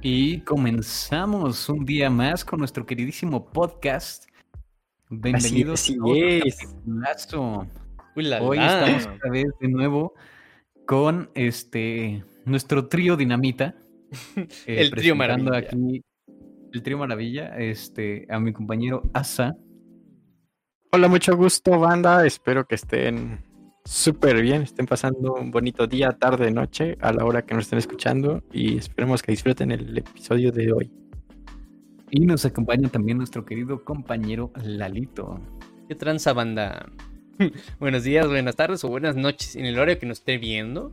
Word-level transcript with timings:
Y 0.00 0.40
comenzamos 0.40 1.68
un 1.68 1.84
día 1.84 2.08
más 2.10 2.44
con 2.44 2.58
nuestro 2.60 2.86
queridísimo 2.86 3.44
podcast. 3.50 4.26
Bienvenidos 5.10 5.80
Así 5.82 5.94
a 5.96 6.02
otro 6.04 6.14
es. 6.16 6.56
capitulazo. 6.58 7.66
Uy, 8.14 8.24
la, 8.24 8.42
Hoy 8.42 8.56
la. 8.58 8.86
estamos 8.88 9.16
otra 9.16 9.30
vez 9.30 9.46
de 9.60 9.68
nuevo 9.68 10.14
con 10.86 11.30
este 11.34 12.24
nuestro 12.44 12.86
trío 12.88 13.16
dinamita. 13.16 13.74
eh, 14.36 14.46
El 14.66 14.90
trío 14.92 15.16
maravilla. 15.16 15.56
aquí 15.58 16.02
el 16.70 16.82
trío 16.82 16.98
maravilla, 16.98 17.56
este, 17.58 18.26
a 18.28 18.38
mi 18.38 18.52
compañero 18.52 19.02
Asa. 19.14 19.56
Hola, 20.92 21.08
mucho 21.08 21.34
gusto, 21.36 21.78
banda. 21.80 22.26
Espero 22.26 22.66
que 22.66 22.74
estén 22.74 23.42
súper 23.88 24.42
bien, 24.42 24.60
estén 24.60 24.84
pasando 24.84 25.32
un 25.32 25.50
bonito 25.50 25.86
día, 25.86 26.12
tarde, 26.12 26.50
noche, 26.50 26.98
a 27.00 27.10
la 27.10 27.24
hora 27.24 27.46
que 27.46 27.54
nos 27.54 27.64
estén 27.64 27.78
escuchando 27.78 28.42
y 28.52 28.76
esperemos 28.76 29.22
que 29.22 29.32
disfruten 29.32 29.72
el 29.72 29.96
episodio 29.96 30.52
de 30.52 30.70
hoy. 30.72 30.92
Y 32.10 32.20
nos 32.20 32.44
acompaña 32.44 32.90
también 32.90 33.16
nuestro 33.16 33.46
querido 33.46 33.82
compañero 33.84 34.52
Lalito. 34.62 35.40
¿Qué 35.88 35.94
tranza, 35.94 36.34
banda? 36.34 36.86
Buenos 37.80 38.04
días, 38.04 38.26
buenas 38.28 38.56
tardes 38.56 38.84
o 38.84 38.88
buenas 38.88 39.16
noches 39.16 39.56
en 39.56 39.64
el 39.64 39.78
horario 39.78 39.98
que 39.98 40.04
nos 40.04 40.18
esté 40.18 40.36
viendo. 40.36 40.92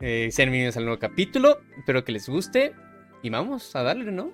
Eh, 0.00 0.30
sean 0.30 0.46
bienvenidos 0.46 0.78
al 0.78 0.84
nuevo 0.84 0.98
capítulo. 0.98 1.58
Espero 1.76 2.04
que 2.04 2.12
les 2.12 2.26
guste. 2.26 2.72
Y 3.22 3.28
vamos 3.28 3.76
a 3.76 3.82
darle, 3.82 4.10
¿no? 4.12 4.32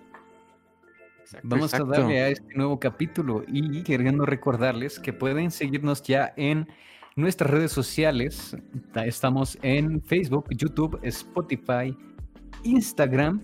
Vamos 1.42 1.72
Exacto. 1.72 1.92
a 1.92 1.98
darle 1.98 2.20
a 2.20 2.28
este 2.28 2.54
nuevo 2.54 2.78
capítulo 2.78 3.42
y 3.48 3.82
queriendo 3.82 4.26
recordarles 4.26 5.00
que 5.00 5.12
pueden 5.12 5.50
seguirnos 5.50 6.04
ya 6.04 6.32
en 6.36 6.68
nuestras 7.16 7.50
redes 7.50 7.72
sociales. 7.72 8.56
Ta- 8.92 9.06
Estamos 9.06 9.58
en 9.62 10.02
Facebook, 10.02 10.46
YouTube, 10.50 10.98
Spotify, 11.02 11.96
Instagram 12.62 13.40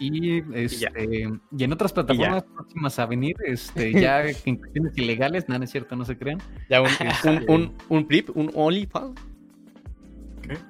y, 0.00 0.38
este, 0.56 1.28
y 1.56 1.64
en 1.64 1.72
otras 1.72 1.92
plataformas 1.92 2.44
próximas 2.44 2.98
a 2.98 3.06
venir, 3.06 3.36
este, 3.44 3.92
ya 4.00 4.24
en 4.24 4.56
cuestiones 4.56 4.96
ilegales, 4.96 5.48
nada, 5.48 5.58
no 5.58 5.64
es 5.64 5.70
cierto, 5.70 5.96
no 5.96 6.04
se 6.04 6.16
crean. 6.16 6.38
Ya 6.70 6.80
un, 6.80 6.88
un, 7.24 7.44
un, 7.50 7.74
un 7.88 8.06
flip, 8.06 8.30
un 8.34 8.50
OnlyFans. 8.54 9.20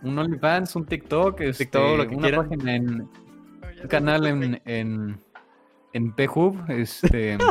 Un 0.02 0.19
OnlyFans, 0.19 0.74
un 0.74 0.86
TikTok, 0.86 1.41
este, 1.42 1.64
TikTok, 1.66 1.98
lo 1.98 2.08
que 2.08 2.14
una 2.16 2.28
quieran. 2.28 2.48
página 2.48 2.74
en 2.74 2.91
un 3.83 3.89
canal 3.89 4.27
en, 4.27 4.61
en, 4.64 5.20
en 5.92 6.12
PHub, 6.16 6.56
este, 6.69 7.39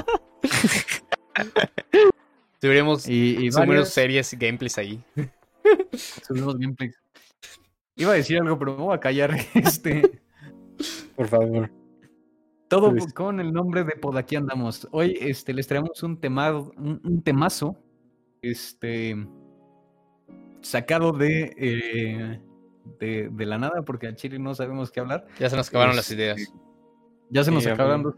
Subiremos 2.62 3.08
y, 3.08 3.38
y 3.46 3.50
varias- 3.50 3.90
series 3.90 4.34
y 4.34 4.38
gameplays 4.38 4.78
ahí. 4.78 5.04
subimos 6.28 6.58
gameplays. 6.58 6.96
Iba 7.96 8.12
a 8.12 8.16
decir 8.16 8.38
algo, 8.40 8.58
pero 8.60 8.78
me 8.78 8.84
voy 8.84 8.96
a 8.96 9.00
callar. 9.00 9.36
Este, 9.54 10.22
Por 11.16 11.28
favor. 11.28 11.72
todo 12.68 12.92
Pues- 12.92 13.14
con 13.14 13.40
el 13.40 13.52
nombre 13.54 13.84
de 13.84 13.92
Pod 13.96 14.18
aquí 14.18 14.36
andamos. 14.36 14.88
Hoy 14.92 15.18
este, 15.22 15.54
les 15.54 15.68
traemos 15.68 16.02
un, 16.04 16.20
tema, 16.20 16.52
un, 16.52 17.02
un 17.04 17.22
temazo 17.24 17.78
este, 18.42 19.16
sacado 20.62 21.12
de, 21.12 21.54
eh, 21.58 22.40
de, 23.00 23.30
de 23.32 23.46
la 23.46 23.58
nada, 23.58 23.82
porque 23.84 24.08
al 24.08 24.16
chile 24.16 24.38
no 24.40 24.54
sabemos 24.56 24.92
qué 24.92 25.00
hablar. 25.00 25.28
Ya 25.40 25.50
se 25.50 25.56
nos 25.56 25.70
acabaron 25.70 25.96
las 25.96 26.10
Este, 26.10 26.22
ideas. 26.24 26.54
Ya 27.30 27.44
se 27.44 27.52
nos 27.52 27.64
Sí, 27.64 27.70
acabaron 27.70 28.02
amigo. 28.02 28.16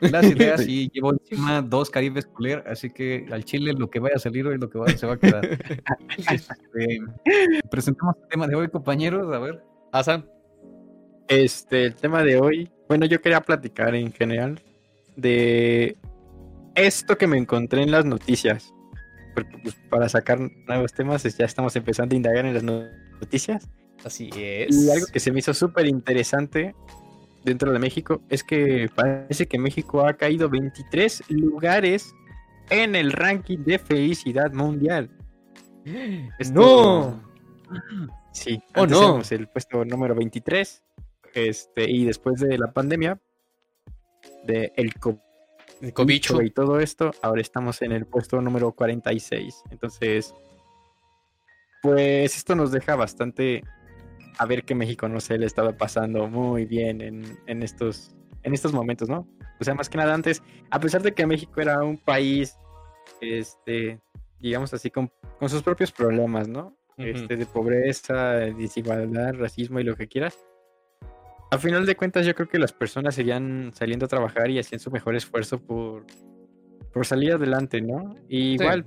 las 0.00 0.24
ideas 0.30 0.60
y 0.68 0.90
llevo 0.90 1.12
encima 1.12 1.62
dos 1.62 1.88
caribes 1.88 2.26
cooler, 2.26 2.62
así 2.66 2.90
que 2.90 3.26
al 3.30 3.44
chile 3.44 3.72
lo 3.72 3.88
que 3.88 3.98
vaya 3.98 4.16
a 4.16 4.18
salir 4.18 4.46
hoy, 4.46 4.58
lo 4.58 4.68
que 4.68 4.76
vaya 4.78 4.96
se 4.98 5.06
va 5.06 5.14
a 5.14 5.16
quedar. 5.18 5.48
Este, 6.30 7.00
presentamos 7.70 8.16
el 8.22 8.28
tema 8.28 8.46
de 8.46 8.54
hoy, 8.54 8.68
compañeros. 8.68 9.32
A 9.34 9.38
ver. 9.38 9.62
Asa, 9.92 10.24
Este, 11.28 11.86
el 11.86 11.94
tema 11.94 12.22
de 12.22 12.38
hoy, 12.40 12.70
bueno, 12.88 13.06
yo 13.06 13.20
quería 13.22 13.40
platicar 13.40 13.94
en 13.94 14.12
general 14.12 14.60
de 15.16 15.96
esto 16.74 17.16
que 17.16 17.26
me 17.26 17.38
encontré 17.38 17.82
en 17.82 17.90
las 17.90 18.04
noticias. 18.04 18.72
Porque 19.34 19.56
pues, 19.62 19.74
para 19.88 20.08
sacar 20.10 20.38
nuevos 20.68 20.92
temas 20.92 21.24
es- 21.24 21.38
ya 21.38 21.46
estamos 21.46 21.74
empezando 21.76 22.14
a 22.14 22.16
indagar 22.16 22.44
en 22.44 22.52
las 22.54 22.62
no- 22.62 22.84
noticias. 23.20 23.66
así 24.04 24.28
es. 24.34 24.76
Y 24.76 24.90
algo 24.90 25.06
que 25.10 25.20
se 25.20 25.30
me 25.32 25.38
hizo 25.38 25.54
súper 25.54 25.86
interesante 25.86 26.74
dentro 27.44 27.72
de 27.72 27.78
México 27.78 28.22
es 28.28 28.42
que 28.44 28.88
parece 28.94 29.46
que 29.46 29.58
México 29.58 30.06
ha 30.06 30.14
caído 30.14 30.48
23 30.48 31.24
lugares 31.30 32.14
en 32.70 32.94
el 32.94 33.12
ranking 33.12 33.58
de 33.58 33.78
felicidad 33.78 34.52
mundial. 34.52 35.10
Esto- 36.38 36.54
¡No! 36.54 37.32
Sí, 38.32 38.62
Oh, 38.76 38.82
antes 38.82 38.96
no. 38.98 39.02
éramos 39.04 39.32
el 39.32 39.48
puesto 39.48 39.84
número 39.84 40.14
23. 40.14 40.82
Este, 41.34 41.90
y 41.90 42.04
después 42.04 42.40
de 42.40 42.56
la 42.58 42.72
pandemia, 42.72 43.18
de 44.44 44.72
el 44.76 44.94
COVID 44.94 45.18
El 45.80 45.92
cobicho. 45.92 46.40
y 46.42 46.50
todo 46.50 46.78
esto, 46.80 47.10
ahora 47.22 47.40
estamos 47.40 47.82
en 47.82 47.92
el 47.92 48.06
puesto 48.06 48.40
número 48.40 48.72
46. 48.72 49.62
Entonces, 49.70 50.34
pues 51.82 52.36
esto 52.36 52.54
nos 52.54 52.70
deja 52.70 52.94
bastante 52.96 53.64
a 54.38 54.46
ver 54.46 54.64
que 54.64 54.74
México 54.74 55.08
no 55.08 55.20
se 55.20 55.38
le 55.38 55.46
estaba 55.46 55.72
pasando 55.76 56.26
muy 56.28 56.64
bien 56.66 57.00
en, 57.00 57.38
en 57.46 57.62
estos, 57.62 58.14
en 58.42 58.54
estos 58.54 58.72
momentos, 58.72 59.08
¿no? 59.08 59.26
O 59.60 59.64
sea, 59.64 59.74
más 59.74 59.88
que 59.88 59.98
nada 59.98 60.14
antes, 60.14 60.42
a 60.70 60.80
pesar 60.80 61.02
de 61.02 61.12
que 61.12 61.26
México 61.26 61.60
era 61.60 61.82
un 61.82 61.98
país, 61.98 62.56
este, 63.20 64.00
digamos 64.40 64.72
así, 64.74 64.90
con, 64.90 65.10
con 65.38 65.48
sus 65.48 65.62
propios 65.62 65.92
problemas, 65.92 66.48
¿no? 66.48 66.76
Este, 66.98 67.36
de 67.36 67.46
pobreza, 67.46 68.32
desigualdad, 68.34 69.34
racismo 69.34 69.80
y 69.80 69.84
lo 69.84 69.96
que 69.96 70.06
quieras. 70.08 70.36
A 71.50 71.58
final 71.58 71.84
de 71.84 71.96
cuentas, 71.96 72.24
yo 72.26 72.34
creo 72.34 72.48
que 72.48 72.58
las 72.58 72.72
personas 72.72 73.14
seguían 73.14 73.72
saliendo 73.74 74.06
a 74.06 74.08
trabajar 74.08 74.50
y 74.50 74.58
hacían 74.58 74.78
su 74.80 74.90
mejor 74.90 75.16
esfuerzo 75.16 75.58
por, 75.60 76.06
por 76.92 77.06
salir 77.06 77.32
adelante, 77.32 77.80
¿no? 77.80 78.14
Y 78.28 78.56
Sí. 78.58 78.64
igual, 78.64 78.86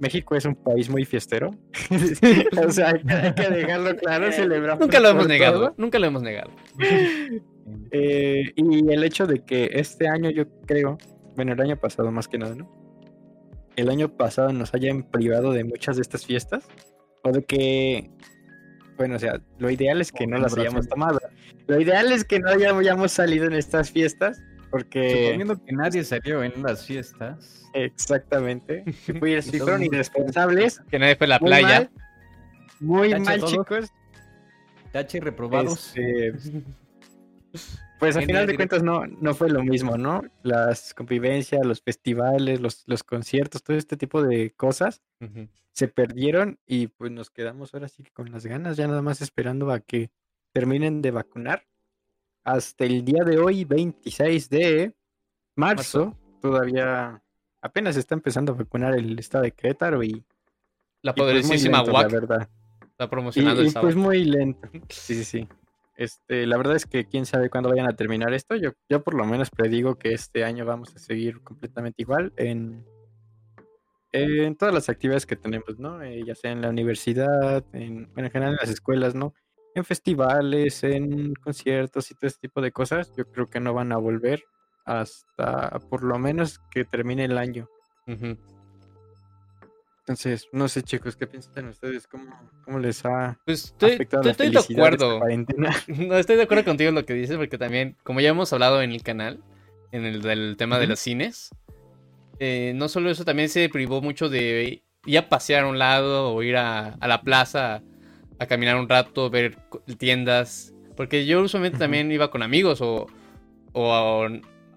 México 0.00 0.36
es 0.36 0.44
un 0.44 0.54
país 0.54 0.88
muy 0.88 1.04
fiestero. 1.04 1.50
o 2.66 2.70
sea, 2.70 2.90
hay 2.90 3.02
que, 3.02 3.12
hay 3.12 3.34
que 3.34 3.48
dejarlo 3.48 3.96
claro, 3.96 4.32
celebramos. 4.32 4.80
Nunca 4.80 5.00
lo 5.00 5.08
hemos 5.08 5.28
negado. 5.28 5.74
Nunca 5.76 5.98
lo 5.98 6.06
hemos 6.06 6.22
negado. 6.22 6.50
Eh, 7.90 8.52
y 8.54 8.92
el 8.92 9.04
hecho 9.04 9.26
de 9.26 9.44
que 9.44 9.70
este 9.74 10.08
año, 10.08 10.30
yo 10.30 10.44
creo, 10.66 10.98
bueno, 11.36 11.52
el 11.52 11.60
año 11.60 11.76
pasado 11.76 12.10
más 12.10 12.28
que 12.28 12.38
nada, 12.38 12.54
¿no? 12.54 12.70
El 13.76 13.88
año 13.90 14.08
pasado 14.16 14.52
nos 14.52 14.74
hayan 14.74 15.02
privado 15.02 15.52
de 15.52 15.64
muchas 15.64 15.96
de 15.96 16.02
estas 16.02 16.26
fiestas, 16.26 16.66
o 17.22 17.32
de 17.32 17.44
que, 17.44 18.10
bueno, 18.96 19.16
o 19.16 19.18
sea, 19.18 19.40
lo 19.58 19.70
ideal 19.70 20.00
es 20.00 20.12
que 20.12 20.26
no 20.26 20.38
las 20.38 20.56
hayamos 20.56 20.88
tomado. 20.88 21.20
Lo 21.66 21.80
ideal 21.80 22.10
es 22.12 22.24
que 22.24 22.40
no 22.40 22.50
hayamos 22.50 23.12
salido 23.12 23.46
en 23.46 23.52
estas 23.52 23.90
fiestas, 23.90 24.42
porque 24.70 25.10
Suponiendo 25.10 25.64
que 25.64 25.72
nadie 25.72 26.04
salió 26.04 26.42
en 26.42 26.62
las 26.62 26.84
fiestas. 26.86 27.68
exactamente, 27.74 28.84
fui- 29.20 29.40
si 29.42 29.58
fueron 29.58 29.82
irresponsables, 29.82 30.80
Que 30.90 30.98
nadie 30.98 31.16
fue 31.16 31.26
a 31.26 31.30
la 31.30 31.38
muy 31.38 31.48
playa. 31.50 31.66
mal, 31.80 31.90
muy 32.80 33.10
Tache 33.10 33.24
mal, 33.24 33.38
todos. 33.40 33.52
chicos. 33.52 33.92
Tache 34.92 35.20
reprobados. 35.20 35.92
Este, 35.96 36.62
Pues 37.98 38.16
al 38.16 38.24
final 38.26 38.46
de 38.46 38.56
cuentas 38.56 38.82
no, 38.82 39.06
no 39.06 39.34
fue 39.34 39.50
lo 39.50 39.62
mismo, 39.62 39.96
¿no? 39.96 40.22
Las 40.42 40.94
convivencias, 40.94 41.64
los 41.66 41.82
festivales, 41.82 42.60
los, 42.60 42.84
los 42.86 43.02
conciertos, 43.02 43.62
todo 43.62 43.76
este 43.76 43.96
tipo 43.96 44.22
de 44.22 44.50
cosas 44.52 45.02
se 45.72 45.88
perdieron 45.88 46.58
y 46.66 46.88
pues 46.88 47.10
nos 47.12 47.30
quedamos 47.30 47.72
ahora 47.74 47.88
sí 47.88 48.02
que 48.02 48.10
con 48.10 48.30
las 48.32 48.44
ganas, 48.46 48.76
ya 48.76 48.86
nada 48.88 49.02
más 49.02 49.20
esperando 49.22 49.70
a 49.70 49.80
que 49.80 50.10
terminen 50.52 51.02
de 51.02 51.10
vacunar. 51.12 51.66
Hasta 52.48 52.86
el 52.86 53.04
día 53.04 53.24
de 53.24 53.38
hoy, 53.38 53.66
26 53.66 54.48
de 54.48 54.94
marzo, 55.54 56.16
todavía 56.40 57.22
apenas 57.60 57.94
está 57.96 58.14
empezando 58.14 58.52
a 58.52 58.54
vacunar 58.54 58.94
el 58.94 59.18
estado 59.18 59.44
de 59.44 59.52
Querétaro 59.52 60.02
y, 60.02 60.24
La 61.02 61.12
pues, 61.14 61.26
muy 61.26 61.42
poderosísima 61.42 61.82
lento, 61.82 61.92
la 61.92 62.08
verdad. 62.08 62.48
está 62.90 63.10
promocionando 63.10 63.60
y, 63.60 63.66
el 63.66 63.70
sábado. 63.70 63.86
pues 63.86 63.96
muy 63.96 64.24
lento. 64.24 64.66
Sí, 64.88 65.14
sí, 65.16 65.24
sí. 65.24 65.48
Este, 65.94 66.46
la 66.46 66.56
verdad 66.56 66.76
es 66.76 66.86
que 66.86 67.04
quién 67.04 67.26
sabe 67.26 67.50
cuándo 67.50 67.68
vayan 67.68 67.86
a 67.86 67.96
terminar 67.96 68.32
esto. 68.32 68.56
Yo, 68.56 68.70
yo 68.88 69.02
por 69.02 69.12
lo 69.12 69.26
menos 69.26 69.50
predigo 69.50 69.98
que 69.98 70.14
este 70.14 70.44
año 70.44 70.64
vamos 70.64 70.96
a 70.96 70.98
seguir 70.98 71.42
completamente 71.42 72.00
igual 72.00 72.32
en, 72.38 72.82
en 74.12 74.56
todas 74.56 74.72
las 74.72 74.88
actividades 74.88 75.26
que 75.26 75.36
tenemos, 75.36 75.78
¿no? 75.78 76.00
Eh, 76.02 76.24
ya 76.24 76.34
sea 76.34 76.52
en 76.52 76.62
la 76.62 76.70
universidad, 76.70 77.62
en, 77.74 78.10
bueno, 78.14 78.28
en 78.28 78.32
general 78.32 78.52
en 78.54 78.58
las 78.62 78.70
escuelas, 78.70 79.14
¿no? 79.14 79.34
En 79.78 79.84
festivales, 79.84 80.82
en 80.82 81.34
conciertos 81.34 82.10
y 82.10 82.14
todo 82.16 82.26
este 82.26 82.40
tipo 82.48 82.60
de 82.60 82.72
cosas. 82.72 83.12
Yo 83.16 83.24
creo 83.30 83.46
que 83.46 83.60
no 83.60 83.72
van 83.74 83.92
a 83.92 83.96
volver 83.96 84.42
hasta 84.84 85.78
por 85.88 86.02
lo 86.02 86.18
menos 86.18 86.58
que 86.72 86.84
termine 86.84 87.24
el 87.26 87.38
año. 87.38 87.68
Entonces, 90.00 90.48
no 90.52 90.66
sé, 90.68 90.82
chicos, 90.82 91.14
¿qué 91.16 91.28
piensan 91.28 91.68
ustedes? 91.68 92.08
¿Cómo, 92.08 92.24
cómo 92.64 92.78
les 92.80 93.04
ha 93.04 93.38
Pues 93.44 93.66
estoy, 93.66 93.92
afectado 93.92 94.28
estoy- 94.30 94.50
la 94.50 94.60
estoy 94.60 94.74
de 94.74 94.80
acuerdo. 94.82 95.18
cuarentena? 95.18 95.70
No, 96.08 96.16
estoy 96.16 96.34
de 96.36 96.42
acuerdo 96.42 96.64
contigo 96.64 96.88
en 96.88 96.94
lo 96.96 97.04
que 97.06 97.14
dices, 97.14 97.36
porque 97.36 97.56
también, 97.58 97.96
como 98.02 98.20
ya 98.20 98.30
hemos 98.30 98.52
hablado 98.52 98.82
en 98.82 98.90
el 98.90 99.02
canal, 99.04 99.44
en 99.92 100.06
el 100.06 100.22
del 100.22 100.56
tema 100.56 100.78
de 100.80 100.88
los 100.88 100.98
cines, 100.98 101.50
eh, 102.40 102.72
no 102.74 102.88
solo 102.88 103.10
eso, 103.10 103.24
también 103.24 103.48
se 103.48 103.68
privó 103.68 104.00
mucho 104.00 104.28
de 104.28 104.82
ir 105.06 105.18
a 105.18 105.28
pasear 105.28 105.64
a 105.64 105.68
un 105.68 105.78
lado 105.78 106.34
o 106.34 106.42
ir 106.42 106.56
a, 106.56 106.94
a 106.94 107.06
la 107.06 107.22
plaza 107.22 107.82
a 108.38 108.46
caminar 108.46 108.76
un 108.76 108.88
rato, 108.88 109.30
ver 109.30 109.56
tiendas, 109.98 110.72
Porque 110.96 111.26
yo 111.26 111.40
usualmente 111.40 111.78
también 111.78 112.10
iba 112.10 112.30
con 112.30 112.42
amigos 112.42 112.80
o, 112.80 113.06
o, 113.72 114.28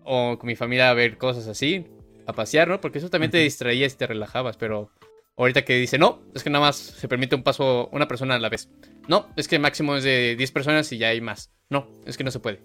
o 0.04 0.38
con 0.38 0.48
mi 0.48 0.56
familia 0.56 0.90
a 0.90 0.94
ver 0.94 1.18
cosas 1.18 1.48
así, 1.48 1.88
a 2.28 2.34
pasear, 2.34 2.68
¿no? 2.68 2.80
Porque 2.80 3.00
eso 3.00 3.10
también 3.10 3.32
te 3.32 3.38
Ujú. 3.38 3.44
distraías 3.44 3.94
y 3.94 3.98
te 3.98 4.06
relajabas, 4.08 4.56
pero 4.58 4.92
ahorita 5.36 5.64
que 5.64 5.78
dice, 5.78 5.98
no, 5.98 6.22
es 6.36 6.44
que 6.44 6.50
nada 6.52 6.66
más 6.66 6.76
se 6.76 7.08
permite 7.08 7.36
un 7.36 7.42
paso, 7.42 7.90
una 7.92 8.08
persona 8.08 8.36
a 8.36 8.40
la 8.40 8.50
vez. 8.50 8.70
No, 9.08 9.28
es 9.36 9.48
que 9.48 9.58
máximo 9.58 9.96
es 9.96 10.04
de 10.04 10.36
10 10.36 10.52
personas 10.52 10.92
y 10.92 11.00
ya 11.00 11.08
hay 11.08 11.22
más. 11.22 11.52
No, 11.70 11.88
es 12.06 12.18
que 12.18 12.24
no 12.24 12.30
se 12.32 12.40
puede. 12.40 12.62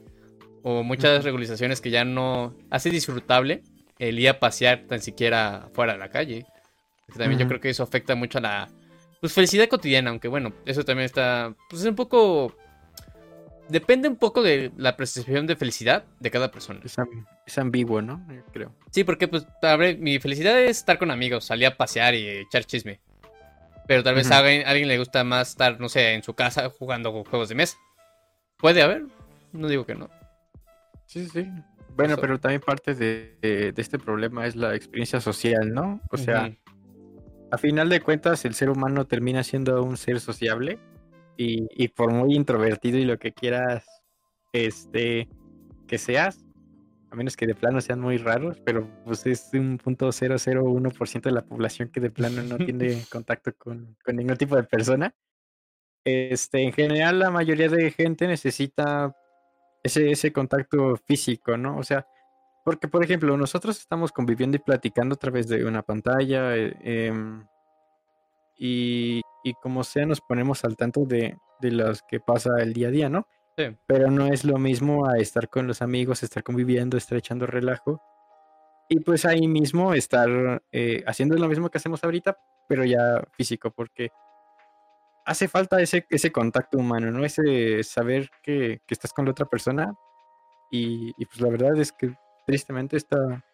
O 0.63 0.83
muchas 0.83 1.17
Ujú. 1.17 1.25
regularizaciones 1.25 1.81
que 1.81 1.91
ya 1.91 2.05
no 2.05 2.55
hace 2.71 2.91
disfrutable 2.91 3.63
el 3.99 4.19
ir 4.19 4.29
a 4.29 4.39
pasear 4.39 4.85
tan 4.87 5.01
siquiera 5.01 5.69
fuera 5.73 5.95
de 5.95 5.99
la 5.99 6.11
calle. 6.11 6.45
También 7.17 7.39
yo 7.39 7.47
creo 7.49 7.61
que 7.61 7.71
eso 7.71 7.83
afecta 7.83 8.15
mucho 8.15 8.39
a 8.39 8.43
la 8.43 8.69
pues, 9.21 9.33
felicidad 9.33 9.69
cotidiana, 9.69 10.11
aunque 10.11 10.29
bueno, 10.29 10.53
eso 10.65 10.85
también 10.85 11.07
está, 11.07 11.55
pues 11.69 11.83
es 11.83 11.89
un 11.89 11.95
poco... 11.97 12.57
Depende 13.69 14.07
un 14.09 14.15
poco 14.15 14.43
de 14.45 14.71
la 14.77 14.97
percepción 14.97 15.49
de 15.49 15.57
felicidad 15.57 16.05
de 16.21 16.31
cada 16.31 16.53
persona. 16.53 16.79
Es, 16.85 16.97
am- 17.01 17.27
es 17.45 17.59
ambiguo, 17.59 18.01
¿no? 18.01 18.25
Yo 18.33 18.45
creo. 18.53 18.73
Sí, 18.93 19.03
porque 19.03 19.27
pues 19.27 19.45
a 19.61 19.75
ver, 19.75 19.99
mi 19.99 20.21
felicidad 20.21 20.57
es 20.61 20.79
estar 20.79 20.99
con 20.99 21.11
amigos, 21.11 21.45
salir 21.47 21.67
a 21.67 21.77
pasear 21.77 22.15
y 22.15 22.29
echar 22.29 22.65
chisme. 22.65 23.01
Pero 23.89 24.05
tal 24.05 24.15
vez 24.15 24.31
a 24.31 24.39
alguien, 24.39 24.65
a 24.67 24.71
alguien 24.71 24.87
le 24.89 24.99
gusta 24.99 25.25
más 25.25 25.49
estar, 25.51 25.81
no 25.81 25.89
sé, 25.89 26.15
en 26.15 26.23
su 26.23 26.35
casa 26.35 26.71
jugando 26.71 27.11
juegos 27.25 27.49
de 27.49 27.57
mesa. 27.57 27.77
Puede 28.57 28.83
haber, 28.83 29.05
no 29.53 29.67
digo 29.67 29.85
que 29.85 29.97
no. 29.97 30.11
Sí, 31.07 31.25
sí, 31.25 31.31
sí. 31.33 31.51
Bueno, 31.97 32.13
Eso. 32.15 32.21
pero 32.21 32.39
también 32.39 32.61
parte 32.61 32.95
de, 32.95 33.37
de- 33.43 33.73
de 33.73 33.83
este 33.83 33.99
problema 33.99 34.47
es 34.47 34.55
la 34.55 34.77
experiencia 34.77 35.21
social, 35.21 35.73
¿no? 35.75 36.01
O 36.13 36.17
sea. 36.19 36.53
A 37.51 37.59
final 37.59 37.89
de 37.89 38.01
cuentas, 38.01 38.45
el 38.45 38.55
ser 38.55 38.71
humano 38.71 39.07
termina 39.07 39.43
siendo 39.43 39.83
un 39.83 39.97
ser 39.97 40.21
sociable 40.21 40.79
y, 41.37 41.67
y 41.71 41.89
por 41.89 42.13
muy 42.13 42.35
introvertido 42.35 42.99
y 42.99 43.05
lo 43.05 43.19
que 43.19 43.33
quieras 43.33 43.85
este, 44.53 45.29
que 45.87 45.99
seas, 45.99 46.45
a 47.11 47.17
menos 47.17 47.37
que 47.37 47.47
de 47.47 47.55
plano 47.55 47.81
sean 47.81 48.01
muy 48.01 48.19
raros, 48.19 48.61
pero 48.65 48.89
pues 49.05 49.27
es 49.27 49.51
un 49.53 49.79
punto 49.79 50.09
001% 50.09 51.23
de 51.23 51.33
la 51.33 51.45
población 51.45 51.89
que 51.91 52.01
de 52.01 52.11
plano 52.11 52.43
no 52.43 52.57
tiene 52.57 53.03
contacto 53.11 53.53
con, 53.57 53.97
con 54.05 54.17
ningún 54.17 54.37
tipo 54.37 54.57
de 54.57 54.65
persona. 54.65 55.15
Este, 56.05 56.63
en 56.63 56.73
general, 56.73 57.19
la 57.19 57.31
mayoría 57.31 57.69
de 57.69 57.91
gente 57.91 58.27
necesita 58.27 59.17
ese, 59.83 60.11
ese 60.11 60.33
contacto 60.33 60.97
físico, 60.97 61.57
¿no? 61.57 61.79
O 61.79 61.83
sea, 61.83 62.07
porque, 62.67 62.89
por 62.89 63.05
ejemplo, 63.05 63.37
nosotros 63.37 63.79
estamos 63.79 64.11
conviviendo 64.11 64.57
y 64.57 64.59
platicando 64.59 65.15
a 65.15 65.19
través 65.19 65.47
de 65.47 65.65
una 65.65 65.83
pantalla 65.83 66.57
eh, 66.57 66.75
em, 66.83 67.47
y, 68.59 69.21
y 69.45 69.55
como 69.63 69.85
sea 69.85 70.05
nos 70.05 70.21
ponemos 70.21 70.65
al 70.65 70.77
tanto 70.77 71.05
de, 71.05 71.39
de 71.61 71.71
los 71.71 72.03
que 72.03 72.19
pasa 72.19 72.61
el 72.61 72.73
día 72.73 72.89
a 72.89 72.91
día, 72.91 73.09
¿no? 73.09 73.29
Sí. 73.57 73.67
Pero 73.87 74.11
no 74.11 74.27
es 74.27 74.45
lo 74.45 74.59
mismo 74.59 75.09
a 75.09 75.17
estar 75.19 75.49
con 75.49 75.69
los 75.69 75.81
amigos, 75.81 76.25
estar 76.25 76.43
conviviendo, 76.43 76.97
estar 76.97 77.17
echando 77.17 77.47
relajo. 77.47 78.03
Y 78.89 78.99
pues 78.99 79.25
ahí 79.27 79.47
mismo 79.47 79.95
estar 79.95 80.61
eh, 80.73 81.05
haciendo 81.07 81.37
lo 81.37 81.47
mismo 81.47 81.71
que 81.71 81.79
hacemos 81.79 82.03
ahorita, 82.03 82.37
pero 82.69 82.85
ya 82.85 83.23
físico, 83.31 83.71
porque 83.71 84.11
hace 85.25 85.47
falta 85.47 85.81
ese, 85.81 86.05
ese 86.11 86.33
contacto 86.33 86.79
humano, 86.79 87.13
¿no? 87.13 87.25
Ese 87.25 87.85
saber 87.85 88.29
que, 88.43 88.81
que 88.89 88.95
estás 88.95 89.13
con 89.13 89.25
la 89.25 89.31
otra 89.31 89.47
persona. 89.47 89.95
Y, 90.73 91.13
y, 91.17 91.27
pues 91.27 91.41
la 91.41 91.49
verdad 91.49 91.77
es 91.77 91.93
que 91.93 92.13
tristemente 92.47 92.97
esta, 92.97 93.45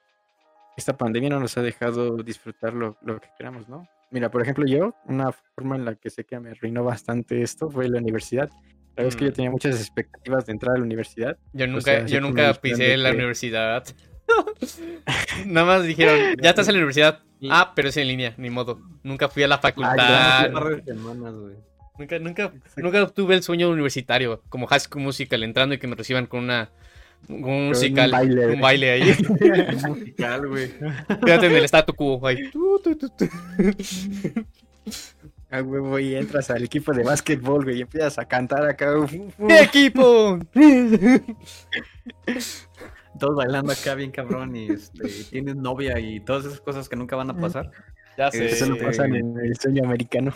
esta 0.76 0.96
pandemia 0.96 1.30
no 1.30 1.40
nos 1.40 1.56
ha 1.58 1.62
dejado 1.62 2.16
disfrutar 2.22 2.74
lo, 2.74 2.96
lo 3.02 3.20
que 3.20 3.28
queramos, 3.36 3.68
¿no? 3.68 3.88
Mira, 4.10 4.30
por 4.30 4.42
ejemplo, 4.42 4.64
yo, 4.66 4.94
una 5.06 5.32
forma 5.32 5.76
en 5.76 5.84
la 5.86 5.94
que 5.94 6.10
sé 6.10 6.24
que 6.24 6.38
me 6.38 6.50
arruinó 6.50 6.84
bastante 6.84 7.42
esto 7.42 7.70
fue 7.70 7.88
la 7.88 7.98
universidad. 7.98 8.50
La 8.94 9.04
verdad 9.04 9.08
es 9.08 9.16
que 9.16 9.24
yo 9.24 9.30
Mm. 9.30 9.34
tenía 9.34 9.50
muchas 9.50 9.80
expectativas 9.80 10.44
de 10.46 10.52
entrar 10.52 10.74
a 10.76 10.78
la 10.78 10.84
universidad. 10.84 11.38
Yo 11.54 11.66
nunca, 11.66 11.80
sea, 11.92 12.04
así 12.04 12.12
yo 12.12 12.20
nunca 12.20 12.52
pisé 12.54 12.96
la 12.98 13.10
que- 13.10 13.16
universidad. 13.16 13.84
Nada 15.46 15.66
más 15.66 15.84
dijeron, 15.84 16.36
ya 16.42 16.50
estás 16.50 16.68
en 16.68 16.74
la 16.74 16.78
universidad. 16.80 17.20
Ah, 17.50 17.72
pero 17.74 17.88
es 17.88 17.96
en 17.96 18.06
línea, 18.06 18.34
ni 18.36 18.50
modo. 18.50 18.80
Nunca 19.02 19.28
fui 19.28 19.42
a 19.42 19.48
la 19.48 19.56
Ah, 19.56 19.58
facultad. 19.58 20.52
par 20.52 20.76
de 20.76 20.84
semanas, 20.84 21.34
güey. 21.34 21.56
Nunca, 21.98 22.18
nunca, 22.18 22.52
nunca 22.76 23.06
tuve 23.08 23.34
el 23.34 23.42
sueño 23.42 23.68
universitario, 23.70 24.42
como 24.48 24.66
High 24.66 24.80
School 24.80 25.02
Musical, 25.02 25.42
entrando 25.42 25.74
y 25.74 25.78
que 25.78 25.86
me 25.86 25.94
reciban 25.96 26.26
con 26.26 26.44
una 26.44 26.70
un 27.28 27.68
musical, 27.68 28.06
un 28.06 28.10
baile. 28.12 28.60
baile, 28.60 28.90
ahí. 28.90 29.16
musical, 29.88 30.48
güey. 30.48 30.70
Quédate 31.24 31.46
en 31.46 31.56
el 31.56 31.64
statu 31.64 31.94
quo 31.94 32.26
ahí. 32.26 32.48
Tu, 32.52 32.78
tu, 32.82 32.96
tu, 32.96 33.08
tu. 33.10 33.26
A 35.50 35.60
huevo 35.62 35.98
y 35.98 36.14
entras 36.16 36.50
al 36.50 36.64
equipo 36.64 36.92
de 36.92 37.04
básquetbol, 37.04 37.64
güey, 37.64 37.78
y 37.78 37.82
empiezas 37.82 38.18
a 38.18 38.24
cantar 38.26 38.64
acá. 38.66 38.94
¡Mi 39.38 39.54
equipo! 39.54 40.38
Todos 43.18 43.36
bailando 43.36 43.72
acá 43.72 43.94
bien 43.94 44.10
cabrón 44.10 44.56
y 44.56 44.66
este, 44.72 45.08
tienes 45.30 45.54
novia 45.56 45.98
y 46.00 46.20
todas 46.20 46.46
esas 46.46 46.60
cosas 46.60 46.88
que 46.88 46.96
nunca 46.96 47.14
van 47.16 47.30
a 47.30 47.36
pasar. 47.38 47.70
Ya 48.16 48.30
sé. 48.30 48.46
Eso 48.46 48.66
no 48.66 48.74
Este- 48.74 48.86
pasa 48.86 49.04
en 49.04 49.14
el 49.38 49.56
sueño 49.56 49.84
americano. 49.84 50.32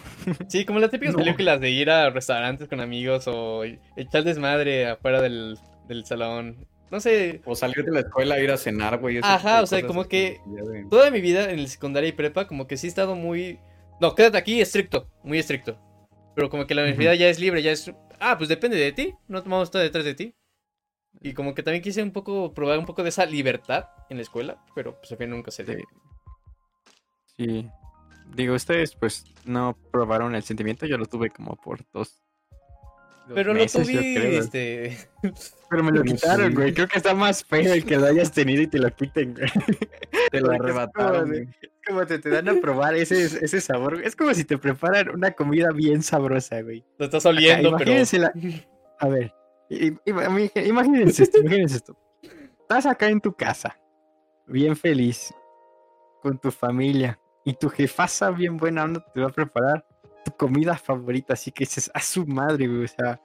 Sí, 0.49 0.65
como 0.65 0.79
las 0.79 0.91
típicas 0.91 1.15
No. 1.15 1.19
películas 1.25 1.61
de 1.61 1.71
ir 1.71 1.91
a 1.91 2.11
restaurantes 2.11 2.69
con 2.69 2.81
amigos 2.81 3.25
o 3.27 3.65
echar 3.97 4.23
desmadre 4.25 4.87
afuera 4.91 5.21
del, 5.23 5.59
del 5.89 6.05
salón. 6.05 6.67
No 6.91 7.01
sé, 7.01 7.41
O 7.45 7.57
salir 7.57 7.85
de 7.85 7.91
la 7.91 8.01
escuela, 8.01 8.39
ir 8.39 8.51
a 8.51 8.57
cenar, 8.57 8.99
güey. 8.99 9.19
Ajá, 9.23 9.63
o 9.63 9.67
sea, 9.67 9.87
como 9.87 10.07
que- 10.07 10.41
toda 10.89 11.11
mi 11.11 11.21
vida 11.21 11.51
en 11.51 11.59
el 11.59 11.69
secundaria 11.69 12.09
y 12.09 12.13
prepa, 12.13 12.47
como 12.47 12.67
que 12.67 12.77
sí 12.77 12.87
he 12.87 12.89
estado 12.91 13.15
muy. 13.17 13.59
No, 14.01 14.15
quédate 14.15 14.39
aquí, 14.39 14.61
estricto, 14.61 15.09
muy 15.25 15.39
estricto. 15.39 15.79
Pero 16.35 16.51
como 16.51 16.67
que 16.67 16.75
la 16.75 16.83
universidad 16.83 17.15
ya 17.15 17.29
es 17.29 17.41
libre, 17.41 17.63
ya 17.63 17.73
es. 17.73 17.91
Ah, 18.21 18.37
pues 18.39 18.49
depende 18.49 18.77
de 18.77 18.93
ti, 18.93 19.15
no 19.27 19.39
a 19.39 19.63
estar 19.63 19.83
detrás 19.83 20.05
de 20.05 20.15
ti. 20.15 20.35
Y 21.21 21.33
como 21.33 21.55
que 21.55 21.63
también 21.63 21.83
quise 21.83 22.03
un 22.03 22.13
poco 22.13 22.53
probar 22.53 22.79
un 22.79 22.85
poco 22.87 23.03
de 23.03 23.09
esa 23.09 23.25
libertad 23.27 23.87
en 24.11 24.19
la 24.19 24.23
escuela, 24.23 24.63
pero 24.75 24.97
pues 24.99 25.11
al 25.13 25.19
final 25.19 25.31
nunca 25.37 25.51
se 25.51 25.65
dio. 25.65 25.79
Sí. 25.79 25.85
Sí. 27.37 27.71
Digo, 28.35 28.55
ustedes 28.55 28.95
pues 28.95 29.25
no 29.45 29.77
probaron 29.93 30.35
el 30.35 30.43
sentimiento, 30.43 30.85
yo 30.87 30.99
lo 30.99 31.07
tuve 31.07 31.31
como 31.31 31.57
por 31.57 31.81
dos. 31.93 32.23
Pero 33.35 33.53
lo 33.55 33.61
meses, 33.61 33.87
creo. 33.87 34.31
tuviste. 34.31 34.97
Pero 35.71 35.83
me 35.83 35.91
lo 35.93 36.03
quitaron, 36.05 36.55
güey. 36.55 36.73
Creo 36.73 36.87
que 36.87 36.97
está 36.99 37.13
más 37.15 37.45
feo 37.45 37.73
el 37.73 37.85
que 37.85 37.97
lo 37.97 38.07
hayas 38.07 38.31
tenido 38.31 38.63
y 38.63 38.69
te 38.69 38.79
lo 38.79 38.89
quiten, 38.95 39.35
güey. 39.35 39.49
Te 40.31 40.41
lo 40.41 40.53
es 40.53 40.61
arrebataron. 40.61 41.21
como 41.23 41.33
de- 41.33 41.45
güey. 41.45 41.57
Es 41.61 41.71
como 41.87 42.07
te, 42.07 42.19
te 42.19 42.29
dan 42.31 42.49
a 42.49 42.55
probar 42.61 42.95
ese, 42.95 43.25
ese 43.25 43.61
sabor. 43.61 43.95
güey. 43.95 44.07
Es 44.07 44.15
como 44.17 44.33
si 44.35 44.45
te 44.45 44.59
preparan 44.59 45.11
una 45.11 45.33
comida 45.33 45.71
bien 45.73 46.03
sabrosa, 46.03 46.61
güey. 46.63 46.85
Lo 46.99 47.07
estás 47.07 47.27
Acá, 47.27 47.31
oliendo, 47.37 47.71
pero. 47.77 47.91
imagínense 47.91 48.19
la- 48.19 48.33
A 49.01 49.09
ver, 49.09 49.33
imagínense 50.55 51.23
esto, 51.25 51.39
imagínense 51.41 51.77
esto. 51.77 51.97
Estás 52.61 52.87
acá 52.87 53.09
en 53.09 53.21
tu 53.21 53.33
casa, 53.35 53.79
bien 54.47 54.77
feliz, 54.77 55.33
con 56.23 56.39
tu 56.39 56.51
familia, 56.51 57.19
y 57.45 57.55
tu 57.55 57.69
jefaza 57.69 58.31
bien 58.31 58.57
buena 58.57 58.85
onda 58.85 59.05
te 59.15 59.21
va 59.21 59.29
a 59.29 59.33
preparar 59.33 59.87
tu 60.27 60.37
comida 60.37 60.77
favorita, 60.77 61.35
así 61.35 61.53
que 61.53 61.65
dices, 61.65 61.91
a 61.95 62.01
su 62.01 62.27
madre, 62.27 62.67
güey, 62.67 62.85
o 62.85 62.89
sea, 62.89 63.21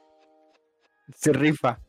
se 1.16 1.34
rifa. 1.34 1.80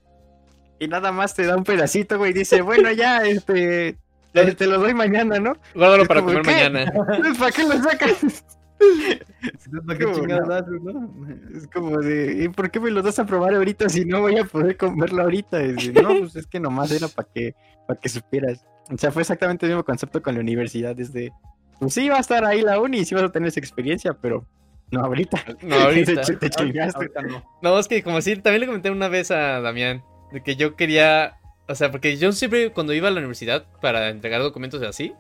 Y 0.79 0.89
nada 0.89 1.13
más 1.13 1.35
te 1.35 1.45
da 1.45 1.57
un 1.57 1.65
pedacito, 1.65 2.17
güey, 2.19 2.31
y 2.31 2.35
dice, 2.35 2.63
bueno, 2.63 2.91
ya, 2.91 3.19
este, 3.19 3.99
te, 4.33 4.55
te 4.55 4.67
lo 4.67 4.79
doy 4.79 4.95
mañana, 4.95 5.39
¿no? 5.39 5.55
Guárdalo 5.75 6.07
para 6.07 6.21
como, 6.21 6.33
comer 6.33 6.47
¿qué? 6.47 6.71
mañana. 6.71 6.93
¿Para 7.39 7.53
qué 7.53 7.63
lo 7.63 7.83
sacas? 7.83 8.45
¿Para 9.87 9.99
qué 9.99 10.05
¿Cómo 10.05 10.17
chingados 10.17 10.49
no? 10.49 10.55
haces, 10.55 10.83
no? 10.83 11.57
Es 11.57 11.67
como 11.69 11.99
de, 11.99 12.45
¿y 12.45 12.49
por 12.49 12.71
qué 12.71 12.81
me 12.81 12.91
lo 12.91 13.03
das 13.03 13.19
a 13.19 13.27
probar 13.27 13.55
ahorita 13.55 13.89
si 13.91 14.07
no 14.07 14.23
voy 14.23 14.39
a 14.39 14.45
poder 14.45 14.77
comerlo 14.79 15.23
ahorita? 15.23 15.63
Y 15.63 15.73
dice, 15.75 15.93
no, 16.03 16.09
pues 16.21 16.37
es 16.37 16.47
que 16.47 16.59
nomás 16.59 16.91
era 16.91 17.07
para 17.09 17.29
que, 17.33 17.55
para 17.87 18.01
que 18.01 18.09
supieras. 18.09 18.65
O 18.91 18.97
sea, 18.97 19.13
fue 19.13 19.23
exactamente 19.23 19.67
el 19.67 19.73
mismo 19.73 19.85
concepto 19.85 20.23
con 20.23 20.35
la 20.35 20.41
universidad, 20.41 20.97
desde, 20.97 21.33
pues 21.79 21.95
sí, 21.95 22.09
va 22.09 22.17
a 22.17 22.21
estar 22.21 22.45
ahí 22.45 22.63
la 22.63 22.81
uni, 22.81 23.05
sí 23.05 23.15
vas 23.15 23.25
a 23.25 23.31
tener 23.31 23.49
esa 23.49 23.61
experiencia, 23.61 24.15
pero 24.15 24.47
no 24.93 25.01
ahorita. 25.01 25.45
No, 25.63 25.77
ahorita. 25.77 26.23
Te, 26.23 26.37
te 26.37 26.51
chingaste. 26.51 26.97
Ahorita 26.97 27.23
no. 27.23 27.45
No, 27.63 27.79
es 27.79 27.89
que 27.89 28.03
como 28.03 28.21
si 28.21 28.37
también 28.37 28.61
le 28.61 28.67
comenté 28.67 28.91
una 28.91 29.09
vez 29.09 29.31
a 29.31 29.61
Damián 29.61 30.05
de 30.31 30.43
que 30.43 30.55
yo 30.55 30.77
quería, 30.77 31.39
o 31.69 31.75
sea, 31.75 31.91
porque 31.91 32.17
yo 32.17 32.33
siempre 32.33 32.73
cuando 32.73 32.93
iba 32.93 33.09
a 33.09 33.11
la 33.11 33.19
universidad 33.19 33.67
para 33.81 34.11
entregar 34.11 34.41
documentos 34.43 34.81
y 34.83 34.87
así, 34.87 35.13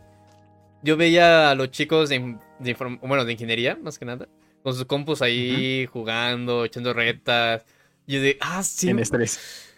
yo 0.82 0.96
veía 0.96 1.50
a 1.50 1.54
los 1.54 1.70
chicos 1.70 2.08
de, 2.08 2.36
de 2.58 2.74
bueno, 3.02 3.24
de 3.24 3.32
ingeniería, 3.32 3.76
más 3.82 3.98
que 3.98 4.04
nada, 4.04 4.28
con 4.62 4.74
sus 4.74 4.84
compus 4.84 5.22
ahí 5.22 5.86
jugando, 5.86 6.64
echando 6.64 6.92
retas. 6.92 7.64
Y 8.06 8.14
yo 8.14 8.20
de, 8.20 8.38
ah, 8.40 8.62
sí. 8.62 8.90
En 8.90 8.98
estrés. 8.98 9.70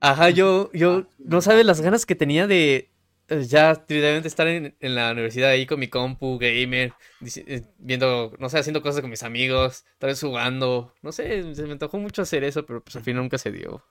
Ajá, 0.00 0.30
yo, 0.30 0.70
yo, 0.72 1.06
no 1.18 1.40
sabes 1.40 1.66
las 1.66 1.80
ganas 1.80 2.06
que 2.06 2.14
tenía 2.14 2.46
de 2.46 2.90
ya 3.28 3.72
literalmente 3.88 4.28
estar 4.28 4.48
en, 4.48 4.76
en 4.80 4.94
la 4.94 5.12
universidad 5.12 5.50
ahí 5.50 5.66
con 5.66 5.80
mi 5.80 5.88
compu, 5.88 6.38
gamer, 6.38 6.92
eh, 7.36 7.62
viendo, 7.78 8.32
no 8.38 8.48
sé, 8.48 8.58
haciendo 8.58 8.82
cosas 8.82 9.00
con 9.02 9.10
mis 9.10 9.22
amigos, 9.22 9.84
tal 9.98 10.08
vez 10.08 10.20
jugando, 10.20 10.94
no 11.02 11.12
sé, 11.12 11.54
se 11.54 11.64
me 11.66 11.72
antojó 11.72 11.98
mucho 11.98 12.22
hacer 12.22 12.44
eso, 12.44 12.64
pero 12.66 12.82
pues 12.82 12.96
al 12.96 13.02
final 13.02 13.22
nunca 13.22 13.38
se 13.38 13.52
dio. 13.52 13.84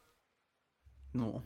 No. 1.13 1.43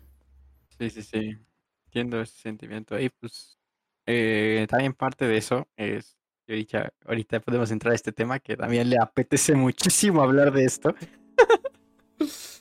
Sí, 0.79 0.89
sí, 0.89 1.01
sí. 1.03 1.37
Entiendo 1.85 2.21
ese 2.21 2.39
sentimiento. 2.41 2.99
Y 2.99 3.09
pues, 3.09 3.57
eh, 4.05 4.65
también 4.69 4.93
parte 4.93 5.27
de 5.27 5.37
eso 5.37 5.67
es, 5.75 6.17
yo 6.47 6.53
ahorita, 6.55 6.93
ahorita 7.05 7.39
podemos 7.41 7.71
entrar 7.71 7.93
a 7.93 7.95
este 7.95 8.11
tema 8.11 8.39
que 8.39 8.57
también 8.57 8.89
le 8.89 8.97
apetece 8.99 9.55
muchísimo 9.55 10.21
hablar 10.23 10.51
de 10.51 10.65
esto. 10.65 10.95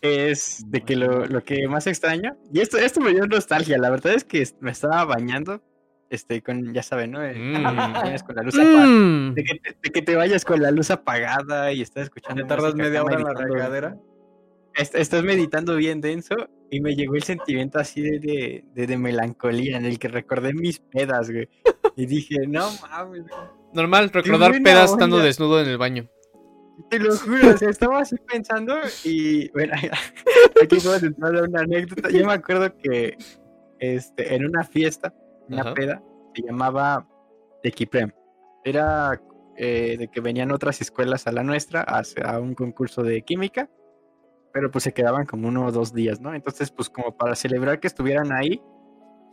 Es 0.01 0.65
de 0.71 0.81
que 0.83 0.97
lo, 0.97 1.27
lo 1.27 1.43
que 1.45 1.67
más 1.69 1.87
extraño, 1.87 2.37
y 2.53 2.61
esto, 2.61 2.79
esto 2.79 3.01
me 3.01 3.13
dio 3.13 3.27
nostalgia, 3.27 3.79
la 3.79 3.91
verdad 3.91 4.15
es 4.15 4.25
que 4.25 4.47
me 4.61 4.71
estaba 4.71 5.05
bañando, 5.05 5.63
este, 6.11 6.43
con, 6.43 6.73
ya 6.75 6.83
saben, 6.83 7.13
¿no? 7.13 7.23
Eh, 7.25 7.35
Mm. 7.35 7.55
con 8.27 8.35
la 8.37 8.43
luz 8.43 8.55
apagada. 8.59 8.87
Mm. 8.87 9.35
De 9.35 9.45
que, 9.45 9.55
te, 9.57 9.77
de 9.83 9.91
que 9.91 10.03
te 10.03 10.17
vayas 10.17 10.45
con 10.45 10.61
la 10.63 10.71
luz 10.71 10.91
apagada 10.91 11.73
y 11.73 11.83
estás 11.83 12.05
escuchando. 12.05 12.43
¿Te 12.43 12.49
tardas 12.49 12.75
media 12.75 13.03
hora 13.05 13.17
en 13.17 13.25
la 13.25 13.35
regadera? 13.35 13.97
Est- 14.75 14.95
Estás 14.95 15.23
meditando 15.25 15.77
bien 15.77 16.01
denso 16.01 16.35
y 16.71 16.81
me 16.81 16.95
llegó 16.95 17.15
el 17.17 17.23
sentimiento 17.25 17.79
así 17.79 18.01
de, 18.03 18.19
de, 18.21 18.65
de- 18.75 18.87
de 18.87 18.97
melancolía 18.97 19.77
en 19.77 19.85
el 19.85 19.99
que 19.99 20.09
recordé 20.09 20.53
mis 20.55 20.79
pedas, 20.81 21.31
güey. 21.31 21.49
Y 21.97 22.07
dije, 22.07 22.37
no 22.47 22.69
mames, 22.91 23.25
Normal, 23.73 24.11
recordar 24.11 24.53
pedas 24.63 24.91
estando 24.93 25.19
desnudo 25.19 25.61
en 25.61 25.69
el 25.69 25.79
baño. 25.79 26.09
Te 26.89 26.99
lo 26.99 27.15
juro, 27.17 27.55
o 27.55 27.57
sea, 27.57 27.69
estaba 27.71 28.01
así 28.01 28.17
pensando 28.31 28.75
y 29.05 29.49
bueno, 29.51 29.75
aquí 30.63 30.77
puedo 30.81 30.97
entrar 30.97 31.37
a 31.37 31.43
una 31.45 31.61
anécdota. 31.61 32.11
Yo 32.11 32.27
me 32.27 32.33
acuerdo 32.33 32.75
que 32.77 33.17
este, 33.79 34.35
en 34.35 34.47
una 34.47 34.65
fiesta, 34.65 35.15
una 35.49 35.63
Ajá. 35.63 35.75
peda, 35.75 36.03
se 36.35 36.43
llamaba 36.43 37.07
Tequiprem. 37.63 38.11
Era 38.65 39.21
eh, 39.57 39.97
de 39.99 40.09
que 40.09 40.21
venían 40.21 40.53
otras 40.53 40.81
escuelas 40.81 41.27
a 41.27 41.33
la 41.33 41.43
nuestra 41.43 41.83
a, 41.87 42.03
a 42.25 42.39
un 42.39 42.55
concurso 42.55 43.03
de 43.03 43.23
química, 43.23 43.69
pero 44.53 44.71
pues 44.71 44.85
se 44.85 44.93
quedaban 44.93 45.27
como 45.27 45.49
uno 45.49 45.67
o 45.67 45.73
dos 45.73 45.93
días, 45.95 46.21
¿no? 46.21 46.35
Entonces, 46.35 46.71
pues 46.71 46.91
como 46.91 47.17
para 47.17 47.35
celebrar 47.35 47.81
que 47.81 47.87
estuvieran 47.87 48.33
ahí, 48.33 48.61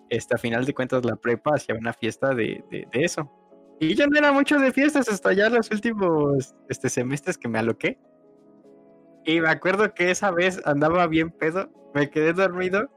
este, 0.09 0.35
a 0.35 0.37
final 0.37 0.65
de 0.65 0.73
cuentas 0.73 1.03
la 1.05 1.15
prepa 1.17 1.55
hacía 1.55 1.75
una 1.75 1.91
fiesta 1.93 2.33
de, 2.33 2.63
de- 2.71 2.87
de 2.91 3.03
eso. 3.03 3.29
Y 3.79 3.95
yo 3.95 4.07
no 4.07 4.17
era 4.17 4.31
mucho 4.31 4.57
de 4.57 4.71
fiestas 4.71 5.07
hasta 5.07 5.33
ya 5.33 5.49
los 5.49 5.69
últimos 5.71 6.55
este, 6.67 6.89
semestres 6.89 7.37
que 7.37 7.47
me 7.47 7.59
aloqué. 7.59 7.99
Y 9.25 9.39
me 9.41 9.49
acuerdo 9.49 9.93
que 9.93 10.09
esa 10.09 10.31
vez 10.31 10.61
andaba 10.65 11.05
bien 11.07 11.31
pedo, 11.31 11.69
me 11.93 12.09
quedé 12.09 12.33
dormido, 12.33 12.89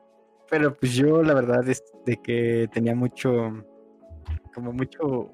pero 0.49 0.75
pues 0.75 0.95
yo 0.95 1.23
la 1.23 1.35
verdad 1.35 1.69
es 1.69 1.83
de 2.07 2.17
que 2.17 2.69
tenía 2.73 2.95
mucho, 2.95 3.65
como 4.55 4.73
mucho, 4.73 5.33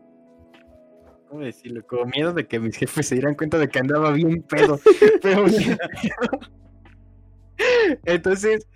¿cómo 1.29 1.43
decirlo? 1.43 1.87
Como 1.87 2.07
miedo 2.07 2.33
de 2.33 2.47
que 2.47 2.59
mis 2.59 2.76
jefes 2.76 3.09
se 3.09 3.15
dieran 3.15 3.35
cuenta 3.35 3.59
de 3.59 3.69
que 3.69 3.79
andaba 3.79 4.11
bien 4.12 4.43
pedo. 4.43 4.81
pero 5.23 5.45
bien 5.45 5.76
pedo. 5.76 6.41
Entonces, 8.05 8.67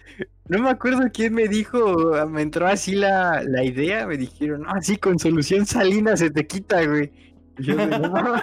no 0.50 0.58
me 0.64 0.70
acuerdo 0.70 1.02
quién 1.12 1.32
me 1.32 1.46
dijo, 1.46 2.12
me 2.28 2.42
entró 2.42 2.66
así 2.66 2.96
la, 2.96 3.40
la 3.44 3.62
idea, 3.62 4.04
me 4.04 4.16
dijeron, 4.16 4.62
no, 4.62 4.70
así 4.70 4.96
con 4.96 5.16
solución 5.16 5.64
salina 5.64 6.16
se 6.16 6.28
te 6.30 6.44
quita, 6.44 6.84
güey. 6.84 7.12
Y 7.56 7.66
yo 7.66 7.76
de, 7.76 7.86
"No 7.86 8.10
mames". 8.10 8.42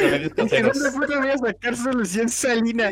Remedios 0.00 0.34
Dije, 0.34 0.62
caseros. 0.62 0.82
¿Dónde 0.82 0.98
puta 0.98 1.18
voy 1.20 1.30
a 1.30 1.38
sacar 1.38 1.76
solución 1.76 2.28
salina? 2.28 2.90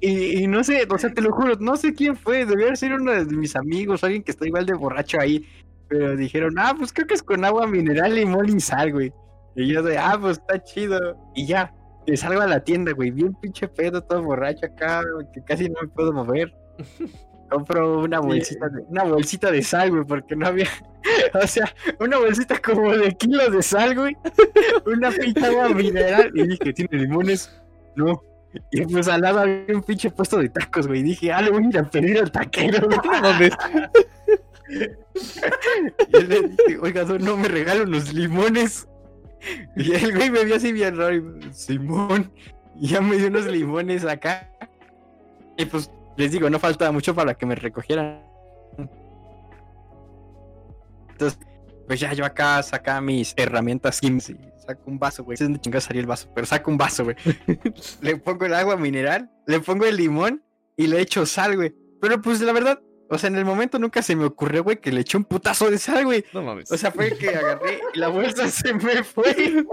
Y, 0.00 0.42
y 0.42 0.46
no 0.46 0.64
sé, 0.64 0.86
o 0.88 0.96
sea, 0.96 1.12
te 1.12 1.20
lo 1.20 1.30
juro, 1.32 1.54
no 1.60 1.76
sé 1.76 1.92
quién 1.92 2.16
fue, 2.16 2.46
debió 2.46 2.74
ser 2.74 2.94
uno 2.94 3.12
de 3.12 3.26
mis 3.26 3.54
amigos, 3.54 4.02
alguien 4.02 4.22
que 4.22 4.30
está 4.30 4.46
igual 4.46 4.64
de 4.64 4.72
borracho 4.72 5.20
ahí. 5.20 5.46
Pero 5.88 6.16
dijeron, 6.16 6.54
ah, 6.58 6.74
pues 6.78 6.90
creo 6.94 7.06
que 7.06 7.14
es 7.14 7.22
con 7.22 7.44
agua 7.44 7.66
mineral, 7.66 8.14
limón 8.14 8.48
y 8.48 8.60
sal, 8.60 8.92
güey. 8.92 9.12
Y 9.56 9.66
yo 9.66 9.82
de, 9.82 9.98
ah, 9.98 10.16
pues 10.18 10.38
está 10.38 10.62
chido. 10.64 11.18
Y 11.34 11.46
ya, 11.46 11.74
salgo 12.16 12.40
a 12.40 12.46
la 12.46 12.60
tienda, 12.60 12.92
güey, 12.92 13.10
bien 13.10 13.34
pinche 13.34 13.68
pedo, 13.68 14.02
todo 14.02 14.22
borracho 14.22 14.66
acá, 14.66 15.02
güey, 15.02 15.26
que 15.32 15.42
casi 15.42 15.68
no 15.68 15.80
me 15.82 15.88
puedo 15.88 16.12
mover. 16.12 16.54
Compro 17.50 18.04
una 18.04 18.20
bolsita 18.20 18.68
de, 18.68 18.82
una 18.88 19.02
bolsita 19.02 19.50
de 19.50 19.62
sal, 19.62 19.90
güey, 19.90 20.04
porque 20.04 20.36
no 20.36 20.46
había, 20.46 20.68
o 21.34 21.46
sea, 21.46 21.72
una 21.98 22.18
bolsita 22.18 22.58
como 22.60 22.96
de 22.96 23.12
kilos 23.16 23.52
de 23.52 23.62
sal, 23.62 23.94
güey. 23.94 24.16
Una 24.86 25.10
pinche 25.10 25.46
agua 25.46 25.68
mineral. 25.70 26.30
Y 26.34 26.46
dije, 26.46 26.72
¿tiene 26.72 26.98
limones? 26.98 27.50
No. 27.96 28.22
Y 28.72 28.82
pues 28.82 29.08
al 29.08 29.20
lado 29.20 29.40
había 29.40 29.64
un 29.74 29.82
pinche 29.82 30.10
puesto 30.10 30.38
de 30.38 30.48
tacos, 30.48 30.86
güey. 30.86 31.02
Dije, 31.02 31.32
ah, 31.32 31.42
le 31.42 31.50
voy 31.50 31.64
a 31.64 31.68
ir 31.68 31.78
a 31.78 31.88
pedir 31.88 32.18
al 32.18 32.30
taquero, 32.30 32.88
güey. 32.88 33.50
Y 36.12 36.22
le 36.22 36.40
dije, 36.42 36.78
oiga, 36.80 37.04
no 37.04 37.36
me 37.36 37.48
regalo 37.48 37.84
unos 37.84 38.12
limones. 38.12 38.88
Y 39.76 39.92
el 39.92 40.14
güey 40.14 40.30
me 40.30 40.44
vio 40.44 40.56
así 40.56 40.72
bien 40.72 40.96
raro. 40.96 41.14
y, 41.14 41.52
Simón. 41.52 42.32
Y 42.76 42.88
ya 42.88 43.00
me 43.00 43.16
dio 43.16 43.28
unos 43.28 43.46
limones 43.50 44.04
acá. 44.04 44.50
Y 45.56 45.64
pues 45.66 45.90
les 46.16 46.32
digo, 46.32 46.50
no 46.50 46.58
faltaba 46.58 46.92
mucho 46.92 47.14
para 47.14 47.34
que 47.34 47.46
me 47.46 47.54
recogieran. 47.54 48.22
Entonces, 51.10 51.38
pues 51.86 52.00
ya 52.00 52.12
yo 52.12 52.24
acá 52.24 52.62
saca 52.62 53.00
mis 53.00 53.34
herramientas 53.36 54.02
y 54.02 54.20
saco 54.20 54.82
un 54.86 54.98
vaso, 54.98 55.24
güey. 55.24 55.36
No 55.40 55.58
chingados 55.58 55.84
salió 55.84 56.00
el 56.00 56.06
vaso, 56.06 56.30
pero 56.34 56.46
saco 56.46 56.70
un 56.70 56.78
vaso, 56.78 57.04
güey. 57.04 57.16
le 58.00 58.16
pongo 58.16 58.46
el 58.46 58.54
agua 58.54 58.76
mineral, 58.76 59.30
le 59.46 59.60
pongo 59.60 59.84
el 59.86 59.96
limón 59.96 60.42
y 60.76 60.86
le 60.86 61.00
echo 61.00 61.26
sal, 61.26 61.56
güey. 61.56 61.74
Pero 62.00 62.22
pues 62.22 62.40
la 62.40 62.52
verdad, 62.52 62.80
o 63.10 63.18
sea, 63.18 63.28
en 63.28 63.34
el 63.36 63.44
momento 63.44 63.78
nunca 63.80 64.02
se 64.02 64.14
me 64.14 64.24
ocurrió, 64.24 64.62
güey, 64.62 64.80
que 64.80 64.92
le 64.92 65.00
eché 65.00 65.16
un 65.16 65.24
putazo 65.24 65.68
de 65.68 65.78
sal, 65.78 66.04
güey. 66.04 66.24
No 66.32 66.42
mames. 66.42 66.70
O 66.70 66.78
sea, 66.78 66.92
fue 66.92 67.16
que 67.18 67.30
agarré 67.30 67.80
y 67.92 67.98
la 67.98 68.06
bolsa 68.06 68.48
se 68.48 68.72
me 68.72 69.02
fue. 69.02 69.64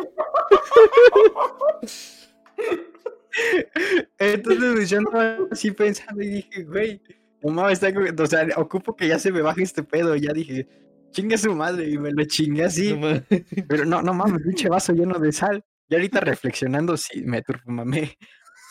Entonces 4.17 4.73
pues, 4.73 4.89
yo 4.89 4.97
andaba 4.97 5.37
así 5.51 5.69
pensando 5.69 6.23
y 6.23 6.27
dije, 6.29 6.63
güey, 6.63 6.99
no 7.43 7.51
mames, 7.51 7.83
está 7.83 8.23
o 8.23 8.25
sea, 8.25 8.47
ocupo 8.55 8.95
que 8.95 9.07
ya 9.07 9.19
se 9.19 9.31
me 9.31 9.41
baje 9.41 9.61
este 9.61 9.83
pedo. 9.83 10.15
Ya 10.15 10.33
dije, 10.33 10.67
chinga 11.11 11.37
su 11.37 11.53
madre, 11.53 11.87
y 11.91 11.99
me 11.99 12.11
lo 12.11 12.25
chingué 12.25 12.65
así. 12.65 12.97
No. 12.97 13.21
Pero 13.67 13.85
no, 13.85 14.01
no 14.01 14.15
mames, 14.15 14.41
pinche 14.41 14.67
vaso 14.67 14.93
lleno 14.93 15.19
de 15.19 15.31
sal. 15.31 15.63
Y 15.89 15.93
ahorita 15.93 16.21
reflexionando, 16.21 16.97
sí, 16.97 17.21
me 17.21 17.43
turbamé. 17.43 18.17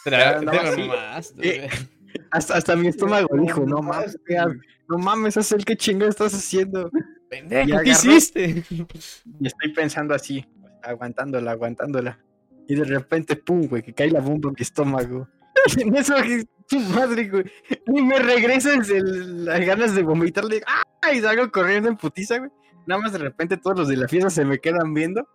Te 0.02 0.10
la- 0.10 0.40
no, 0.40 0.50
te 0.50 1.68
Hasta, 2.30 2.56
hasta 2.56 2.76
mi 2.76 2.88
estómago 2.88 3.28
dijo, 3.36 3.64
no 3.66 3.80
mames, 3.82 4.18
¿qué 4.26 4.36
no 4.88 4.98
mames, 4.98 5.36
es 5.36 5.50
el 5.52 5.64
que 5.64 5.76
chingo 5.76 6.06
estás 6.06 6.32
haciendo. 6.34 6.90
Pendejo, 7.28 7.80
¿qué 7.82 7.90
hiciste? 7.90 8.64
Y 8.70 9.46
estoy 9.46 9.72
pensando 9.74 10.14
así, 10.14 10.44
aguantándola, 10.82 11.50
aguantándola. 11.52 12.18
Y 12.68 12.74
de 12.76 12.84
repente, 12.84 13.36
pum, 13.36 13.66
güey, 13.66 13.82
que 13.82 13.92
cae 13.92 14.10
la 14.10 14.20
bomba 14.20 14.48
en 14.50 14.54
mi 14.58 14.62
estómago. 14.62 15.28
Y 15.76 15.82
en 15.82 15.96
eso, 15.96 16.14
tu 16.68 16.78
madre, 16.78 17.28
güey. 17.28 17.44
Y 17.86 18.02
me 18.02 18.18
regresan 18.20 18.82
el- 18.88 19.44
las 19.46 19.60
ganas 19.66 19.94
de 19.96 20.02
vomitarle. 20.04 20.62
¡Ah! 20.66 21.12
Y 21.12 21.20
salgo 21.20 21.50
corriendo 21.50 21.88
en 21.88 21.96
putiza, 21.96 22.38
güey. 22.38 22.50
Nada 22.86 23.00
más 23.02 23.12
de 23.12 23.18
repente 23.18 23.56
todos 23.56 23.76
los 23.78 23.88
de 23.88 23.96
la 23.96 24.06
fiesta 24.06 24.30
se 24.30 24.44
me 24.44 24.58
quedan 24.60 24.94
viendo. 24.94 25.26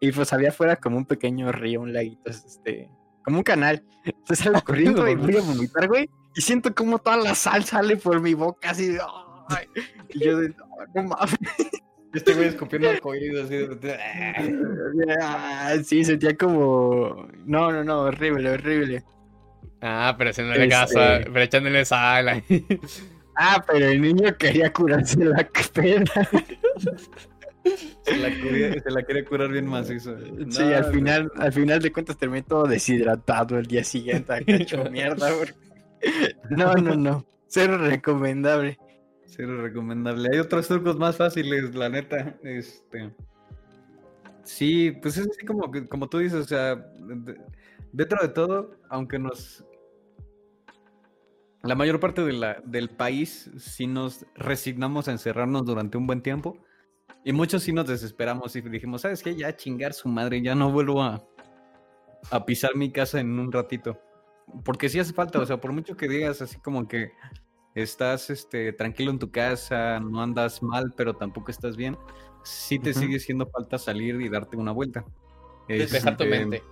Y 0.00 0.10
pues 0.10 0.32
había 0.32 0.48
afuera 0.48 0.76
como 0.76 0.96
un 0.96 1.04
pequeño 1.06 1.52
río, 1.52 1.80
un 1.82 1.92
laguito, 1.92 2.30
este, 2.30 2.88
como 3.24 3.38
un 3.38 3.42
canal. 3.42 3.82
Entonces 4.04 4.38
salgo 4.44 4.60
corriendo 4.64 5.06
y 5.08 5.14
voy 5.14 5.36
a 5.36 5.40
vomitar, 5.42 5.88
güey. 5.88 6.08
Y 6.34 6.40
siento 6.40 6.74
como 6.74 6.98
toda 6.98 7.16
la 7.16 7.34
sal 7.34 7.64
sale 7.64 7.96
por 7.96 8.20
mi 8.20 8.34
boca, 8.34 8.70
así 8.70 8.88
de. 8.88 9.00
¡ay! 9.48 9.66
Y 10.10 10.24
yo 10.24 10.38
de, 10.38 10.50
no, 10.50 10.64
no 10.94 11.02
mames. 11.04 11.36
Este 12.14 12.32
güey 12.32 12.48
escupiendo 12.48 12.88
arcoíris 12.88 13.38
así 13.40 13.56
de... 13.56 13.98
Ah, 15.20 15.74
Sí, 15.84 16.04
sentía 16.04 16.36
como. 16.36 17.28
No, 17.44 17.70
no, 17.72 17.84
no, 17.84 18.00
horrible, 18.02 18.50
horrible. 18.50 19.04
Ah, 19.82 20.14
pero 20.16 20.30
haciéndole 20.30 20.64
Este- 20.64 20.68
caso, 20.74 20.94
pero 20.94 21.40
echándole 21.42 21.84
sal. 21.84 22.28
ahí. 22.28 22.42
Ah, 23.36 23.62
pero 23.66 23.86
el 23.86 24.00
niño 24.00 24.36
quería 24.36 24.72
curarse 24.72 25.24
la 25.24 25.48
pena. 25.72 26.10
Se 28.02 28.16
la, 28.16 28.30
quería, 28.30 28.72
se 28.82 28.90
la 28.90 29.02
quería 29.02 29.24
curar 29.24 29.50
bien 29.50 29.66
macizo. 29.66 30.16
Sí, 30.18 30.60
No, 30.62 30.66
al 30.76 30.82
güey. 30.82 30.94
final, 30.94 31.32
al 31.36 31.52
final 31.52 31.80
de 31.82 31.92
cuentas 31.92 32.16
terminé 32.16 32.42
todo 32.42 32.64
deshidratado 32.66 33.58
el 33.58 33.66
día 33.66 33.84
siguiente, 33.84 34.32
hecho 34.46 34.84
mierda. 34.90 35.30
No, 36.50 36.74
no, 36.74 36.94
no. 36.94 37.26
Cero 37.46 37.78
recomendable. 37.78 38.78
Cero 39.26 39.60
recomendable. 39.62 40.28
Hay 40.32 40.38
otros 40.38 40.66
trucos 40.68 40.96
más 40.98 41.16
fáciles, 41.16 41.74
la 41.74 41.88
neta. 41.88 42.36
Este. 42.42 43.12
Sí, 44.44 44.92
pues 45.02 45.16
es 45.18 45.28
así 45.28 45.44
como, 45.44 45.70
como 45.88 46.08
tú 46.08 46.18
dices, 46.18 46.40
o 46.40 46.44
sea, 46.48 46.76
de- 46.76 47.38
dentro 47.92 48.18
de 48.22 48.28
todo, 48.28 48.76
aunque 48.88 49.18
nos. 49.18 49.64
La 51.62 51.74
mayor 51.74 51.98
parte 52.00 52.22
de 52.24 52.32
la, 52.32 52.62
del 52.64 52.88
país 52.88 53.50
sí 53.58 53.86
nos 53.86 54.24
resignamos 54.36 55.08
a 55.08 55.12
encerrarnos 55.12 55.64
durante 55.66 55.98
un 55.98 56.06
buen 56.06 56.22
tiempo. 56.22 56.56
Y 57.24 57.32
muchos 57.32 57.62
sí 57.62 57.72
nos 57.72 57.86
desesperamos 57.86 58.54
y 58.56 58.60
dijimos, 58.62 59.02
¿sabes 59.02 59.22
qué? 59.22 59.34
Ya 59.34 59.54
chingar 59.56 59.92
su 59.92 60.08
madre, 60.08 60.40
ya 60.40 60.54
no 60.54 60.70
vuelvo 60.70 61.02
a, 61.02 61.22
a 62.30 62.44
pisar 62.46 62.74
mi 62.76 62.90
casa 62.90 63.20
en 63.20 63.38
un 63.38 63.52
ratito. 63.52 64.00
Porque 64.64 64.88
sí 64.88 64.98
hace 64.98 65.12
falta, 65.12 65.38
o 65.40 65.46
sea, 65.46 65.60
por 65.60 65.72
mucho 65.72 65.96
que 65.96 66.08
digas 66.08 66.40
así 66.40 66.58
como 66.60 66.88
que 66.88 67.10
estás 67.74 68.30
este, 68.30 68.72
tranquilo 68.72 69.10
en 69.10 69.18
tu 69.18 69.30
casa, 69.30 70.00
no 70.00 70.22
andas 70.22 70.62
mal, 70.62 70.94
pero 70.96 71.14
tampoco 71.14 71.50
estás 71.50 71.76
bien, 71.76 71.96
sí 72.44 72.78
te 72.78 72.94
sigue 72.94 73.16
haciendo 73.16 73.46
falta 73.46 73.78
salir 73.78 74.20
y 74.20 74.28
darte 74.28 74.56
una 74.56 74.72
vuelta. 74.72 75.04
Despejar 75.68 76.16
tu 76.16 76.24
Este, 76.24 76.38
mente. 76.38 76.62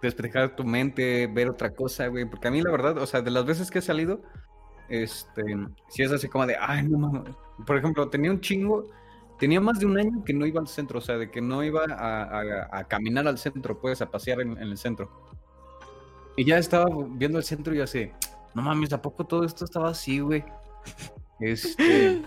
Despejar 0.00 0.56
tu 0.56 0.64
mente, 0.64 1.26
ver 1.26 1.50
otra 1.50 1.70
cosa, 1.70 2.06
güey. 2.06 2.24
Porque 2.24 2.48
a 2.48 2.50
mí 2.50 2.62
la 2.62 2.70
verdad, 2.70 2.96
o 2.98 3.06
sea, 3.06 3.20
de 3.20 3.30
las 3.30 3.44
veces 3.44 3.70
que 3.70 3.80
he 3.80 3.82
salido, 3.82 4.22
este, 4.88 5.42
sí 5.88 6.02
es 6.02 6.10
así 6.10 6.28
como 6.28 6.46
de, 6.46 6.56
ay, 6.58 6.88
no 6.88 6.98
mames. 6.98 7.34
Por 7.66 7.76
ejemplo, 7.76 8.08
tenía 8.08 8.30
un 8.30 8.40
chingo, 8.40 8.86
tenía 9.40 9.60
más 9.60 9.80
de 9.80 9.86
un 9.86 9.98
año 9.98 10.22
que 10.24 10.32
no 10.32 10.46
iba 10.46 10.60
al 10.60 10.68
centro, 10.68 10.98
o 10.98 11.02
sea, 11.02 11.18
de 11.18 11.30
que 11.30 11.40
no 11.40 11.64
iba 11.64 11.82
a, 11.84 12.22
a- 12.22 12.68
a 12.78 12.84
caminar 12.86 13.26
al 13.26 13.38
centro, 13.38 13.80
puedes 13.80 14.00
a 14.02 14.10
pasear 14.10 14.40
en, 14.42 14.52
en 14.52 14.58
el 14.68 14.78
centro. 14.78 15.10
Y 16.36 16.44
ya 16.44 16.58
estaba 16.58 16.86
viendo 17.10 17.38
el 17.38 17.44
centro 17.44 17.74
y 17.74 17.80
así, 17.80 18.10
no 18.54 18.62
mames, 18.62 18.92
¿a 18.92 19.02
poco 19.02 19.26
todo 19.26 19.44
esto 19.44 19.64
estaba 19.64 19.88
así, 19.90 20.20
güey? 20.20 20.44
Este. 21.40 22.22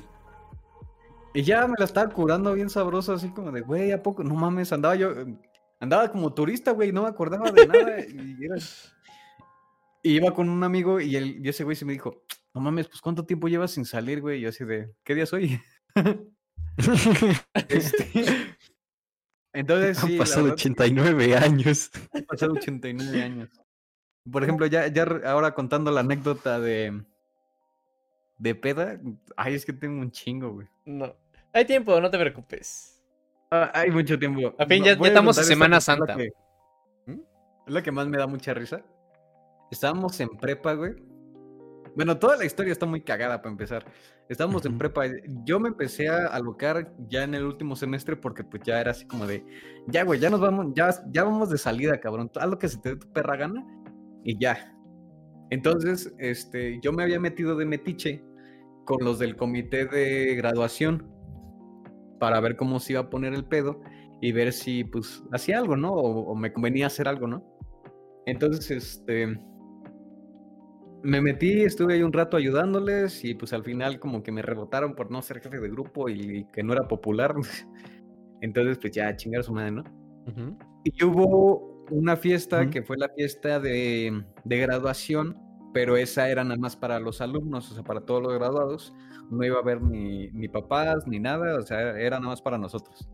Y 1.34 1.42
ya 1.44 1.66
me 1.68 1.76
la 1.80 1.86
estaba 1.86 2.10
curando 2.12 2.54
bien 2.54 2.70
sabroso, 2.70 3.14
así 3.14 3.30
como 3.30 3.52
de, 3.52 3.62
güey, 3.62 3.92
¿a 3.92 4.04
poco? 4.04 4.24
No 4.24 4.36
mames, 4.36 4.72
andaba 4.74 4.96
yo, 4.96 5.12
andaba 5.80 6.12
como 6.12 6.34
turista, 6.34 6.72
güey, 6.72 6.92
no 6.92 7.04
me 7.04 7.10
acordaba 7.10 7.50
de 7.52 7.66
nada. 7.68 8.00
Y, 8.02 8.46
era- 8.46 8.58
y 10.04 10.16
iba 10.16 10.34
con 10.34 10.50
un 10.50 10.64
amigo 10.64 11.00
y, 11.00 11.16
el, 11.16 11.46
y 11.46 11.50
ese 11.50 11.64
güey 11.64 11.76
se 11.76 11.86
me 11.86 11.94
dijo, 11.94 12.24
no 12.54 12.62
mames, 12.62 12.88
pues 12.88 13.02
¿cuánto 13.02 13.26
tiempo 13.26 13.48
llevas 13.48 13.72
sin 13.72 13.86
salir, 13.86 14.22
güey? 14.22 14.40
Y 14.40 14.42
yo 14.42 14.50
así 14.50 14.64
de, 14.66 14.92
¿qué 15.04 15.16
día 15.16 15.26
soy? 15.26 15.60
Este, 17.70 18.56
Entonces, 19.54 19.98
sí, 20.00 20.14
Han 20.14 20.18
pasado 20.18 20.44
verdad, 20.46 20.54
89 20.56 21.36
años. 21.38 21.92
han 22.14 22.24
pasado 22.24 22.54
89 22.54 23.22
años. 23.22 23.50
Por 24.32 24.44
ejemplo, 24.44 24.66
ya, 24.66 24.88
ya 24.88 25.04
ahora 25.26 25.54
contando 25.54 25.92
la 25.92 26.00
anécdota 26.00 26.60
de, 26.60 27.04
de 28.38 28.56
peda, 28.56 29.00
ay, 29.36 29.54
es 29.56 29.66
que 29.66 29.74
tengo 29.74 30.02
un 30.02 30.12
chingo, 30.12 30.54
güey. 30.54 30.68
No. 30.86 31.14
Hay 31.52 31.66
tiempo, 31.66 32.00
no 32.02 32.10
te 32.10 32.18
preocupes. 32.18 33.04
Ah, 33.52 33.70
hay 33.74 33.92
mucho 33.92 34.18
tiempo. 34.18 34.56
A 34.58 34.66
fin, 34.66 34.80
No, 34.80 34.86
ya- 34.86 35.08
estamos 35.08 35.38
en 35.38 35.44
Semana 35.44 35.76
que 35.76 35.80
es 35.80 35.88
la 35.88 35.94
Santa. 35.96 36.16
que- 36.16 36.32
¿Mm? 37.06 37.20
Es 37.68 37.74
la 37.74 37.84
que 37.84 37.92
más 37.92 38.08
me 38.08 38.18
da 38.18 38.26
mucha 38.26 38.54
risa. 38.54 38.82
Estábamos 39.70 40.20
en 40.20 40.30
prepa, 40.30 40.74
güey. 40.74 40.96
Bueno, 41.96 42.18
toda 42.18 42.38
la 42.38 42.46
historia 42.46 42.72
está 42.72 42.86
muy 42.86 43.02
cagada 43.02 43.42
para 43.42 43.52
empezar. 43.52 43.86
Estábamos 44.28 44.66
en 44.66 44.78
prepa. 44.78 45.04
Yo 45.46 45.60
me 45.60 45.70
empecé 45.70 46.08
a 46.10 46.28
alocar 46.28 46.92
ya 47.08 47.24
en 47.24 47.36
el 47.36 47.44
último 47.46 47.76
semestre 47.76 48.16
porque 48.16 48.44
pues 48.44 48.64
ya 48.64 48.82
era 48.82 48.92
así 48.92 49.06
como 49.06 49.28
de, 49.28 49.46
ya, 49.88 50.04
güey, 50.04 50.20
ya 50.20 50.30
nos 50.30 50.40
vamos, 50.40 50.74
ya, 50.76 50.90
ya 51.12 51.24
vamos 51.24 51.50
de 51.50 51.58
salida, 51.58 52.00
cabrón. 52.00 52.32
Haz 52.36 52.50
lo 52.50 52.58
que 52.58 52.68
se 52.68 52.80
te 52.80 52.90
dé 52.90 52.96
tu 52.96 53.12
perra 53.12 53.36
gana 53.38 53.64
y 54.24 54.40
ya. 54.40 54.76
Entonces, 55.52 56.12
este, 56.18 56.80
yo 56.82 56.92
me 56.94 57.04
había 57.04 57.20
metido 57.20 57.56
de 57.56 57.66
metiche 57.66 58.24
con 58.86 59.04
los 59.04 59.20
del 59.20 59.36
comité 59.36 59.86
de 59.86 60.36
graduación 60.36 61.08
para 62.20 62.40
ver 62.40 62.56
cómo 62.56 62.80
se 62.80 62.94
iba 62.94 63.02
a 63.02 63.10
poner 63.10 63.34
el 63.34 63.46
pedo 63.46 63.82
y 64.20 64.32
ver 64.32 64.52
si, 64.54 64.84
pues, 64.84 65.22
hacía 65.32 65.60
algo, 65.60 65.76
¿no? 65.76 65.92
O, 65.94 66.32
o 66.32 66.36
me 66.36 66.52
convenía 66.54 66.88
hacer 66.88 67.08
algo, 67.08 67.28
¿no? 67.28 67.44
Entonces, 68.26 68.72
este, 68.72 69.38
me 71.04 71.22
metí, 71.22 71.64
estuve 71.64 71.96
ahí 71.96 72.04
un 72.04 72.14
rato 72.14 72.38
ayudándoles 72.38 73.24
y 73.26 73.36
pues 73.36 73.52
al 73.54 73.64
final 73.64 74.00
como 74.00 74.24
que 74.24 74.32
me 74.32 74.42
rebotaron 74.42 74.96
por 74.96 75.12
no 75.12 75.22
ser 75.22 75.42
jefe 75.42 75.60
de 75.60 75.70
grupo 75.70 76.10
y 76.10 76.46
que 76.54 76.64
no 76.64 76.74
era 76.74 76.88
popular. 76.88 77.36
Entonces, 78.42 78.78
pues 78.80 78.94
ya, 78.94 79.16
chingar 79.16 79.42
a 79.42 79.44
su 79.44 79.54
madre, 79.54 79.72
¿no? 79.72 79.84
Ujú. 80.28 80.58
Y 80.84 81.04
hubo 81.04 81.86
una 81.92 82.16
fiesta 82.16 82.62
Ujú. 82.62 82.70
que 82.72 82.84
fue 82.84 82.98
la 82.98 83.10
fiesta 83.10 83.60
de, 83.60 84.24
de 84.44 84.58
graduación, 84.58 85.38
pero 85.74 85.98
esa 85.98 86.30
era 86.30 86.44
nada 86.44 86.58
más 86.58 86.76
para 86.76 87.00
los 87.00 87.20
alumnos, 87.22 87.72
o 87.72 87.76
sea, 87.76 87.84
para 87.84 88.02
todos 88.02 88.22
los 88.22 88.34
graduados. 88.34 88.94
No 89.30 89.44
iba 89.44 89.58
a 89.58 89.62
haber 89.62 89.82
ni, 89.82 90.30
ni 90.32 90.48
papás 90.48 91.06
ni 91.08 91.20
nada, 91.20 91.58
o 91.58 91.62
sea, 91.64 92.00
era 92.00 92.20
nada 92.20 92.32
más 92.32 92.42
para 92.42 92.58
nosotros. 92.58 93.10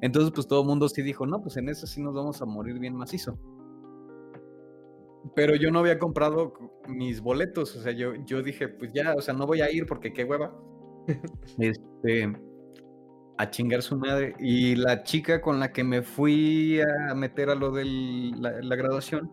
Entonces, 0.00 0.32
pues 0.34 0.46
todo 0.46 0.62
el 0.62 0.66
mundo 0.68 0.88
sí 0.88 1.02
dijo, 1.02 1.26
no, 1.26 1.40
pues 1.42 1.56
en 1.56 1.68
eso 1.68 1.86
sí 1.86 2.02
nos 2.02 2.14
vamos 2.14 2.40
a 2.40 2.46
morir 2.46 2.78
bien 2.78 2.94
macizo. 2.94 3.38
Pero 5.34 5.56
yo 5.56 5.70
no 5.70 5.80
había 5.80 5.98
comprado 5.98 6.52
mis 6.88 7.20
boletos, 7.20 7.74
o 7.76 7.80
sea, 7.80 7.92
yo, 7.92 8.14
yo 8.26 8.42
dije, 8.42 8.68
pues 8.68 8.92
ya, 8.92 9.14
o 9.16 9.20
sea, 9.20 9.34
no 9.34 9.46
voy 9.46 9.60
a 9.60 9.70
ir 9.70 9.86
porque 9.86 10.12
qué 10.12 10.24
hueva. 10.24 10.54
este, 11.58 12.32
a 13.38 13.50
chingar 13.50 13.82
su 13.82 13.96
madre. 13.96 14.34
Y 14.38 14.76
la 14.76 15.02
chica 15.02 15.40
con 15.40 15.58
la 15.60 15.72
que 15.72 15.84
me 15.84 16.02
fui 16.02 16.80
a 16.80 17.14
meter 17.14 17.50
a 17.50 17.54
lo 17.54 17.70
de 17.70 17.84
la, 17.84 18.60
la 18.62 18.76
graduación, 18.76 19.30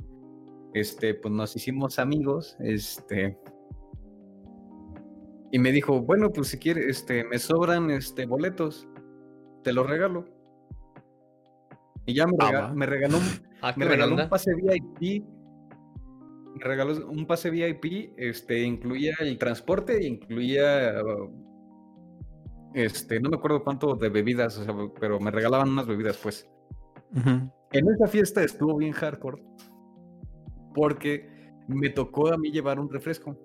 este, 0.73 1.13
pues 1.13 1.33
nos 1.33 1.55
hicimos 1.55 1.99
amigos, 1.99 2.55
este. 2.59 3.37
Y 5.51 5.59
me 5.59 5.71
dijo, 5.71 6.01
bueno, 6.01 6.31
pues 6.31 6.47
si 6.47 6.57
quieres, 6.57 6.85
este, 6.87 7.23
me 7.25 7.37
sobran 7.37 7.91
este 7.91 8.25
boletos, 8.25 8.87
te 9.63 9.71
los 9.71 9.87
regalo. 9.87 10.25
Y 12.05 12.15
ya 12.15 12.25
me, 12.25 12.33
Ah, 12.39 12.47
rega- 12.51 12.61
va. 12.61 12.73
me 12.73 12.85
regaló 12.87 13.17
Ah, 13.61 13.73
me 13.77 13.85
regaló 13.85 14.15
un 14.15 14.27
pase 14.29 14.51
VIP. 14.55 15.23
Me 16.55 16.63
regaló 16.63 17.07
un 17.07 17.25
pase 17.25 17.49
VIP, 17.49 18.13
este, 18.17 18.61
incluía 18.61 19.15
el 19.19 19.37
transporte, 19.37 20.05
incluía, 20.05 20.93
uh, 21.03 21.31
este, 22.73 23.19
no 23.19 23.29
me 23.29 23.37
acuerdo 23.37 23.63
cuánto 23.63 23.95
de 23.95 24.09
bebidas, 24.09 24.57
o 24.57 24.63
sea, 24.63 24.75
pero 24.99 25.19
me 25.19 25.31
regalaban 25.31 25.69
unas 25.69 25.87
bebidas, 25.87 26.17
pues. 26.17 26.47
Ujú. 27.15 27.51
En 27.71 27.89
esa 27.89 28.07
fiesta 28.07 28.43
estuvo 28.43 28.77
bien 28.77 28.91
hardcore, 28.91 29.43
porque 30.75 31.29
me 31.67 31.89
tocó 31.89 32.31
a 32.31 32.37
mí 32.37 32.51
llevar 32.51 32.79
un 32.79 32.89
refresco. 32.89 33.37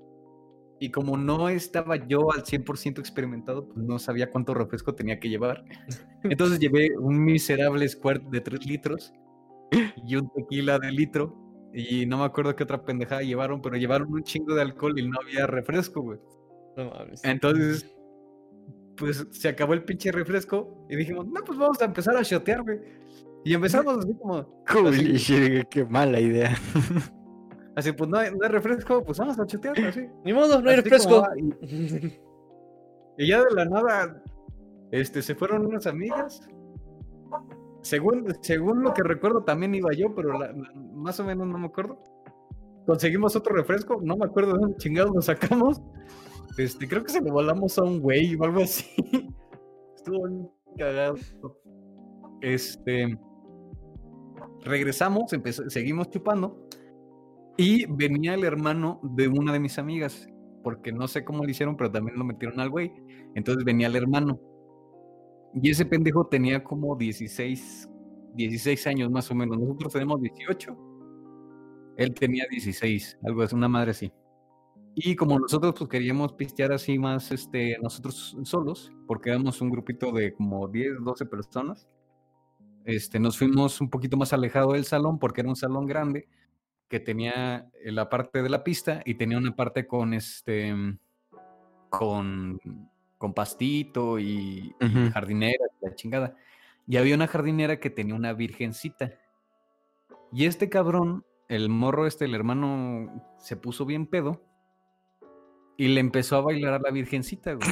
Y 0.80 0.90
como 0.90 1.16
no 1.16 1.48
estaba 1.48 1.96
yo 2.06 2.32
al 2.32 2.44
100% 2.44 3.00
experimentado, 3.00 3.68
pues 3.68 3.84
no 3.84 3.98
sabía 3.98 4.30
cuánto 4.30 4.54
refresco 4.54 4.94
tenía 4.94 5.18
que 5.18 5.28
llevar. 5.28 5.64
Entonces 6.22 6.60
llevé 6.60 6.90
un 6.98 7.24
miserable 7.24 7.88
squirt 7.88 8.22
de 8.24 8.40
3 8.40 8.66
litros 8.66 9.12
y 10.06 10.16
un 10.16 10.30
tequila 10.30 10.78
de 10.78 10.92
litro. 10.92 11.36
Y 11.74 12.06
no 12.06 12.18
me 12.18 12.24
acuerdo 12.24 12.56
qué 12.56 12.62
otra 12.64 12.82
pendejada 12.84 13.22
llevaron, 13.22 13.60
pero 13.60 13.76
llevaron 13.76 14.12
un 14.12 14.22
chingo 14.22 14.54
de 14.54 14.62
alcohol 14.62 14.98
y 14.98 15.08
no 15.08 15.18
había 15.20 15.46
refresco, 15.46 16.00
güey. 16.02 16.18
No 16.76 16.90
mames. 16.90 17.22
Entonces, 17.24 17.94
pues 18.96 19.26
se 19.30 19.48
acabó 19.48 19.74
el 19.74 19.84
pinche 19.84 20.10
refresco 20.10 20.86
y 20.88 20.96
dijimos, 20.96 21.26
no, 21.26 21.42
pues 21.44 21.58
vamos 21.58 21.80
a 21.82 21.84
empezar 21.84 22.16
a 22.16 22.22
shotear, 22.22 22.62
güey. 22.62 22.78
Y 23.44 23.54
empezamos 23.54 23.98
así 23.98 24.14
como, 24.14 24.64
Holy 24.74 25.16
shit, 25.16 25.68
qué 25.68 25.84
mala 25.84 26.20
idea. 26.20 26.56
así 27.76 27.92
pues 27.92 28.10
no 28.10 28.18
hay, 28.18 28.30
no 28.32 28.38
hay 28.42 28.48
refresco, 28.50 29.04
pues 29.04 29.18
vamos 29.18 29.38
a 29.38 29.44
shotear, 29.44 29.78
así. 29.86 30.06
Ni 30.24 30.32
modo, 30.32 30.60
no 30.60 30.68
hay 30.70 30.76
Así 30.76 30.82
refresco. 30.84 31.10
como 31.10 31.22
va, 31.22 31.38
y- 31.38 32.20
Y 33.20 33.26
ya 33.28 33.42
de 33.44 33.50
la 33.54 33.64
nada, 33.64 34.22
este, 34.92 35.22
se 35.22 35.34
fueron 35.34 35.66
unas 35.66 35.86
amigas. 35.86 36.48
Según, 37.82 38.26
según 38.42 38.82
lo 38.82 38.92
que 38.92 39.02
recuerdo, 39.02 39.44
también 39.44 39.74
iba 39.74 39.92
yo, 39.92 40.14
pero 40.14 40.38
la- 40.38 40.52
la- 40.52 40.72
más 40.94 41.18
o 41.20 41.24
menos 41.24 41.46
no 41.46 41.58
me 41.58 41.66
acuerdo. 41.66 42.02
Conseguimos 42.86 43.36
otro 43.36 43.54
refresco, 43.54 44.00
no 44.02 44.16
me 44.16 44.24
acuerdo 44.26 44.54
de 44.54 44.58
dónde 44.60 44.76
chingados 44.78 45.14
lo 45.14 45.22
sacamos. 45.22 45.80
Este, 46.56 46.88
creo 46.88 47.04
que 47.04 47.12
se 47.12 47.20
lo 47.20 47.32
volamos 47.32 47.78
a 47.78 47.84
un 47.84 48.00
güey 48.00 48.34
o 48.34 48.44
algo 48.44 48.62
así. 48.62 48.84
Estuvo 49.96 50.26
bien 50.26 50.50
cagado. 50.76 51.16
Este. 52.40 53.18
Regresamos, 54.64 55.32
empezó- 55.32 55.68
seguimos 55.70 56.10
chupando. 56.10 56.66
Y 57.56 57.86
venía 57.86 58.34
el 58.34 58.44
hermano 58.44 59.00
de 59.02 59.28
una 59.28 59.52
de 59.52 59.60
mis 59.60 59.78
amigas 59.78 60.28
porque 60.62 60.92
no 60.92 61.08
sé 61.08 61.24
cómo 61.24 61.44
lo 61.44 61.50
hicieron, 61.50 61.76
pero 61.76 61.90
también 61.90 62.18
lo 62.18 62.24
metieron 62.24 62.60
al 62.60 62.70
güey. 62.70 62.92
Entonces 63.34 63.64
venía 63.64 63.86
el 63.88 63.96
hermano. 63.96 64.40
Y 65.60 65.70
ese 65.70 65.84
pendejo 65.84 66.26
tenía 66.26 66.62
como 66.62 66.96
16, 66.96 67.88
16 68.34 68.86
años 68.86 69.10
más 69.10 69.30
o 69.30 69.34
menos. 69.34 69.58
Nosotros 69.58 69.92
tenemos 69.92 70.20
18. 70.20 70.76
Él 71.96 72.14
tenía 72.14 72.44
16, 72.50 73.18
algo 73.24 73.42
así, 73.42 73.54
una 73.54 73.68
madre 73.68 73.90
así. 73.90 74.12
Y 74.94 75.16
como 75.16 75.38
nosotros 75.38 75.74
pues 75.78 75.90
queríamos 75.90 76.32
pistear 76.32 76.72
así 76.72 76.98
más 76.98 77.30
este, 77.30 77.76
nosotros 77.80 78.36
solos, 78.42 78.92
porque 79.06 79.30
éramos 79.30 79.60
un 79.60 79.70
grupito 79.70 80.12
de 80.12 80.32
como 80.32 80.66
10, 80.68 81.04
12 81.04 81.26
personas, 81.26 81.88
este, 82.84 83.20
nos 83.20 83.36
fuimos 83.36 83.80
un 83.80 83.90
poquito 83.90 84.16
más 84.16 84.32
alejado 84.32 84.72
del 84.72 84.84
salón 84.84 85.18
porque 85.18 85.42
era 85.42 85.50
un 85.50 85.56
salón 85.56 85.86
grande 85.86 86.28
que 86.88 87.00
tenía 87.00 87.68
la 87.84 88.08
parte 88.08 88.42
de 88.42 88.48
la 88.48 88.64
pista 88.64 89.02
y 89.04 89.14
tenía 89.14 89.38
una 89.38 89.54
parte 89.54 89.86
con 89.86 90.14
este 90.14 90.74
con, 91.90 92.58
con 93.18 93.34
pastito 93.34 94.18
y, 94.18 94.74
y 94.80 94.84
Ujú. 94.84 95.10
jardinera 95.12 95.66
y 95.80 95.84
la 95.84 95.94
chingada. 95.94 96.36
Y 96.86 96.96
había 96.96 97.14
una 97.14 97.26
jardinera 97.26 97.78
que 97.80 97.90
tenía 97.90 98.14
una 98.14 98.32
virgencita. 98.32 99.12
Y 100.32 100.46
este 100.46 100.68
cabrón, 100.68 101.24
el 101.48 101.68
morro 101.68 102.06
este, 102.06 102.24
el 102.24 102.34
hermano, 102.34 103.22
se 103.38 103.56
puso 103.56 103.84
bien 103.84 104.06
pedo 104.06 104.42
y 105.76 105.88
le 105.88 106.00
empezó 106.00 106.36
a 106.36 106.40
bailar 106.40 106.74
a 106.74 106.78
la 106.78 106.90
virgencita, 106.90 107.54
güey. 107.54 107.68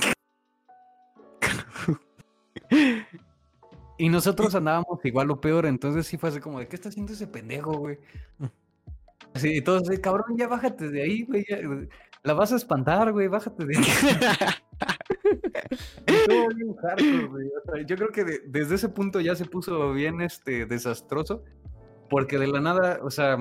Y 3.98 4.08
nosotros 4.10 4.54
andábamos 4.54 5.02
igual 5.04 5.30
o 5.30 5.40
peor, 5.40 5.64
entonces 5.66 6.06
sí 6.06 6.18
fue 6.18 6.28
así 6.28 6.40
como 6.40 6.58
de, 6.58 6.68
¿qué 6.68 6.76
está 6.76 6.90
haciendo 6.90 7.12
ese 7.14 7.26
pendejo, 7.26 7.72
güey? 7.72 7.98
Así, 9.34 9.56
y 9.56 9.62
todos 9.62 9.88
así, 9.88 10.00
cabrón, 10.00 10.36
ya 10.36 10.48
bájate 10.48 10.90
de 10.90 11.02
ahí, 11.02 11.22
güey. 11.24 11.44
ya, 11.48 11.58
La 12.22 12.34
vas 12.34 12.52
a 12.52 12.56
espantar, 12.56 13.12
güey, 13.12 13.28
bájate 13.28 13.64
de 13.64 13.76
ahí. 13.78 13.84
Estuvo 16.06 16.48
bien 16.54 16.74
hardcore, 16.76 17.26
güey. 17.26 17.46
O 17.48 17.72
sea, 17.72 17.82
yo 17.86 17.96
creo 17.96 18.08
que 18.10 18.24
de- 18.24 18.40
desde 18.46 18.74
ese 18.76 18.88
punto 18.88 19.20
ya 19.20 19.34
se 19.34 19.44
puso 19.44 19.92
bien 19.92 20.20
este, 20.20 20.66
desastroso, 20.66 21.42
porque 22.10 22.38
de 22.38 22.46
la 22.48 22.60
nada, 22.60 22.98
o 23.02 23.10
sea, 23.10 23.36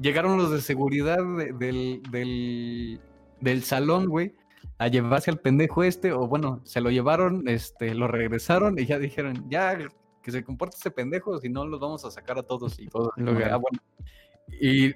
llegaron 0.00 0.36
los 0.36 0.50
de 0.50 0.60
seguridad 0.60 1.18
de- 1.36 1.52
del, 1.52 2.02
del, 2.10 3.00
del 3.40 3.62
salón, 3.62 4.06
güey, 4.08 4.34
a 4.78 4.88
llevarse 4.88 5.30
al 5.30 5.38
pendejo 5.40 5.84
este, 5.84 6.12
o 6.12 6.26
bueno, 6.26 6.60
se 6.64 6.80
lo 6.80 6.90
llevaron, 6.90 7.46
este, 7.48 7.94
lo 7.94 8.08
regresaron 8.08 8.78
y 8.78 8.86
ya 8.86 8.98
dijeron, 8.98 9.48
ya, 9.50 9.78
que 10.22 10.30
se 10.30 10.42
comporte 10.42 10.76
este 10.76 10.90
pendejo, 10.90 11.38
si 11.38 11.48
no 11.48 11.66
los 11.66 11.80
vamos 11.80 12.04
a 12.04 12.10
sacar 12.10 12.38
a 12.38 12.42
todos 12.42 12.78
y 12.80 12.88
todos. 12.88 13.10
Lo. 13.16 13.32
"Ah, 13.52 13.56
bueno". 13.56 13.78
Y 14.60 14.94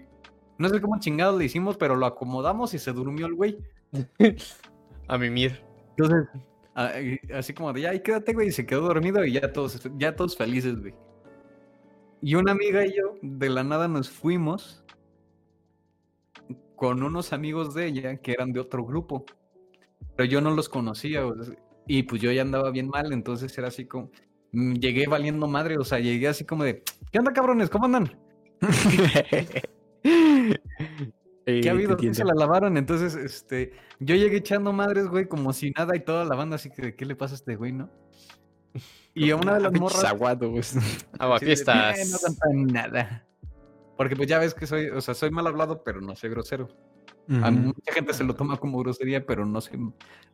No 0.61 0.68
sé 0.68 0.81
cómo 0.81 0.98
chingados 0.98 1.38
le 1.38 1.44
hicimos, 1.44 1.77
pero 1.77 1.94
lo 1.94 2.05
acomodamos 2.05 2.74
y 2.74 2.81
se 2.81 2.92
durmió 2.92 3.27
el 3.27 3.35
güey. 3.35 3.59
A 5.07 5.16
mimir. 5.16 5.62
Entonces, 5.98 6.28
a- 6.74 7.00
y 7.00 7.18
así 7.34 7.52
como 7.54 7.72
de, 7.72 7.80
ya, 7.82 7.90
ahí 7.90 8.00
quédate, 8.02 8.32
güey, 8.32 8.48
y 8.48 8.52
se 8.52 8.66
quedó 8.66 8.82
dormido 8.82 9.24
y 9.24 9.32
ya 9.32 9.52
todos, 9.52 9.80
ya 9.98 10.14
todos 10.14 10.37
felices, 10.37 10.80
güey. 10.80 10.94
Y 12.20 12.34
una 12.37 12.52
amiga 12.52 12.84
y 12.87 12.96
yo, 12.96 13.14
de 13.22 13.48
la 13.48 13.64
nada 13.64 13.88
nos 13.88 14.08
fuimos 14.11 14.84
con 16.76 17.02
unos 17.02 17.32
amigos 17.32 17.74
de 17.74 17.87
ella 17.87 18.16
que 18.18 18.32
eran 18.32 18.52
de 18.52 18.61
otro 18.61 18.84
grupo. 18.84 19.24
Pero 20.16 20.28
yo 20.30 20.40
no 20.40 20.52
los 20.52 20.68
conocía, 20.68 21.26
o 21.26 21.42
sea, 21.44 21.56
y 21.87 22.04
pues 22.04 22.22
yo 22.22 22.32
ya 22.32 22.42
andaba 22.42 22.70
bien 22.70 22.88
mal, 22.88 23.12
entonces 23.12 23.56
era 23.58 23.68
así 23.68 23.87
como, 23.87 24.11
mm, 24.52 24.74
llegué 24.74 25.06
valiendo 25.08 25.48
madre, 25.48 25.78
o 25.78 25.84
sea, 25.84 26.00
llegué 26.00 26.28
así 26.28 26.44
como 26.44 26.64
de, 26.64 26.82
¿qué 27.12 27.18
onda, 27.20 27.32
cabrones? 27.32 27.70
¿Cómo 27.70 27.87
andan? 27.87 28.18
¿Qué 31.62 31.68
ha 31.68 31.72
habido? 31.72 31.96
¿Qué 31.96 32.12
se 32.12 32.24
la 32.24 32.34
lavaron? 32.34 32.76
Entonces, 32.76 33.14
este, 33.14 33.72
yo 34.00 34.14
llegué 34.14 34.37
echando 34.37 34.72
madres, 34.72 35.06
güey, 35.08 35.26
como 35.26 35.52
si 35.54 35.70
nada 35.70 35.96
y 35.96 36.00
toda 36.00 36.24
la 36.24 36.34
banda 36.34 36.56
así 36.56 36.70
que, 36.70 36.94
¿qué 36.94 37.06
le 37.06 37.16
pasa 37.16 37.34
a 37.34 37.37
este 37.37 37.56
güey, 37.56 37.72
no? 37.72 37.90
Y 39.14 39.30
a 39.30 39.37
una 39.37 39.54
de 39.54 39.61
las 39.61 39.72
morras... 39.72 40.04
Aguados. 40.04 40.74
Agua 41.18 41.37
así 41.37 41.46
de, 41.46 41.56
fiestas. 41.56 41.98
"Eh, 41.98 42.04
no 42.12 42.18
cantan 42.18 42.66
nada. 42.66 43.26
Porque 43.96 44.14
pues 44.14 44.28
ya 44.28 44.38
ves 44.38 44.54
que 44.54 44.64
soy, 44.66 44.90
o 44.90 45.00
sea, 45.00 45.14
soy 45.14 45.30
mal 45.30 45.46
hablado, 45.46 45.82
pero 45.82 46.00
no 46.00 46.14
soy 46.14 46.30
grosero. 46.30 46.68
A 47.42 47.50
mucha 47.50 47.92
gente 47.92 48.14
se 48.14 48.24
lo 48.24 48.34
toma 48.34 48.56
como 48.56 48.78
grosería, 48.78 49.26
pero 49.26 49.44
no 49.44 49.61
soy, 49.61 49.78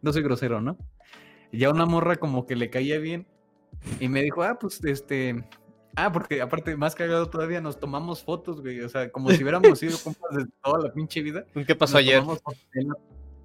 no 0.03 0.13
soy 0.13 0.23
grosero, 0.23 0.61
¿no? 0.61 0.77
Y 1.51 1.59
ya 1.59 1.71
una 1.71 1.87
morra 1.87 2.17
como 2.17 2.47
que 2.47 2.55
le 2.55 2.71
caía 2.71 2.99
bien 2.99 3.27
y 4.01 4.09
me 4.09 4.23
dijo, 4.23 4.43
ah, 4.43 4.59
pues 4.59 4.85
este... 4.85 5.45
Ah, 5.97 6.11
porque 6.13 6.41
aparte, 6.41 6.77
más 6.77 6.95
cagado 6.95 7.29
todavía, 7.31 7.61
nos 7.61 7.79
tomamos 7.79 8.23
fotos, 8.23 8.61
güey. 8.61 8.81
O 8.81 8.89
sea, 8.89 9.11
como 9.11 9.31
si 9.31 9.43
hubiéramos 9.43 9.79
sido 9.79 9.97
compas 10.03 10.37
de 10.37 10.47
toda 10.63 10.89
la 10.89 10.93
pinche 10.93 11.23
vida. 11.23 11.45
¿Qué 11.67 11.75
pasó 11.75 11.95
Nos 11.95 12.03
ayer? 12.03 12.23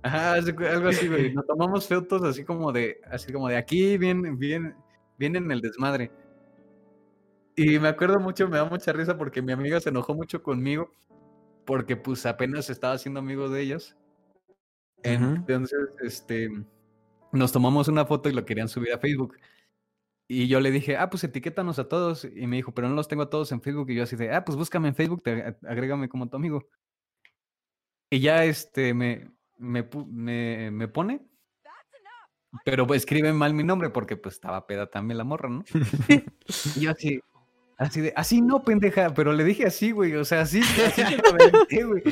Ajá, 0.01 0.33
algo 0.33 0.89
así, 0.89 1.07
güey. 1.07 1.33
Nos 1.33 1.45
tomamos 1.45 1.88
fotos 1.88 2.23
así 2.23 2.43
como 2.43 2.71
de, 2.71 2.99
así 3.12 3.31
como 3.31 3.47
de 3.49 3.57
aquí, 3.57 3.97
bien, 3.97 4.38
bien, 4.39 4.75
bien 5.17 5.35
en 5.35 5.51
el 5.51 5.62
desmadre. 5.62 6.12
Y 7.55 7.77
me 7.77 7.89
acuerdo 7.89 8.19
mucho, 8.19 8.47
me 8.47 8.57
da 8.57 8.65
mucha 8.65 8.93
risa 8.93 9.17
porque 9.17 9.41
mi 9.41 9.51
amiga 9.51 9.79
se 9.81 9.89
enojó 9.89 10.15
mucho 10.15 10.41
conmigo 10.41 10.91
porque 11.65 11.95
pues 11.97 12.25
apenas 12.25 12.69
estaba 12.69 12.97
siendo 12.97 13.19
amigo 13.19 13.49
de 13.49 13.62
ellos. 13.62 13.95
Ujú. 15.05 15.35
Entonces, 15.35 15.79
este, 16.01 16.49
nos 17.31 17.51
tomamos 17.51 17.88
una 17.88 18.05
foto 18.05 18.29
y 18.29 18.33
lo 18.33 18.45
querían 18.45 18.67
subir 18.67 18.93
a 18.93 18.97
Facebook. 18.97 19.35
Y 20.32 20.48
yo 20.48 20.60
le 20.60 20.70
dije, 20.70 20.96
ah, 20.96 21.10
pues 21.10 21.24
etiquétanos 21.24 21.80
a 21.80 21.89
todos. 21.89 22.24
Y 22.24 22.46
me 22.46 22.58
dijo, 22.58 22.72
pero 22.72 22.88
no 22.88 22.94
los 22.94 23.08
tengo 23.08 23.24
a 23.24 23.30
todos 23.32 23.52
en 23.52 23.62
Facebook. 23.63 23.89
Y 23.89 23.96
yo 23.96 24.04
así 24.04 24.15
de, 24.15 24.32
ah, 24.32 24.46
pues 24.46 24.56
búscame 24.56 24.88
en 24.88 24.96
Facebook, 24.96 25.24
te, 25.24 25.44
ag- 25.44 25.58
agrégame 25.68 26.08
como 26.08 26.30
tu 26.30 26.38
amigo. 26.38 26.68
Y 28.12 28.20
ya 28.20 28.46
este 28.46 28.94
me, 28.94 29.32
me, 29.58 29.89
me, 30.08 30.70
me 30.72 30.88
pone, 30.88 31.28
pero 32.63 32.86
pues, 32.88 33.02
escribe 33.02 33.34
mal 33.34 33.54
mi 33.54 33.63
nombre 33.63 33.89
porque 33.89 34.18
pues 34.18 34.36
estaba 34.36 34.65
peda 34.68 34.89
también 34.89 35.18
la 35.18 35.24
morra, 35.24 35.50
¿no? 35.50 35.63
y 36.76 36.80
yo 36.80 36.92
así, 36.92 37.20
así 37.78 38.02
de, 38.02 38.13
así 38.15 38.42
no, 38.42 38.63
pendeja, 38.63 39.13
pero 39.13 39.34
le 39.34 39.44
dije 39.44 39.65
así, 39.65 39.92
güey, 39.92 40.15
o 40.15 40.26
sea, 40.26 40.42
así, 40.42 40.62
así 40.62 41.04
te 41.06 41.18
lo 41.18 41.30
aventé, 41.30 41.84
güey. 41.84 42.04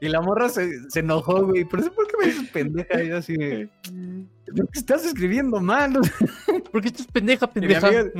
Y 0.00 0.08
la 0.08 0.20
morra 0.20 0.48
se, 0.48 0.88
se 0.90 1.00
enojó, 1.00 1.44
güey, 1.46 1.64
pero 1.64 1.92
¿por 1.92 2.06
qué 2.06 2.12
me 2.18 2.26
dices 2.26 2.48
pendeja? 2.50 3.02
Y 3.02 3.08
yo 3.08 3.18
así 3.18 3.36
de, 3.36 3.68
"¿Por 4.56 4.68
qué 4.70 4.78
estás 4.78 5.04
escribiendo 5.04 5.60
mal? 5.60 5.92
¿Por 6.72 6.80
qué 6.80 6.88
estás 6.88 7.06
pendeja, 7.06 7.46
pendeja? 7.46 7.90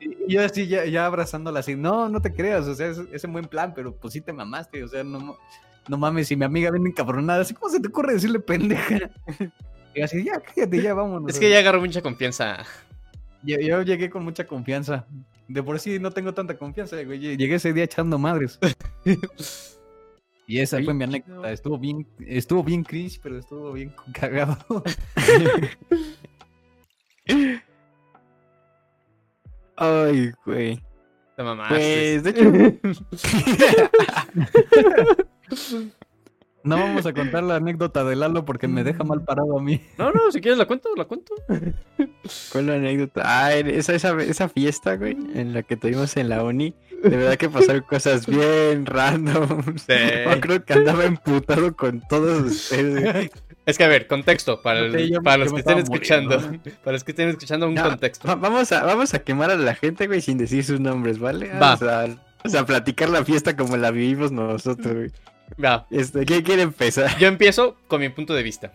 Y 0.00 0.32
yo 0.34 0.44
así, 0.44 0.68
ya, 0.68 0.84
ya 0.84 1.06
abrazándola 1.06 1.58
así, 1.60 1.74
no, 1.74 2.08
no 2.08 2.22
te 2.22 2.32
creas, 2.32 2.66
o 2.68 2.74
sea, 2.74 2.86
es, 2.88 2.98
es 3.12 3.24
en 3.24 3.32
buen 3.32 3.46
plan, 3.46 3.72
pero 3.74 3.96
pues 3.96 4.12
sí 4.12 4.20
te 4.20 4.32
mamaste, 4.32 4.84
o 4.84 4.88
sea, 4.88 5.02
no, 5.02 5.36
no 5.88 5.96
mames, 5.98 6.28
si 6.28 6.36
mi 6.36 6.44
amiga 6.44 6.70
viene 6.70 6.90
encabronada, 6.90 7.40
así, 7.42 7.52
¿cómo 7.52 7.72
se 7.72 7.80
te 7.80 7.88
ocurre 7.88 8.14
decirle 8.14 8.40
pendeja? 8.40 9.10
Y 9.94 10.02
así, 10.02 10.22
ya, 10.22 10.38
cállate, 10.38 10.80
ya 10.80 10.94
vámonos. 10.94 11.32
es 11.32 11.40
que 11.40 11.50
ya 11.50 11.58
agarró 11.58 11.80
mucha 11.80 12.02
confianza. 12.02 12.62
Yo, 13.42 13.58
yo 13.58 13.82
llegué 13.82 14.10
con 14.10 14.22
mucha 14.22 14.46
confianza. 14.46 15.06
De 15.48 15.62
por 15.62 15.80
sí 15.80 15.98
no 15.98 16.10
tengo 16.10 16.34
tanta 16.34 16.56
confianza, 16.56 17.02
güey. 17.02 17.18
Llegué 17.18 17.54
ese 17.54 17.72
día 17.72 17.84
echando 17.84 18.18
madres. 18.18 18.58
Y 20.50 20.60
esa 20.60 20.82
fue 20.82 20.94
mi 20.94 21.04
anécdota. 21.04 21.52
Estuvo 21.52 21.78
bien, 21.78 22.06
estuvo 22.26 22.64
bien 22.64 22.82
cringe, 22.82 23.20
pero 23.22 23.36
estuvo 23.36 23.70
bien 23.74 23.92
cagado. 24.14 24.56
Ay, 29.76 30.32
güey. 30.46 30.82
Te 31.36 31.42
mamaste. 31.42 31.74
Pues, 31.74 32.22
de 32.24 32.30
hecho, 32.30 32.50
No 36.64 36.76
vamos 36.76 37.06
a 37.06 37.12
contar 37.14 37.42
la 37.44 37.56
anécdota 37.56 38.04
de 38.04 38.16
Lalo 38.16 38.44
porque 38.44 38.68
me 38.68 38.84
deja 38.84 39.04
mal 39.04 39.22
parado 39.22 39.58
a 39.58 39.62
mí. 39.62 39.80
No, 39.96 40.10
no, 40.12 40.30
si 40.32 40.40
quieres 40.40 40.58
la 40.58 40.66
cuento, 40.66 40.88
la 40.96 41.04
cuento. 41.04 41.32
¿cuál 41.46 42.64
es 42.64 42.64
la 42.64 42.74
anécdota? 42.74 43.22
Ah, 43.24 43.54
esa, 43.54 43.94
esa, 43.94 44.20
esa 44.22 44.48
fiesta, 44.48 44.96
güey, 44.96 45.16
en 45.34 45.54
la 45.54 45.62
que 45.62 45.76
tuvimos 45.76 46.16
en 46.16 46.28
la 46.28 46.42
uni. 46.42 46.74
De 47.02 47.10
verdad 47.16 47.36
que 47.36 47.48
pasaron 47.48 47.82
cosas 47.88 48.26
bien 48.26 48.84
random. 48.86 49.62
Sí. 49.78 49.92
Yo 50.28 50.40
creo 50.40 50.64
que 50.64 50.72
andaba 50.74 51.04
emputado 51.04 51.74
con 51.76 52.00
todos 52.08 52.42
ustedes. 52.42 53.30
Es 53.64 53.78
que 53.78 53.84
a 53.84 53.88
ver, 53.88 54.06
contexto, 54.06 54.60
para, 54.62 54.80
el- 54.80 54.92
Sí, 54.98 55.12
yo- 55.12 55.22
para 55.22 55.36
yo 55.36 55.44
los 55.44 55.52
que 55.52 55.60
estén 55.60 55.78
escuchando. 55.78 56.40
muriendo. 56.40 56.70
Para 56.82 56.92
los 56.94 57.04
que 57.04 57.12
estén 57.12 57.28
escuchando 57.28 57.68
un 57.68 57.74
No, 57.74 57.84
contexto. 57.84 58.26
Va- 58.26 58.34
vamos, 58.34 58.72
a, 58.72 58.82
vamos 58.84 59.14
a 59.14 59.20
quemar 59.20 59.50
a 59.50 59.56
la 59.56 59.74
gente, 59.74 60.06
güey, 60.06 60.20
sin 60.20 60.38
decir 60.38 60.64
sus 60.64 60.80
nombres, 60.80 61.18
¿vale? 61.18 61.48
Va. 61.50 61.76
Vamos 61.76 61.82
a, 61.82 62.06
vamos 62.42 62.54
a 62.58 62.66
platicar 62.66 63.10
la 63.10 63.24
fiesta 63.24 63.56
como 63.56 63.76
la 63.76 63.90
vivimos 63.90 64.32
nosotros, 64.32 64.94
güey. 64.94 65.10
Va, 65.62 65.86
Este, 65.90 66.24
¿Quién 66.24 66.42
quiere 66.42 66.62
empezar? 66.62 67.16
yo 67.18 67.26
empiezo 67.28 67.76
con 67.88 68.00
mi 68.00 68.08
punto 68.08 68.34
de 68.34 68.42
vista. 68.42 68.72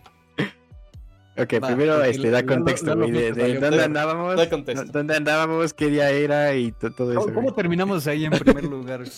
Ok, 1.36 1.54
Va, 1.62 1.66
primero 1.66 2.02
este, 2.04 2.30
da 2.30 2.46
contexto, 2.46 2.94
de, 2.94 3.32
dónde 3.58 3.82
andábamos, 3.82 4.36
Da 4.36 4.48
contexto. 4.48 4.86
dónde 4.92 5.16
andábamos, 5.16 5.74
qué 5.74 5.86
día 5.88 6.10
era 6.10 6.54
y 6.54 6.70
to- 6.72 6.92
todo 6.92 7.10
eso. 7.10 7.34
¿Cómo, 7.34 7.52
terminamos 7.54 8.06
ahí 8.06 8.24
en 8.24 8.30
primer 8.32 8.64
lugar? 8.64 9.02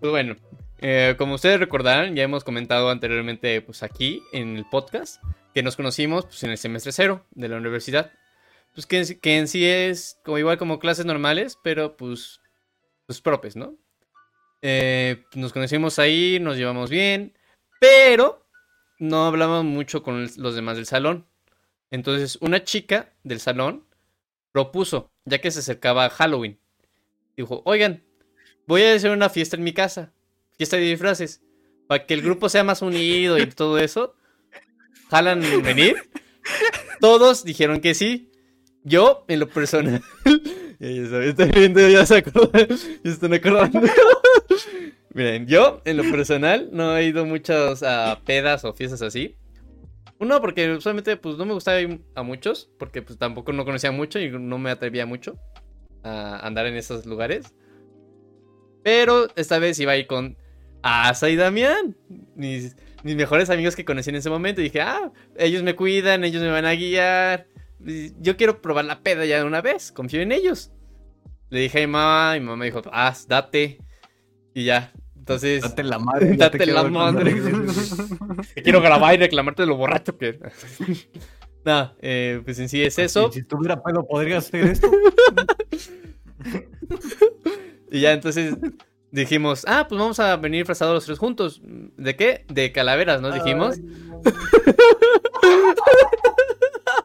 Pues 0.00 0.10
bueno, 0.10 0.34
eh, 0.78 1.14
como 1.16 1.34
ustedes 1.36 1.60
recordarán, 1.60 2.16
ya 2.16 2.24
hemos 2.24 2.42
comentado 2.42 2.90
anteriormente 2.90 3.60
pues 3.62 3.84
aquí 3.84 4.20
en 4.32 4.56
el 4.56 4.64
podcast 4.68 5.22
que 5.54 5.62
nos 5.62 5.76
conocimos 5.76 6.24
pues, 6.24 6.42
en 6.42 6.50
el 6.50 6.58
semestre 6.58 6.90
cero 6.90 7.24
de 7.30 7.48
la 7.48 7.56
universidad. 7.58 8.10
Pues 8.74 8.86
que, 8.86 8.98
en 8.98 9.06
sí- 9.06 9.20
que 9.20 9.38
en 9.38 9.46
sí 9.46 9.64
es 9.64 10.18
como 10.24 10.38
igual 10.38 10.58
como 10.58 10.80
clases 10.80 11.04
normales, 11.06 11.56
pero 11.62 11.96
pues, 11.96 12.40
pues 13.06 13.20
propes, 13.20 13.54
¿no? 13.54 13.76
Eh, 14.62 15.24
nos 15.34 15.52
conocimos 15.52 15.98
ahí, 15.98 16.38
nos 16.40 16.56
llevamos 16.56 16.88
bien, 16.88 17.36
pero 17.80 18.46
no 19.00 19.26
hablamos 19.26 19.64
mucho 19.64 20.02
con 20.02 20.28
los 20.36 20.54
demás 20.54 20.76
del 20.76 20.86
salón. 20.86 21.26
Entonces, 21.90 22.38
una 22.40 22.62
chica 22.62 23.12
del 23.24 23.40
salón 23.40 23.84
propuso, 24.52 25.10
ya 25.24 25.38
que 25.38 25.50
se 25.50 25.58
acercaba 25.58 26.08
Halloween, 26.10 26.58
dijo, 27.36 27.62
oigan, 27.64 28.04
voy 28.66 28.82
a 28.82 28.94
hacer 28.94 29.10
una 29.10 29.28
fiesta 29.28 29.56
en 29.56 29.64
mi 29.64 29.72
casa, 29.72 30.12
fiesta 30.56 30.76
de 30.76 30.84
disfraces, 30.84 31.42
para 31.88 32.06
que 32.06 32.14
el 32.14 32.22
grupo 32.22 32.48
sea 32.48 32.62
más 32.62 32.80
unido 32.82 33.38
y 33.38 33.46
todo 33.46 33.78
eso. 33.78 34.14
¿Jalan 35.10 35.42
venir? 35.62 35.96
Todos 37.00 37.44
dijeron 37.44 37.80
que 37.80 37.94
sí. 37.94 38.30
Yo, 38.84 39.24
en 39.28 39.40
lo 39.40 39.48
personal. 39.48 40.02
Ya 40.90 41.06
sabes, 41.08 41.28
estoy 41.30 41.50
viendo, 41.50 41.88
ya 41.88 42.04
se 42.04 42.24
están 43.04 43.32
acordando. 43.34 43.80
Miren, 45.14 45.46
yo, 45.46 45.82
en 45.84 45.98
lo 45.98 46.02
personal, 46.10 46.70
no 46.72 46.96
he 46.96 47.04
ido 47.04 47.24
muchas 47.24 47.84
pedas 48.24 48.64
o 48.64 48.72
fiestas 48.72 49.02
así. 49.02 49.36
Uno, 50.18 50.40
porque 50.40 50.70
usualmente 50.72 51.16
pues 51.16 51.36
no 51.36 51.44
me 51.44 51.52
gustaba 51.52 51.80
ir 51.80 52.00
a 52.14 52.22
muchos, 52.22 52.70
porque 52.78 53.02
pues 53.02 53.18
tampoco 53.18 53.52
no 53.52 53.64
conocía 53.64 53.92
mucho 53.92 54.18
y 54.18 54.30
no 54.30 54.58
me 54.58 54.70
atrevía 54.70 55.04
mucho 55.04 55.36
a 56.02 56.44
andar 56.46 56.66
en 56.66 56.76
esos 56.76 57.06
lugares. 57.06 57.54
Pero 58.82 59.28
esta 59.36 59.58
vez 59.58 59.78
iba 59.78 59.92
a 59.92 59.96
ir 59.96 60.06
con 60.06 60.36
Asa 60.82 61.28
y 61.28 61.36
Damián, 61.36 61.96
mis, 62.34 62.76
mis 63.04 63.16
mejores 63.16 63.50
amigos 63.50 63.76
que 63.76 63.84
conocí 63.84 64.10
en 64.10 64.16
ese 64.16 64.30
momento. 64.30 64.60
Y 64.60 64.64
dije, 64.64 64.80
ah, 64.80 65.12
ellos 65.36 65.62
me 65.62 65.76
cuidan, 65.76 66.24
ellos 66.24 66.42
me 66.42 66.50
van 66.50 66.66
a 66.66 66.74
guiar. 66.74 67.46
Yo 68.20 68.36
quiero 68.36 68.60
probar 68.62 68.84
la 68.84 69.02
peda 69.02 69.24
ya 69.24 69.38
de 69.38 69.44
una 69.44 69.60
vez, 69.60 69.92
confío 69.92 70.20
en 70.20 70.32
ellos. 70.32 70.72
Le 71.50 71.60
dije 71.60 71.82
a 71.82 71.86
mi 71.86 71.92
mamá, 71.92 72.36
y 72.36 72.40
mi 72.40 72.46
mamá 72.46 72.56
me 72.56 72.66
dijo, 72.66 72.82
ah, 72.92 73.14
date. 73.28 73.78
Y 74.54 74.64
ya, 74.64 74.92
entonces, 75.22 75.62
Date 75.62 75.84
la 75.84 76.00
madre. 76.00 76.30
te 76.30 76.36
Date 76.36 76.66
la 76.66 76.82
madre. 76.82 77.32
te 78.54 78.62
quiero 78.64 78.80
grabar 78.80 79.14
y 79.14 79.18
reclamarte 79.18 79.62
de 79.62 79.68
lo 79.68 79.76
borracho 79.76 80.18
que... 80.18 80.36
no, 81.64 81.94
eh, 82.00 82.40
pues 82.44 82.58
en 82.58 82.68
sí 82.68 82.82
es 82.82 82.98
eso. 82.98 83.30
Si 83.30 83.44
tuviera 83.44 83.80
pedo, 83.80 84.04
podría 84.04 84.38
hacer 84.38 84.66
esto. 84.66 84.90
Y 87.92 88.00
ya 88.00 88.14
entonces 88.14 88.56
dijimos, 89.10 89.64
ah, 89.68 89.84
pues 89.86 90.00
vamos 90.00 90.18
a 90.18 90.34
venir 90.36 90.60
disfrazados 90.62 90.94
los 90.94 91.04
tres 91.04 91.18
juntos. 91.18 91.60
¿De 91.62 92.16
qué? 92.16 92.46
De 92.48 92.72
calaveras, 92.72 93.20
¿no? 93.20 93.30
Dijimos. 93.30 93.78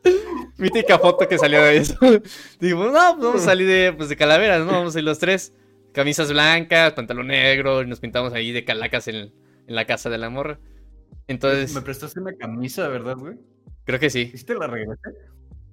Mítica 0.57 0.97
foto 0.99 1.27
que 1.27 1.37
salió 1.37 1.61
de 1.63 1.77
eso. 1.77 1.95
Dijimos, 2.59 2.91
no, 2.91 3.15
pues 3.15 3.25
vamos 3.25 3.41
a 3.41 3.45
salir 3.45 3.67
de, 3.67 3.93
pues, 3.95 4.09
de 4.09 4.15
calaveras, 4.17 4.65
¿no? 4.65 4.71
Vamos 4.73 4.95
a 4.95 4.99
ir 4.99 5.05
los 5.05 5.19
tres. 5.19 5.53
camisas 5.93 6.31
blancas, 6.31 6.93
pantalón 6.93 7.27
negro, 7.27 7.81
y 7.83 7.87
nos 7.87 7.99
pintamos 7.99 8.33
ahí 8.33 8.51
de 8.51 8.65
calacas 8.65 9.07
en, 9.07 9.15
en 9.15 9.75
la 9.75 9.85
casa 9.85 10.09
de 10.09 10.17
la 10.17 10.29
morra. 10.29 10.59
Entonces, 11.27 11.73
Me 11.73 11.81
prestaste 11.81 12.19
una 12.19 12.33
camisa, 12.35 12.87
¿verdad, 12.87 13.15
güey? 13.17 13.35
creo 13.85 13.99
que 13.99 14.09
sí. 14.09 14.31
¿Y 14.33 14.37
si 14.37 14.45
te 14.45 14.55
la 14.55 14.67
regresé? 14.67 15.01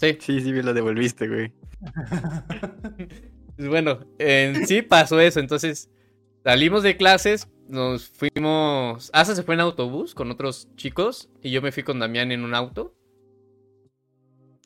Sí. 0.00 0.18
Sí, 0.20 0.40
sí, 0.40 0.52
me 0.52 0.62
lo 0.62 0.74
devolviste, 0.74 1.28
güey. 1.28 1.52
Pues 3.56 3.68
bueno, 3.68 4.00
en 4.18 4.66
sí 4.66 4.82
pasó 4.82 5.20
eso. 5.20 5.38
Entonces, 5.40 5.88
salimos 6.42 6.82
de 6.82 6.96
clases, 6.96 7.48
nos 7.68 8.08
fuimos. 8.08 9.10
Asa 9.12 9.34
se 9.36 9.42
fue 9.44 9.54
en 9.54 9.60
autobús 9.60 10.14
con 10.14 10.30
otros 10.30 10.68
chicos 10.76 11.30
y 11.42 11.50
yo 11.52 11.62
me 11.62 11.70
fui 11.72 11.82
con 11.84 12.00
Damián 12.00 12.32
en 12.32 12.42
un 12.44 12.54
auto. 12.54 12.94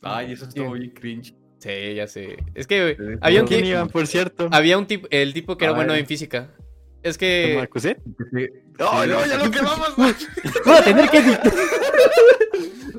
Ay, 0.03 0.33
eso 0.33 0.45
estuvo 0.47 0.73
bien 0.73 0.91
cringe. 0.91 1.35
Sí, 1.59 1.95
ya 1.95 2.07
sé. 2.07 2.37
Es 2.55 2.67
que 2.67 2.97
Sí, 2.97 3.05
había 3.21 3.41
un, 3.43 3.49
¿Quién 3.49 3.63
ti- 3.63 3.69
iban, 3.71 3.89
por 3.89 4.07
cierto? 4.07 4.49
había 4.53 4.79
un 4.79 4.87
tipo, 4.87 5.09
el 5.11 5.33
tipo 5.35 5.57
que 5.59 5.65
era 5.65 5.75
bueno 5.75 5.95
en 5.95 6.07
física. 6.07 6.55
Es 7.03 7.17
que 7.19 7.55
¿Marcuset? 7.57 7.99
Sí. 8.33 8.47
¡No, 8.79 9.03
Sí, 9.03 9.09
no, 9.09 9.23
sí. 9.25 9.31
ya 9.31 9.37
lo 9.39 9.51
quemamos! 9.51 9.95
voy 10.65 10.77
a 10.77 10.83
tener 10.85 11.09
que 11.11 11.19
editar. 11.19 11.53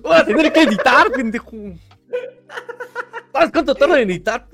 voy 0.01 0.15
a 0.17 0.25
tener 0.25 0.53
que 0.53 0.61
editar, 0.63 1.11
pendejo. 1.11 1.51
¿Sabes 3.33 3.51
cuánto 3.53 3.75
tarda 3.75 4.01
en 4.01 4.09
editar? 4.09 4.47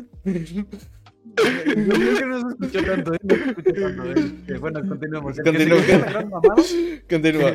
Yo 1.37 1.93
creo 1.93 2.17
que 2.17 2.25
no 2.25 2.39
se 2.41 2.47
escuchó 2.49 2.83
tanto, 2.85 3.13
¿eh? 3.13 3.17
No 3.23 3.35
se 3.35 3.49
escuchó 3.49 3.73
tanto, 3.73 4.11
¿eh? 4.11 4.31
Que 4.47 4.53
Bueno, 4.57 4.79
continuemos. 4.87 5.35
Continúa. 7.09 7.53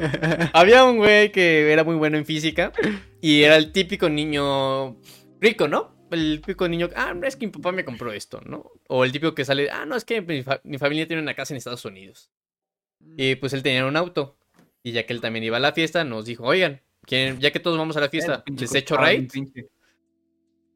Había 0.53 0.85
un 0.85 0.97
güey 0.99 1.33
que 1.33 1.73
era 1.73 1.85
muy 1.85 1.97
bueno 1.97 2.16
en 2.19 2.25
física 2.27 2.73
y 3.21 3.43
era 3.43 3.57
el 3.57 3.73
típico 3.73 4.09
niño 4.09 4.97
rico, 5.40 5.69
¿no? 5.69 5.95
El 6.11 6.40
típico 6.40 6.69
niño, 6.69 6.88
ah, 6.97 7.14
no 7.14 7.27
es 7.27 7.37
que 7.37 7.47
mi 7.47 7.53
papá 7.53 7.71
me 7.73 7.85
compró 7.85 8.12
esto, 8.12 8.40
¿no? 8.45 8.71
O 8.88 9.05
el 9.05 9.12
típico 9.12 9.35
que 9.35 9.45
sale, 9.45 9.71
ah, 9.71 9.87
no, 9.87 9.95
es 9.97 10.05
que 10.05 10.21
mi, 10.21 10.43
fa- 10.43 10.61
mi 10.64 10.77
familia 10.79 11.07
tiene 11.07 11.23
una 11.23 11.35
casa 11.35 11.55
en 11.55 11.59
Estados 11.59 11.85
Unidos. 11.85 12.31
Y 13.16 13.37
pues 13.37 13.53
él 13.53 13.62
tenía 13.62 13.87
un 13.87 13.97
auto. 13.97 14.37
Y 14.83 14.93
ya 14.93 15.05
que 15.07 15.12
él 15.12 15.21
también 15.21 15.45
iba 15.45 15.57
a 15.59 15.61
la 15.61 15.73
fiesta, 15.73 16.03
nos 16.05 16.25
dijo, 16.25 16.45
oigan, 16.45 16.81
¿quieren- 17.07 17.38
ya 17.38 17.51
que 17.53 17.61
todos 17.61 17.79
vamos 17.79 17.97
a 17.97 18.01
la 18.01 18.09
fiesta, 18.09 18.43
les 18.61 18.75
echo 18.75 18.97
ride. 18.97 19.29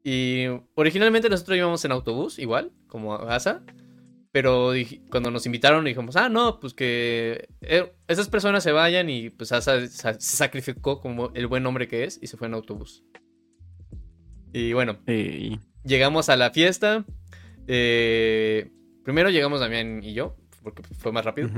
Y 0.07 0.45
originalmente 0.75 1.29
nosotros 1.29 1.57
íbamos 1.57 1.83
en 1.83 1.91
autobús, 1.91 2.37
igual, 2.37 2.71
como 2.87 3.15
a 3.15 3.35
Asa. 3.35 3.63
Pero 4.31 4.73
cuando 5.09 5.31
nos 5.31 5.45
invitaron 5.47 5.83
dijimos, 5.85 6.15
ah, 6.15 6.29
no, 6.29 6.59
pues 6.59 6.73
que 6.75 7.47
eh, 7.61 7.91
esas 8.07 8.29
personas 8.29 8.63
se 8.63 8.71
vayan 8.71 9.09
y 9.09 9.29
pues 9.31 9.51
Asa 9.51 9.87
sa- 9.87 10.13
se 10.13 10.37
sacrificó 10.37 10.99
como 11.01 11.31
el 11.33 11.47
buen 11.47 11.65
hombre 11.65 11.87
que 11.87 12.03
es 12.03 12.19
y 12.21 12.27
se 12.27 12.37
fue 12.37 12.47
en 12.47 12.53
autobús. 12.53 13.03
Y 14.53 14.73
bueno, 14.73 14.99
llegamos 15.83 16.29
a 16.29 16.37
la 16.37 16.51
fiesta. 16.51 17.03
eh, 17.67 18.71
primero 19.03 19.29
llegamos 19.31 19.59
Damián 19.59 20.01
y 20.03 20.13
yo, 20.13 20.35
porque 20.61 20.83
fue 20.83 21.11
más 21.11 21.25
rápido. 21.25 21.49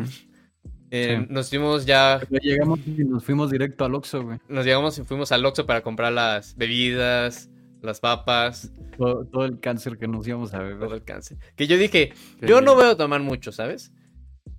Eh, 0.89 1.17
Sí. 1.19 1.25
Nos 1.29 1.49
fuimos 1.49 1.85
ya, 1.85 2.21
Pero 2.29 2.41
llegamos 2.41 2.79
y 2.87 3.03
nos 3.03 3.23
fuimos 3.25 3.51
directo 3.51 3.83
al 3.83 3.93
Oxxo, 3.95 4.23
güey. 4.23 4.39
nos 4.47 4.63
llegamos 4.65 4.97
y 4.97 5.03
fuimos 5.03 5.31
al 5.33 5.45
Oxxo 5.45 5.65
para 5.65 5.81
comprar 5.81 6.13
las 6.13 6.55
bebidas, 6.55 7.49
las 7.81 7.99
papas, 7.99 8.71
Todo, 8.97 9.25
todo 9.25 9.45
el 9.45 9.59
cáncer 9.59 9.97
que 9.97 10.07
nos 10.07 10.27
íbamos 10.27 10.53
a 10.53 10.59
todo 10.59 10.67
beber. 10.67 10.91
el 10.93 11.03
cáncer. 11.03 11.37
Que 11.55 11.67
yo 11.67 11.77
dije, 11.77 12.13
Yo 12.41 12.61
no 12.61 12.75
voy 12.75 12.85
a 12.85 12.95
tomar 12.97 13.21
mucho, 13.21 13.51
¿sabes? 13.51 13.91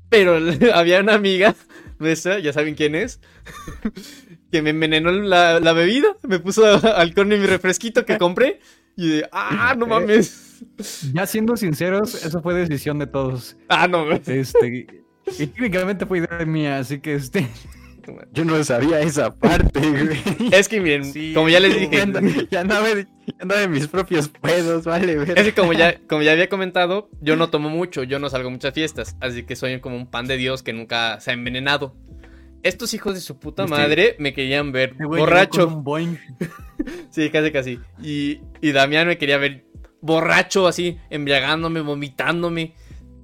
Pero 0.08 0.38
había 0.74 1.00
una 1.00 1.14
amiga 1.14 1.54
nuestra, 1.98 2.38
ya 2.38 2.52
saben 2.52 2.74
quién 2.74 2.94
es, 2.94 3.20
que 4.52 4.62
me 4.62 4.70
envenenó 4.70 5.10
la, 5.10 5.60
la 5.60 5.72
bebida, 5.72 6.16
me 6.22 6.38
puso 6.38 6.64
alcohol 6.96 7.32
en 7.32 7.40
mi 7.40 7.46
refresquito 7.46 8.04
que 8.04 8.18
compré 8.18 8.60
y 8.96 9.08
de, 9.08 9.28
ah, 9.32 9.74
no 9.78 9.86
mames. 9.86 10.44
Ya 11.12 11.24
siendo 11.26 11.56
sinceros, 11.56 12.24
eso 12.24 12.42
fue 12.42 12.54
decisión 12.54 12.98
de 12.98 13.06
todos. 13.06 13.56
Ah, 13.68 13.86
no. 13.86 14.10
Este, 14.10 14.86
y 15.38 15.46
técnicamente 15.46 16.04
fue 16.04 16.18
idea 16.18 16.44
mía, 16.44 16.78
así 16.78 16.98
que 16.98 17.14
este. 17.14 17.46
Yo 18.32 18.44
no 18.44 18.62
sabía 18.64 19.00
esa 19.00 19.34
parte, 19.34 19.80
güey. 19.80 20.18
Es 20.52 20.68
que 20.68 20.80
miren, 20.80 21.34
como 21.34 21.48
ya 21.48 21.60
les 21.60 21.74
Ya 21.78 21.80
dije, 21.80 22.00
andaba, 22.00 22.26
ya 22.50 22.60
andaba 22.60 22.94
de, 22.94 23.04
ya 23.26 23.34
andaba 23.40 23.60
de 23.60 23.68
mis 23.68 23.86
propios 23.88 24.28
pedos, 24.28 24.84
vale, 24.84 25.16
ver. 25.16 25.38
es 25.38 25.44
que 25.44 25.54
como 25.54 25.72
ya, 25.72 25.98
como 26.08 26.22
ya 26.22 26.32
había 26.32 26.48
comentado, 26.48 27.10
yo 27.20 27.36
no 27.36 27.50
tomo 27.50 27.68
mucho, 27.68 28.02
yo 28.02 28.18
no 28.18 28.30
salgo 28.30 28.48
a 28.48 28.52
muchas 28.52 28.74
fiestas, 28.74 29.16
así 29.20 29.44
que 29.44 29.56
soy 29.56 29.80
como 29.80 29.96
un 29.96 30.10
pan 30.10 30.26
de 30.26 30.36
Dios 30.36 30.62
que 30.62 30.72
nunca 30.72 31.20
se 31.20 31.30
ha 31.30 31.34
envenenado. 31.34 31.96
Estos 32.62 32.92
hijos 32.92 33.14
de 33.14 33.20
su 33.20 33.38
puta 33.38 33.66
madre 33.66 34.16
me 34.18 34.34
querían 34.34 34.72
ver 34.72 34.90
este 34.90 35.04
güey 35.04 35.20
borracho. 35.20 35.66
con 35.66 35.76
un 35.78 35.84
Boeing. 35.84 36.16
Sí, 37.10 37.30
casi, 37.30 37.52
casi. 37.52 37.78
Y, 38.02 38.40
y 38.60 38.72
Damián 38.72 39.06
me 39.06 39.16
quería 39.16 39.38
ver 39.38 39.64
borracho, 40.00 40.66
así, 40.66 40.98
embriagándome, 41.08 41.80
vomitándome. 41.80 42.74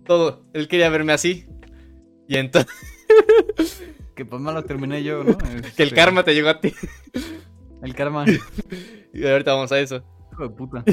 Todo. 0.07 0.45
Él 0.53 0.69
quería 0.69 0.89
verme 0.89 1.13
así. 1.13 1.47
Y 2.29 2.37
entonces, 2.37 2.73
Que 4.15 4.25
pues 4.25 4.41
malo 4.41 4.65
terminé 4.65 5.03
yo, 5.03 5.25
¿no? 5.25 5.37
que 5.39 5.47
el 5.55 5.65
Este, 5.89 5.91
karma 5.93 6.23
te 6.25 6.35
llegó 6.35 6.49
a 6.49 6.61
ti. 6.61 6.73
El 7.83 7.95
karma. 7.95 8.25
Y 9.13 9.25
ahorita 9.27 9.53
vamos 9.55 9.71
a 9.71 9.79
eso. 9.79 10.03
Hijo 10.33 10.43
de 10.49 10.51
puta. 10.57 10.85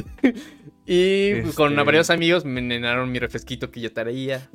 Y 0.86 1.42
pues, 1.42 1.56
con 1.56 1.72
Este- 1.74 1.84
varios 1.84 2.10
amigos 2.12 2.46
me 2.46 2.60
envenenaron 2.60 3.12
mi 3.12 3.18
refresquito 3.18 3.72
que 3.72 3.82
yo 3.82 3.92
traía. 3.92 4.50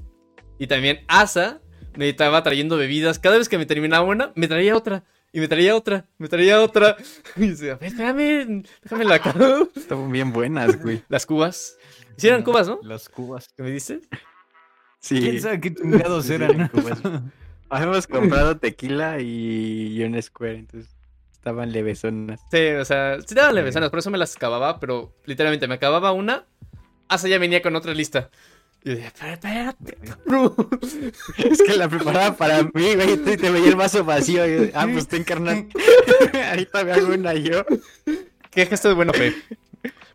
Y 0.59 0.69
también 0.69 1.01
Asa 1.09 1.61
me 1.97 2.09
estaba 2.09 2.43
trayendo 2.45 2.77
bebidas. 2.77 3.19
Cada 3.19 3.39
vez 3.39 3.49
que 3.49 3.59
me 3.59 3.67
terminaba 3.67 4.05
una, 4.05 4.33
me 4.37 4.47
traía 4.47 4.77
otra. 4.77 5.03
Y 5.33 5.41
me 5.41 5.49
traía 5.49 5.75
otra, 5.75 6.07
me 6.19 6.29
traía 6.29 6.63
otra. 6.63 6.97
Y 7.37 7.49
decía, 7.49 7.73
"A 7.73 7.77
ver, 7.77 7.89
espérame, 7.89 8.63
déjame 8.85 9.05
la 9.05 9.17
acabo". 9.17 9.69
Estaban 9.75 10.13
bien 10.13 10.33
buenas, 10.33 10.81
güey. 10.81 11.03
Las 11.09 11.27
cubas. 11.27 11.77
Sí 12.17 12.29
eran 12.29 12.43
cubas, 12.45 12.69
¿no? 12.69 12.79
Las 12.83 13.09
cubas. 13.09 13.49
¿Qué 13.57 13.63
me 13.65 13.71
dices? 13.73 14.09
Sí. 15.01 15.21
¿Quién 15.21 15.41
sabe 15.41 15.61
qué 15.61 15.75
chingados 15.75 16.27
Sí, 16.27 16.35
eran? 16.35 16.53
eran 16.55 16.69
cubas. 16.69 17.03
Habíamos 17.69 18.07
comprado 18.07 18.57
tequila 18.59 19.21
y, 19.21 19.95
y 19.97 20.03
un 20.05 20.21
square, 20.23 20.59
entonces 20.59 20.95
estaban 21.33 21.73
levesonas. 21.73 22.41
Sí, 22.51 22.69
o 22.71 22.85
sea, 22.85 23.19
sí 23.25 23.35
daban 23.35 23.55
levesanas, 23.55 23.91
por 23.91 23.99
eso 24.01 24.11
me 24.11 24.19
las 24.19 24.37
acababa, 24.37 24.81
pero 24.81 25.15
literalmente 25.27 25.69
me 25.69 25.75
acababa 25.75 26.13
una, 26.13 26.45
Asa 27.09 27.29
ya 27.29 27.39
venía 27.39 27.63
con 27.63 27.77
otra 27.77 27.95
lista. 27.95 28.31
Y 28.83 28.91
dije, 28.91 29.07
"Espera, 29.07 29.33
espérate, 29.35 29.97
cabrón". 29.97 30.55
Es 31.39 31.63
que 31.63 31.77
la 31.77 31.89
preparaba 31.89 32.37
para 32.37 32.63
mí, 32.63 32.95
güey. 32.95 33.13
Y 33.13 33.37
te 33.37 33.51
veía 33.51 33.69
el 33.69 33.77
vaso 33.77 34.05
vacío. 34.05 34.47
Y, 34.47 34.71
ah, 34.75 34.89
pues 34.93 35.09
ten 35.09 35.25
carnal. 35.25 35.67
Ahorita 36.51 36.85
me 36.85 36.93
hago 36.93 37.15
una 37.15 37.35
yo. 37.35 37.65
Qué 38.51 38.67
gesto 38.67 38.89
de 38.89 38.95
buena 38.95 39.13
fe. 39.13 39.35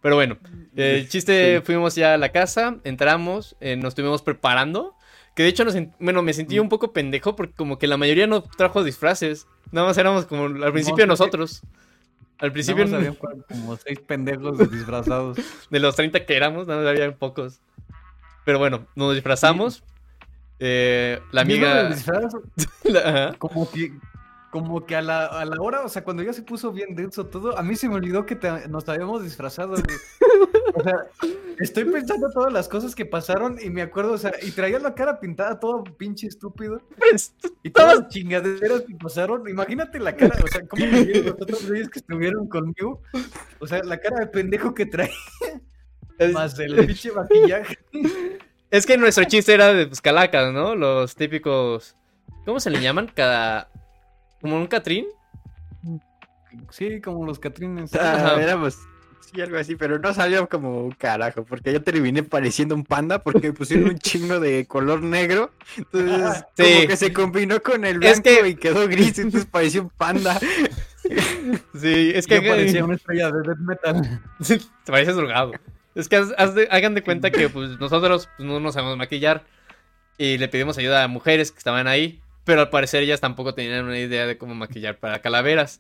Pero 0.01 0.15
bueno, 0.15 0.37
el 0.75 1.07
chiste, 1.09 1.61
fuimos 1.61 1.95
ya 1.95 2.15
a 2.15 2.17
la 2.17 2.31
casa, 2.31 2.77
entramos, 2.83 3.55
eh, 3.59 3.75
nos 3.75 3.89
estuvimos 3.89 4.21
preparando. 4.21 4.95
Que 5.41 5.45
de 5.45 5.49
hecho, 5.49 5.65
nos, 5.65 5.75
bueno, 5.99 6.21
me 6.21 6.33
sentí 6.33 6.59
un 6.59 6.69
poco 6.69 6.93
pendejo 6.93 7.35
porque 7.35 7.55
como 7.55 7.79
que 7.79 7.87
la 7.87 7.97
mayoría 7.97 8.27
no 8.27 8.43
trajo 8.43 8.83
disfraces. 8.83 9.47
Nada 9.71 9.87
más 9.87 9.97
éramos 9.97 10.25
como 10.27 10.45
al 10.45 10.71
principio 10.71 11.07
nosotros. 11.07 11.63
Al 12.37 12.51
principio 12.51 12.83
más 12.85 12.93
había 12.93 13.15
como 13.49 13.75
seis 13.77 13.99
pendejos 14.05 14.69
disfrazados. 14.69 15.39
de 15.71 15.79
los 15.79 15.95
30 15.95 16.27
que 16.27 16.37
éramos, 16.37 16.67
nada 16.67 16.81
más 16.83 16.91
había 16.91 17.11
pocos. 17.15 17.59
Pero 18.45 18.59
bueno, 18.59 18.85
nos 18.95 19.15
disfrazamos. 19.15 19.83
Eh, 20.59 21.19
la 21.31 21.41
amiga... 21.41 21.89
disfraz, 21.89 22.31
la- 22.83 23.33
como 23.39 23.67
que, 23.71 23.93
como 24.51 24.85
que 24.85 24.95
a 24.95 25.01
la, 25.01 25.25
a 25.25 25.43
la 25.45 25.55
hora, 25.59 25.81
o 25.81 25.89
sea, 25.89 26.03
cuando 26.03 26.21
ya 26.21 26.33
se 26.33 26.43
puso 26.43 26.71
bien 26.71 26.93
denso 26.95 27.25
todo, 27.25 27.57
a 27.57 27.63
mí 27.63 27.75
se 27.75 27.89
me 27.89 27.95
olvidó 27.95 28.27
que 28.27 28.35
te- 28.35 28.67
nos 28.67 28.87
habíamos 28.87 29.23
disfrazado. 29.23 29.69
güey. 29.71 29.83
O 30.73 30.83
sea, 30.83 31.05
estoy 31.59 31.85
pensando 31.85 32.29
todas 32.31 32.51
las 32.53 32.67
cosas 32.69 32.95
que 32.95 33.05
pasaron 33.05 33.57
y 33.61 33.69
me 33.69 33.81
acuerdo, 33.81 34.13
o 34.13 34.17
sea, 34.17 34.31
y 34.41 34.51
traía 34.51 34.79
la 34.79 34.95
cara 34.95 35.19
pintada 35.19 35.59
todo 35.59 35.83
pinche 35.83 36.27
estúpido. 36.27 36.81
Pues, 36.97 37.33
Y 37.63 37.69
todas 37.69 37.99
las 37.99 38.07
chingaderas 38.09 38.81
que 38.81 38.95
pasaron, 38.95 39.47
imagínate 39.49 39.99
la 39.99 40.15
cara, 40.15 40.37
o 40.43 40.47
sea, 40.47 40.65
cómo 40.67 40.85
me 40.85 41.03
vieron 41.03 41.25
los 41.25 41.33
otros 41.41 41.67
güeyes 41.67 41.89
que 41.89 41.99
estuvieron 41.99 42.47
conmigo. 42.47 43.01
O 43.59 43.67
sea, 43.67 43.83
la 43.83 43.99
cara 43.99 44.19
de 44.21 44.27
pendejo 44.27 44.73
que 44.73 44.85
trae, 44.85 45.11
es- 46.19 46.33
más 46.33 46.57
el 46.59 46.85
pinche 46.85 47.11
maquillaje. 47.11 47.77
Es 48.69 48.85
que 48.85 48.97
nuestro 48.97 49.25
chiste 49.25 49.53
era 49.53 49.73
de 49.73 49.87
pues, 49.87 49.99
calacas, 50.01 50.53
¿no? 50.53 50.75
Los 50.75 51.15
típicos. 51.15 51.97
¿Cómo 52.45 52.59
se 52.61 52.69
le 52.69 52.81
llaman? 52.81 53.11
Cada. 53.13 53.69
Como 54.39 54.55
un 54.55 54.65
Catrín. 54.67 55.05
Sí, 56.69 57.01
como 57.01 57.25
los 57.25 57.37
Catrines. 57.39 57.93
Ah, 57.95 58.37
éramos. 58.39 58.77
Sí, 59.33 59.39
algo 59.41 59.57
así, 59.57 59.75
pero 59.77 59.97
no 59.97 60.13
salió 60.13 60.49
como 60.49 60.83
un 60.83 60.91
carajo, 60.91 61.45
porque 61.45 61.71
yo 61.71 61.81
terminé 61.81 62.21
pareciendo 62.23 62.75
un 62.75 62.83
panda 62.83 63.19
porque 63.23 63.53
pusieron 63.53 63.89
un 63.89 63.97
chingo 63.97 64.39
de 64.41 64.65
color 64.65 65.01
negro. 65.03 65.51
Entonces, 65.77 66.43
Sí. 66.57 66.63
como 66.75 66.87
que 66.87 66.97
se 66.97 67.13
combinó 67.13 67.61
con 67.63 67.85
el 67.85 68.03
Es 68.03 68.21
blanco 68.21 68.41
que- 68.43 68.49
y 68.49 68.55
quedó 68.55 68.87
gris, 68.89 69.19
entonces 69.19 69.45
pareció 69.49 69.83
un 69.83 69.89
panda. 69.89 70.37
Sí, 71.79 72.11
es 72.13 72.27
que 72.27 72.41
parecía 72.41 72.83
una 72.85 72.95
estrella 72.95 73.31
de 73.31 73.41
death 73.47 73.57
metal. 73.59 74.21
Te 74.85 74.91
pareces 74.91 75.15
drogado. 75.15 75.53
Es 75.95 76.07
que 76.09 76.17
haz- 76.17 76.33
haz 76.37 76.55
de- 76.55 76.67
hagan 76.71 76.93
de 76.93 77.01
cuenta 77.03 77.31
que 77.31 77.49
pues, 77.49 77.79
nosotros 77.79 78.29
pues, 78.37 78.47
no 78.47 78.59
nos 78.59 78.73
sabemos 78.73 78.97
maquillar. 78.97 79.43
Y 80.17 80.37
le 80.37 80.47
pedimos 80.47 80.77
ayuda 80.77 81.03
a 81.03 81.07
mujeres 81.07 81.51
que 81.51 81.57
estaban 81.57 81.87
ahí. 81.87 82.21
Pero 82.43 82.61
al 82.61 82.69
parecer 82.69 83.03
ellas 83.03 83.21
tampoco 83.21 83.53
tenían 83.53 83.85
una 83.85 83.99
idea 83.99 84.25
de 84.25 84.37
cómo 84.37 84.55
maquillar 84.55 84.97
para 84.97 85.19
calaveras. 85.19 85.79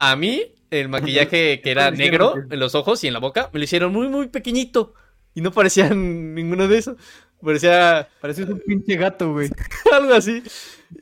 A 0.00 0.16
mí, 0.16 0.42
el 0.70 0.88
maquillaje 0.88 1.60
que 1.62 1.70
era 1.70 1.90
negro 1.92 2.34
en 2.50 2.58
los 2.58 2.74
ojos 2.74 3.04
y 3.04 3.06
en 3.06 3.12
la 3.12 3.20
boca, 3.20 3.50
me 3.52 3.60
lo 3.60 3.64
hicieron 3.64 3.92
muy, 3.92 4.08
muy 4.08 4.28
pequeñito. 4.28 4.94
Y 5.34 5.42
no 5.42 5.52
parecían 5.52 6.34
ninguno 6.34 6.66
de 6.66 6.78
esos. 6.78 6.96
Parecía 7.40 8.08
Pareces 8.20 8.48
un 8.48 8.60
pinche 8.60 8.96
gato, 8.96 9.32
güey. 9.32 9.48
algo 9.92 10.12
así. 10.12 10.42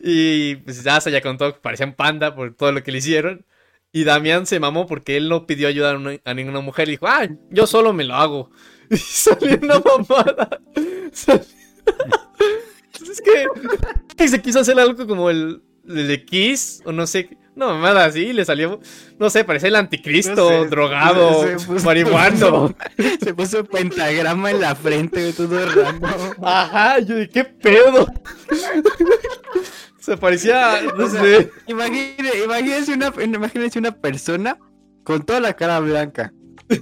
Y 0.05 0.57
pues 0.57 0.87
Asa 0.87 1.11
ya 1.11 1.21
contó 1.23 1.55
que 1.55 1.61
parecía 1.61 1.87
un 1.87 1.95
panda 1.95 2.35
por 2.35 2.55
todo 2.55 2.71
lo 2.73 2.83
que 2.83 2.93
le 2.93 2.99
hicieron. 2.99 3.47
Y 3.91 4.05
Damián 4.05 4.47
se 4.47 4.61
mamó 4.61 4.87
porque 4.87 5.17
él 5.17 5.29
no 5.31 5.47
pidió 5.47 5.67
ayuda 5.67 5.93
a, 5.93 5.97
una- 5.97 6.19
a 6.25 6.35
ninguna 6.35 6.61
mujer. 6.61 6.89
Y 6.89 6.93
dijo, 6.93 7.07
ah, 7.09 7.27
yo 7.51 7.67
solo 7.67 7.93
me 7.95 8.05
lo 8.05 8.15
hago. 8.15 8.51
Y 8.91 8.97
salió 8.99 9.59
una 9.63 9.81
mamada. 9.81 10.61
Salió- 11.13 11.45
es 13.11 13.21
que, 13.21 13.47
que 14.17 14.29
se 14.29 14.43
quiso 14.43 14.61
hacer 14.61 14.79
algo 14.79 15.07
como 15.07 15.31
el, 15.31 15.63
el 15.89 16.09
de 16.09 16.25
Kiss, 16.25 16.83
o 16.85 16.93
no 16.93 17.07
sé, 17.07 17.37
una 17.59 17.75
mamada 17.75 18.05
así, 18.05 18.33
le 18.33 18.45
salió, 18.45 18.81
no 19.19 19.31
sé, 19.31 19.45
parecía 19.45 19.69
el 19.69 19.77
anticristo, 19.77 20.51
No 20.51 20.63
sé, 20.65 20.69
drogado, 20.69 21.43
se 21.59 21.67
puso- 21.67 21.85
marihuano. 21.85 22.75
Se 23.21 23.35
puso 23.35 23.65
pentagrama 23.65 24.51
en 24.53 24.61
la 24.61 24.75
frente, 24.75 25.33
todo 25.33 25.67
raro. 25.67 26.35
Ajá, 26.43 27.01
yo 27.01 27.17
de 27.17 27.29
qué 27.29 27.45
pedo. 27.45 28.07
Se 29.99 30.17
parecía, 30.17 30.81
no 30.97 31.09
sé. 31.11 31.51
Imagine- 31.67 32.45
imagínense, 32.45 32.93
una, 32.95 33.13
imagínense 33.23 33.79
una 33.79 33.93
persona 33.93 34.57
con 35.05 35.23
toda 35.25 35.41
la 35.41 35.55
cara 35.55 35.81
blanca, 35.81 36.33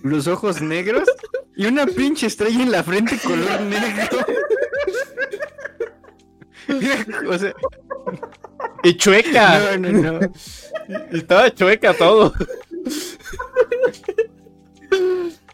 los 0.03 0.27
ojos 0.29 0.61
negros 0.61 1.09
y 1.57 1.67
una 1.67 1.87
pinche 1.87 2.27
estrella 2.27 2.63
en 2.63 2.71
la 2.71 2.83
frente 2.85 3.19
color 3.19 3.61
negro. 3.63 4.19
o 7.31 7.39
sea, 7.39 7.55
Y 8.83 8.97
chueca. 8.97 9.77
no, 9.79 9.91
no, 9.93 10.13
no. 10.21 10.33
Y 11.13 11.19
estaba 11.19 11.53
chueca 11.53 11.93
todo. 11.95 12.33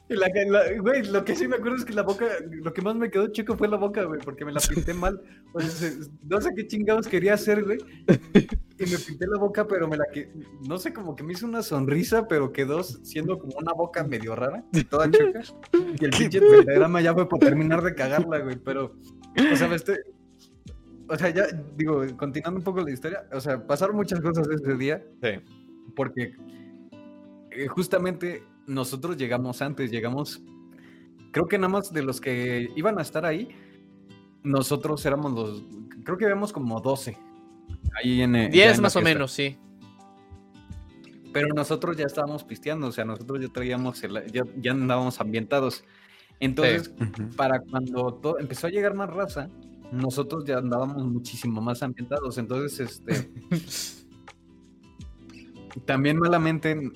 Y 0.08 0.14
la, 0.14 0.28
la- 0.48 0.78
güey, 0.78 1.04
lo 1.06 1.24
que 1.24 1.34
sí 1.34 1.48
me 1.48 1.56
acuerdo 1.56 1.78
es 1.78 1.84
que 1.86 1.94
la 1.94 2.02
boca, 2.02 2.26
lo 2.50 2.72
que 2.74 2.82
más 2.82 2.94
me 2.96 3.10
quedó 3.10 3.28
chico 3.28 3.56
fue 3.56 3.66
la 3.66 3.78
boca, 3.78 4.02
güey, 4.04 4.20
porque 4.20 4.44
me 4.44 4.52
la 4.52 4.60
pinté 4.60 4.92
mal. 4.92 5.22
O 5.54 5.60
sea, 5.60 5.70
se- 5.70 6.10
no 6.28 6.38
sé 6.40 6.50
qué 6.54 6.66
chingados 6.66 7.06
quería 7.08 7.32
hacer, 7.34 7.64
güey. 7.64 7.78
Y 8.78 8.82
me 8.84 8.98
pinté 8.98 9.26
la 9.26 9.38
boca, 9.38 9.66
pero 9.66 9.88
me 9.88 9.96
la 9.96 10.04
que, 10.12 10.30
no 10.68 10.76
sé, 10.76 10.92
como 10.92 11.16
que 11.16 11.22
me 11.22 11.32
hizo 11.32 11.46
una 11.46 11.62
sonrisa, 11.62 12.28
pero 12.28 12.52
quedó 12.52 12.82
siendo 12.82 13.38
como 13.38 13.56
una 13.56 13.72
boca 13.72 14.04
medio 14.04 14.36
rara, 14.36 14.62
toda 14.90 15.10
chueca. 15.10 15.40
Y 15.98 16.04
el 16.04 16.10
pinche 16.10 16.40
pentagrama 16.42 17.00
ya 17.00 17.14
fue 17.14 17.26
por 17.26 17.38
terminar 17.38 17.82
de 17.82 17.94
cagarla, 17.94 18.40
güey, 18.40 18.56
pero, 18.56 18.96
o 19.50 19.56
sea, 19.56 19.68
me 19.68 19.76
estoy... 19.76 19.96
O 21.12 21.18
sea, 21.18 21.28
ya, 21.28 21.44
digo, 21.76 22.02
continuando 22.16 22.58
un 22.58 22.64
poco 22.64 22.80
la 22.80 22.90
historia, 22.90 23.24
o 23.32 23.40
sea, 23.40 23.66
pasaron 23.66 23.96
muchas 23.96 24.18
cosas 24.20 24.48
ese 24.48 24.76
día, 24.76 25.04
Sí. 25.22 25.40
porque 25.94 26.34
eh, 27.50 27.66
justamente 27.66 28.42
nosotros 28.66 29.18
llegamos 29.18 29.60
antes, 29.60 29.90
llegamos, 29.90 30.42
creo 31.32 31.46
que 31.46 31.58
nada 31.58 31.68
más 31.68 31.92
de 31.92 32.02
los 32.02 32.18
que 32.18 32.70
iban 32.76 32.98
a 32.98 33.02
estar 33.02 33.26
ahí, 33.26 33.48
nosotros 34.42 35.04
éramos 35.04 35.32
los, 35.32 35.64
creo 36.02 36.16
que 36.16 36.24
habíamos 36.24 36.50
como 36.52 36.80
12. 36.80 37.18
Ahí 38.02 38.22
en, 38.22 38.34
eh, 38.34 38.44
ya 38.44 38.50
10 38.50 38.70
en 38.70 38.76
la 38.78 38.82
más 38.82 38.96
o 38.96 39.02
menos, 39.02 39.32
sí. 39.32 39.58
Pero 41.32 41.48
nosotros 41.54 41.96
ya 41.96 42.06
estábamos 42.06 42.44
pisteando, 42.44 42.86
o 42.86 42.92
sea, 42.92 43.04
nosotros 43.04 43.40
ya 43.40 43.48
traíamos, 43.48 44.02
el- 44.04 44.30
ya, 44.32 44.44
ya 44.56 44.70
andábamos 44.72 45.20
ambientados. 45.20 45.84
Entonces, 46.40 46.92
para 47.36 47.60
cuando 47.60 48.14
todo, 48.14 48.38
empezó 48.38 48.66
a 48.66 48.70
llegar 48.70 48.94
más 48.94 49.08
raza, 49.10 49.48
nosotros 49.92 50.44
ya 50.44 50.58
andábamos 50.58 51.04
muchísimo 51.06 51.60
más 51.60 51.82
ambientados. 51.82 52.38
Entonces, 52.38 52.80
este. 52.80 53.30
también 55.86 56.18
malamente 56.18 56.90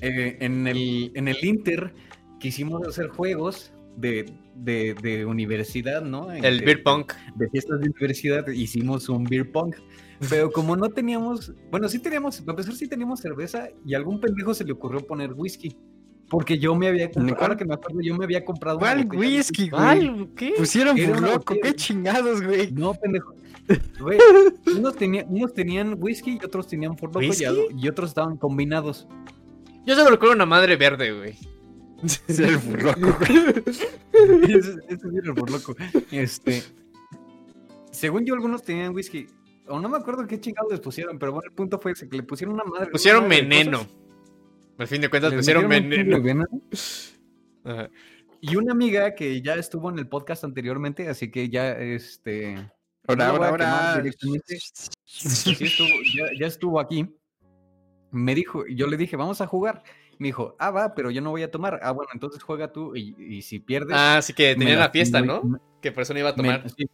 eh, 0.00 0.36
en, 0.40 0.66
el, 0.66 1.12
en 1.14 1.28
el 1.28 1.44
Inter 1.44 1.94
quisimos 2.40 2.86
hacer 2.86 3.08
juegos 3.08 3.72
de, 3.96 4.32
de, 4.54 4.94
de 4.94 5.24
universidad, 5.24 6.02
¿no? 6.02 6.30
El 6.30 6.60
beer 6.60 6.82
punk. 6.82 7.12
de 7.36 7.48
fiestas 7.48 7.80
de 7.80 7.86
universidad 7.86 8.46
hicimos 8.48 9.08
un 9.08 9.24
beer 9.24 9.50
pong. 9.50 9.74
Pero 10.30 10.50
como 10.50 10.76
no 10.76 10.88
teníamos, 10.88 11.52
bueno, 11.70 11.88
sí 11.88 11.98
teníamos, 11.98 12.40
para 12.40 12.52
empezar 12.52 12.74
sí 12.74 12.88
teníamos 12.88 13.20
cerveza 13.20 13.68
y 13.84 13.94
a 13.94 13.98
algún 13.98 14.20
pendejo 14.20 14.54
se 14.54 14.64
le 14.64 14.72
ocurrió 14.72 15.00
poner 15.06 15.32
whisky. 15.32 15.76
Porque 16.28 16.58
yo 16.58 16.74
me 16.74 16.88
había 16.88 17.10
comprado, 17.10 17.36
¿Cuál? 17.36 17.42
ahora 17.50 17.56
que 17.56 17.64
me 17.64 17.74
acuerdo, 17.74 18.00
yo 18.00 18.16
me 18.16 18.24
había 18.24 18.44
comprado 18.44 18.78
¿Cuál 18.78 19.06
whisky, 19.06 19.68
güey? 19.68 19.82
¿Cuál? 19.82 20.28
¿Qué? 20.34 20.54
Pusieron 20.56 20.96
loco, 20.96 21.54
botella 21.54 21.60
qué 21.62 21.74
chingados, 21.74 22.42
güey. 22.42 22.72
No, 22.72 22.94
pendejo. 22.94 23.34
Güey, 24.00 24.18
unos, 24.76 24.96
tenía- 24.96 25.24
unos 25.28 25.54
tenían 25.54 25.96
whisky 25.98 26.38
y 26.40 26.44
otros 26.44 26.66
tenían 26.66 26.98
Ford 26.98 27.14
Loco 27.14 27.34
y, 27.76 27.88
otros 27.88 28.10
estaban 28.10 28.36
combinados. 28.36 29.06
Yo 29.86 29.94
solo 29.94 30.10
recuerdo 30.10 30.34
una 30.34 30.46
madre 30.46 30.76
verde, 30.76 31.12
güey. 31.12 31.38
Es 32.28 32.38
el 32.38 32.58
furloco, 32.58 33.16
ese, 34.48 34.74
era 34.88 35.30
el 35.30 35.34
Ford 35.34 35.50
Loco. 35.50 35.74
Este, 36.10 36.62
según 37.90 38.26
yo, 38.26 38.34
algunos 38.34 38.62
tenían 38.62 38.94
whisky. 38.94 39.26
O 39.66 39.80
no 39.80 39.88
me 39.88 39.96
acuerdo 39.96 40.26
qué 40.26 40.38
chingados 40.38 40.70
les 40.70 40.80
pusieron, 40.80 41.18
pero 41.18 41.32
bueno, 41.32 41.48
el 41.48 41.54
punto 41.54 41.78
fue 41.78 41.92
ese, 41.92 42.06
que 42.06 42.18
le 42.18 42.22
pusieron 42.22 42.54
una 42.54 42.64
madre. 42.64 42.90
Pusieron 42.90 43.24
una 43.24 43.28
madre 43.28 43.42
de 43.42 43.48
veneno. 43.48 43.78
cosas. 43.78 43.94
Al 44.78 44.86
fin 44.88 45.00
de 45.00 45.08
cuentas, 45.10 45.30
chingo 45.44 45.60
de 45.62 45.66
veneno. 45.68 46.22
veneno. 46.22 46.46
Ajá. 47.64 47.90
Y 48.40 48.56
una 48.56 48.72
amiga 48.72 49.14
que 49.14 49.40
ya 49.40 49.54
estuvo 49.54 49.88
en 49.90 49.98
el 49.98 50.06
podcast 50.08 50.44
anteriormente, 50.44 51.08
así 51.08 51.30
que 51.30 51.48
ya 51.48 51.72
este. 51.72 52.56
Ahora, 53.06 53.28
ahora, 53.28 53.48
ahora. 53.48 54.02
directamente. 54.02 54.58
sí 55.04 55.56
estuvo, 55.64 55.88
ya, 56.14 56.24
ya 56.40 56.46
estuvo 56.46 56.80
aquí. 56.80 57.06
Me 58.10 58.34
dijo, 58.34 58.64
yo 58.66 58.86
le 58.86 58.96
dije, 58.96 59.16
vamos 59.16 59.40
a 59.40 59.46
jugar. 59.46 59.82
Me 60.18 60.28
dijo, 60.28 60.56
ah, 60.58 60.70
va, 60.70 60.94
pero 60.94 61.10
yo 61.10 61.20
no 61.20 61.30
voy 61.30 61.42
a 61.42 61.50
tomar. 61.50 61.80
Ah, 61.82 61.90
bueno, 61.92 62.10
entonces 62.14 62.42
juega 62.42 62.70
tú 62.72 62.94
y, 62.94 63.14
y 63.18 63.42
si 63.42 63.58
pierdes. 63.60 63.96
Ah, 63.98 64.20
sí 64.22 64.32
que 64.32 64.50
me 64.54 64.60
tenían 64.64 64.78
la 64.78 64.90
fiesta, 64.90 65.20
¿no? 65.20 65.42
me- 65.42 65.58
Que 65.80 65.90
por 65.92 66.02
eso 66.02 66.12
no 66.14 66.20
iba 66.20 66.28
a 66.30 66.34
tomar. 66.34 66.68
sí, 66.70 66.86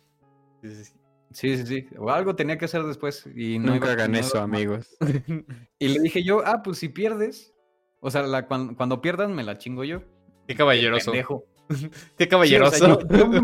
Sí, 0.62 0.68
sí, 0.74 0.84
sí. 0.84 0.92
sí, 1.32 1.56
sí, 1.58 1.66
sí. 1.66 1.86
O 1.98 2.10
algo 2.10 2.34
tenía 2.36 2.56
que 2.58 2.64
hacer 2.66 2.82
después. 2.84 3.28
Y 3.34 3.58
no 3.58 3.72
Nunca 3.72 3.86
iba- 3.86 3.92
hagan 3.92 4.14
eso, 4.14 4.38
amigos. 4.40 4.96
Y 5.78 5.88
le 5.88 6.00
dije 6.00 6.22
yo, 6.22 6.42
ah, 6.46 6.62
pues 6.62 6.78
si 6.78 6.88
pierdes. 6.88 7.52
O 8.00 8.10
sea, 8.10 8.22
la, 8.22 8.46
cuan- 8.48 8.74
cuando, 8.74 9.00
pierdan 9.00 9.34
me 9.34 9.42
la 9.44 9.58
chingo 9.58 9.84
yo. 9.84 10.02
Qué 10.48 10.54
caballeroso. 10.54 11.12
Qué 11.12 11.24
Sí, 11.72 11.86
o 11.86 11.90
sea, 12.18 12.28
caballeroso. 12.28 13.00
yo, 13.08 13.32
yo- 13.32 13.42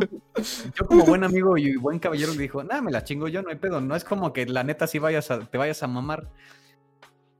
yo 0.74 0.86
como 0.86 1.04
buen 1.06 1.22
amigo 1.24 1.56
y 1.56 1.76
buen 1.76 1.98
caballero 1.98 2.32
le 2.32 2.38
dijo, 2.42 2.64
nada, 2.64 2.82
me 2.82 2.90
la 2.90 3.04
chingo 3.04 3.28
yo, 3.28 3.42
no 3.42 3.50
hay 3.50 3.56
pedo. 3.56 3.80
No 3.80 3.94
es 3.94 4.02
como 4.04 4.32
que 4.32 4.46
la 4.46 4.64
neta 4.64 4.86
sí 4.86 4.98
vayas 4.98 5.30
a, 5.30 5.40
te 5.40 5.58
vayas 5.58 5.82
a 5.82 5.86
mamar. 5.86 6.28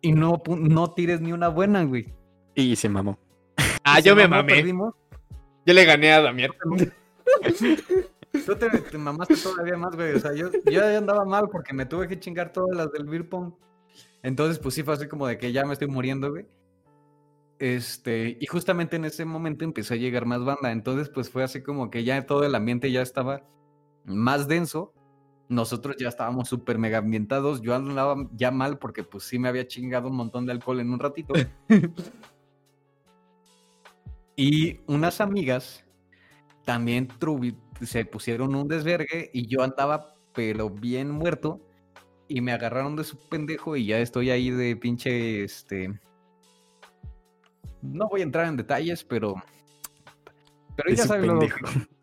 Y 0.01 0.13
no, 0.13 0.41
no 0.47 0.93
tires 0.93 1.21
ni 1.21 1.33
una 1.33 1.49
buena, 1.49 1.83
güey. 1.85 2.15
Y 2.55 2.77
se 2.77 2.89
mamó. 2.89 3.19
ah, 3.83 3.99
yo 4.01 4.15
me 4.15 4.29
mamé. 4.29 4.55
perdimos. 4.55 4.95
Yo 5.65 5.75
le 5.75 5.85
gané 5.85 6.13
a 6.13 6.21
Damián. 6.23 6.53
Tú 8.45 8.55
te, 8.57 8.69
te 8.69 8.99
mamaste 8.99 9.37
todavía 9.37 9.77
más, 9.77 9.97
güey. 9.97 10.13
O 10.15 10.21
sea, 10.21 10.33
yo, 10.35 10.51
yo 10.71 10.85
andaba 10.97 11.25
mal 11.25 11.49
porque 11.51 11.73
me 11.73 11.87
tuve 11.87 12.07
que 12.07 12.21
chingar 12.21 12.53
todas 12.53 12.77
las 12.77 12.93
del 12.93 13.05
beer 13.07 13.29
pong. 13.29 13.55
Entonces, 14.23 14.59
pues 14.59 14.75
sí 14.75 14.83
fue 14.83 14.95
así 14.95 15.09
como 15.09 15.27
de 15.27 15.39
que 15.39 15.53
ya 15.53 15.65
me 15.65 15.73
estoy 15.73 15.89
muriendo, 15.89 16.31
güey. 16.31 16.47
Este, 17.59 18.37
y 18.39 18.47
justamente 18.47 18.97
en 18.97 19.07
ese 19.07 19.25
momento 19.25 19.65
empezó 19.65 19.95
a 19.95 19.97
llegar 19.97 20.27
más 20.27 20.45
banda. 20.45 20.73
Entonces, 20.73 21.09
pues 21.09 21.31
fue 21.31 21.43
así 21.43 21.63
como 21.63 21.91
que 21.91 22.05
ya 22.05 22.27
todo 22.27 22.45
el 22.45 22.55
ambiente 22.55 22.91
ya 22.91 23.03
estaba 23.03 23.43
más 24.05 24.49
denso. 24.49 24.93
Nosotros 25.49 25.97
ya 25.99 26.09
estábamos 26.09 26.49
súper 26.49 26.79
mega 26.79 26.99
ambientados. 26.99 27.63
Yo 27.63 27.75
andaba 27.75 28.17
ya 28.33 28.51
mal 28.51 28.79
porque 28.79 29.05
pues 29.05 29.25
sí 29.25 29.39
me 29.39 29.49
había 29.49 29.67
chingado 29.67 30.09
un 30.09 30.17
montón 30.17 30.45
de 30.47 30.53
alcohol 30.53 30.81
en 30.81 30.91
un 30.91 30.99
ratito. 30.99 31.35
y 34.37 34.81
unas 34.87 35.21
amigas 35.21 35.85
también 36.65 37.09
se 37.81 38.05
pusieron 38.05 38.55
un 38.55 38.69
desvergue 38.69 39.31
y 39.33 39.47
yo 39.47 39.63
andaba 39.63 40.15
pero 40.35 40.69
bien 40.69 41.11
muerto 41.11 41.61
y 42.29 42.41
me 42.41 42.53
agarraron 42.53 42.97
de 42.97 43.05
su 43.05 43.17
pendejo 43.29 43.77
y 43.77 43.87
ya 43.87 43.99
estoy 44.01 44.31
ahí 44.31 44.51
de 44.51 44.77
pinche 44.77 45.45
este 45.45 45.99
no 47.93 48.09
voy 48.09 48.21
a 48.21 48.25
entrar 48.25 48.47
en 48.47 48.57
detalles 48.57 49.05
pero 49.05 49.35
pero 50.77 50.91
ya 50.95 51.03
su 51.03 51.09
saben 51.09 51.27
lo 51.29 51.39
pendejo. 51.39 51.59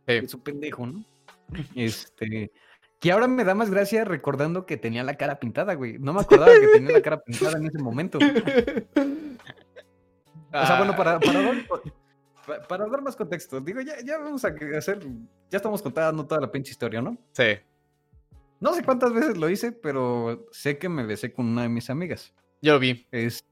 que- 0.06 0.14
de 0.22 0.28
su 0.28 0.42
pendejo 0.42 0.86
no 0.88 1.06
este 1.76 2.52
que 3.00 3.12
ahora 3.12 3.28
me 3.28 3.44
da 3.44 3.54
más 3.54 3.70
gracia 3.70 4.06
recordando 4.06 4.66
que 4.66 4.78
tenía 4.78 5.04
la 5.04 5.16
cara 5.16 5.40
pintada 5.40 5.74
güey 5.76 6.00
no 6.00 6.14
me 6.14 6.22
acordaba 6.22 6.54
que 6.60 6.68
tenía 6.68 6.92
la 6.94 7.02
cara 7.02 7.22
pintada 7.22 7.58
en 7.58 7.66
ese 7.68 7.78
momento 7.80 8.18
o 10.56 10.66
sea, 10.68 10.78
bueno, 10.78 10.96
para, 10.96 11.20
para, 11.20 11.42
dar, 11.42 11.56
pa- 11.68 12.62
para 12.68 12.86
dar 12.88 13.02
más 13.02 13.16
contexto, 13.16 13.60
digo, 13.60 13.82
ya, 13.82 13.94
ya 14.06 14.20
vamos 14.20 14.46
a 14.46 14.50
hacer, 14.78 15.00
ya 15.50 15.58
estamos 15.58 15.82
contando 15.82 16.26
toda 16.28 16.42
la 16.42 16.52
pinche 16.52 16.70
historia, 16.72 17.02
¿no? 17.02 17.18
Sí. 17.32 17.58
No 18.60 18.74
sé 18.76 18.84
cuántas 18.84 19.14
veces 19.14 19.36
lo 19.36 19.50
hice, 19.50 19.72
pero 19.72 20.46
sé 20.52 20.78
que 20.78 20.90
me 20.90 21.06
besé 21.06 21.34
con 21.34 21.48
una 21.48 21.64
de 21.64 21.70
mis 21.70 21.90
amigas. 21.90 22.34
Yo 22.62 22.74
lo 22.74 22.80
vi. 22.80 23.08
Este, 23.12 23.48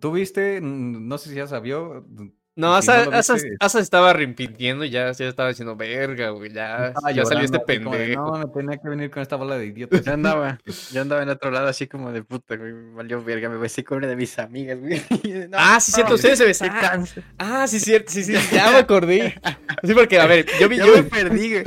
¿Tú 0.00 0.12
viste? 0.12 0.60
No 0.62 1.18
sé 1.18 1.30
si 1.30 1.34
ya 1.36 1.46
sabió, 1.46 2.06
No, 2.54 2.80
Si 2.82 2.90
Asa, 2.90 3.04
no 3.06 3.12
Asa- 3.16 3.36
Asa 3.60 3.80
estaba 3.80 4.10
arrepintiendo 4.10 4.84
y 4.84 4.90
ya, 4.90 5.10
ya 5.12 5.26
estaba 5.26 5.48
diciendo, 5.48 5.74
verga, 5.74 6.30
güey, 6.30 6.52
ya, 6.52 6.92
ya 7.14 7.24
salió 7.24 7.44
este 7.44 7.58
como 7.82 7.92
de, 7.96 7.98
pendejo. 7.98 8.30
No, 8.30 8.38
me 8.38 8.52
tenía 8.52 8.76
que 8.76 8.88
venir 8.90 9.10
con 9.10 9.22
esta 9.22 9.36
bola 9.36 9.56
de 9.56 9.66
idiotas. 9.66 10.04
Yo 10.04 10.12
andaba, 10.12 10.58
yo 10.92 11.00
andaba 11.00 11.22
en 11.22 11.30
otro 11.30 11.50
lado 11.50 11.68
así 11.68 11.86
como 11.86 12.12
de 12.12 12.22
puta, 12.22 12.56
güey, 12.56 12.72
valió 12.94 13.24
verga, 13.24 13.48
me 13.48 13.56
besé 13.56 13.82
con 13.84 13.98
una 13.98 14.06
de 14.06 14.16
mis 14.16 14.38
amigas, 14.38 14.78
güey. 14.78 15.00
No, 15.48 15.56
Ah, 15.58 15.80
sí, 15.80 15.92
cierto, 15.92 16.10
no, 16.10 16.16
ustedes 16.16 16.38
se 16.38 16.44
besaron. 16.44 17.06
Ah, 17.38 17.66
sí, 17.66 17.80
cierto, 17.80 18.12
sí, 18.12 18.22
sí, 18.22 18.34
ya 18.52 18.70
me 18.70 18.76
acordé. 18.78 19.34
Sí, 19.82 19.94
porque, 19.94 20.20
a 20.20 20.26
ver, 20.26 20.44
yo 20.60 20.68
vi, 20.68 20.76
Yo 20.76 20.86
yo, 20.86 20.96
me 20.96 21.02
perdí, 21.04 21.52
güey. 21.62 21.64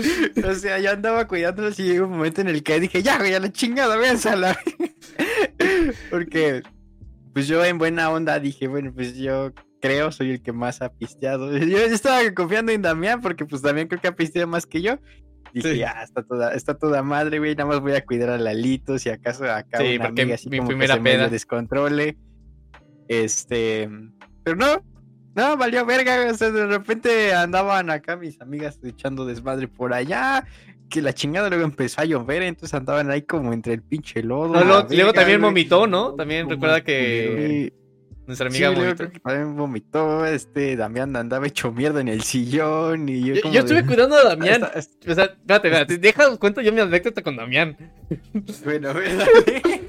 O 0.47 0.53
sea, 0.53 0.77
yo 0.79 0.91
andaba 0.91 1.27
cuidándolos 1.27 1.79
y 1.79 1.83
llegó 1.83 2.05
un 2.05 2.11
momento 2.13 2.41
en 2.41 2.47
el 2.49 2.61
que 2.63 2.79
dije, 2.79 3.01
ya, 3.01 3.17
güey, 3.17 3.33
a 3.33 3.39
la 3.39 3.51
chingada, 3.51 3.97
véansala. 3.97 4.55
Porque, 6.11 6.61
pues 7.35 7.47
yo 7.47 7.63
en 7.65 7.77
buena 7.77 8.09
onda 8.09 8.39
dije, 8.39 8.67
bueno, 8.69 8.93
pues 8.95 9.15
yo 9.17 9.51
creo 9.81 10.09
soy 10.11 10.31
el 10.31 10.41
que 10.41 10.53
más 10.53 10.81
ha 10.81 10.89
pisteado. 10.89 11.51
Yo 11.57 11.77
estaba 11.79 12.21
confiando 12.33 12.71
en 12.71 12.81
Damián 12.81 13.19
porque, 13.21 13.45
pues 13.45 13.61
Damián 13.61 13.87
creo 13.89 13.99
que 14.01 14.07
ha 14.07 14.15
pisteado 14.15 14.47
más 14.47 14.65
que 14.65 14.81
yo. 14.81 14.97
Dije, 15.53 15.73
Sí. 15.73 15.77
ya, 15.79 15.91
está 16.01 16.23
toda, 16.23 16.53
está 16.53 16.73
toda 16.77 17.03
madre, 17.03 17.39
güey, 17.39 17.53
nada 17.55 17.67
más 17.69 17.81
voy 17.81 17.91
a 17.93 18.03
cuidar 18.05 18.29
a 18.29 18.37
Lalito, 18.37 18.97
si 18.97 19.09
acaso 19.09 19.43
acá 19.51 19.77
Sí, 19.79 19.97
una 19.97 20.05
amiga 20.07 20.35
así 20.35 20.49
mi 20.49 20.57
como 20.57 20.69
primera 20.69 20.95
que 20.95 20.99
se 20.99 21.03
peda. 21.03 21.29
descontrole. 21.29 22.17
Este, 23.07 23.89
pero 24.43 24.55
no, 24.55 24.83
no, 25.35 25.57
valió 25.57 25.85
verga, 25.85 26.27
o 26.31 26.33
sea, 26.33 26.49
de 26.51 26.65
repente 26.65 27.33
andaban 27.33 27.89
acá 27.89 28.15
mis 28.15 28.39
amigas 28.41 28.79
echando 28.83 29.25
desmadre 29.25 29.67
por 29.67 29.93
allá, 29.93 30.45
que 30.89 31.01
la 31.01 31.13
chingada 31.13 31.49
luego 31.49 31.65
empezó 31.65 32.01
a 32.01 32.05
llover, 32.05 32.41
entonces 32.43 32.73
andaban 32.73 33.09
ahí 33.11 33.23
como 33.23 33.53
entre 33.53 33.73
el 33.73 33.81
pinche 33.81 34.23
lodo. 34.23 34.53
No, 34.53 34.63
luego, 34.89 35.13
también 35.13 35.39
güey. 35.41 35.51
vomitó, 35.51 35.87
¿no? 35.87 36.13
También 36.15 36.49
recuerda 36.49 36.81
que 36.81 37.71
Sí, 37.71 37.73
nuestra 38.27 38.49
sí, 38.49 38.63
amiga 38.63 38.79
luego 38.81 38.95
vomitó. 38.97 39.19
también 39.21 39.55
vomitó, 39.55 40.25
este, 40.25 40.75
Damián 40.75 41.15
andaba 41.15 41.45
hecho 41.47 41.71
mierda 41.71 42.01
en 42.01 42.07
el 42.07 42.21
sillón 42.21 43.09
y 43.09 43.21
yo, 43.21 43.33
Yo, 43.35 43.41
como 43.41 43.53
yo 43.53 43.63
de- 43.63 43.67
estuve 43.73 43.85
cuidando 43.87 44.15
a 44.15 44.23
Damián. 44.29 44.63
O 44.63 44.67
sea, 44.71 44.79
espérate, 44.79 45.67
espérate, 45.67 45.97
deja, 45.97 46.37
cuento 46.37 46.61
yo 46.61 46.71
mi 46.71 46.81
anécdota 46.81 47.21
con 47.21 47.35
Damián. 47.35 47.75
Bueno, 48.63 48.93
bueno. 48.93 49.23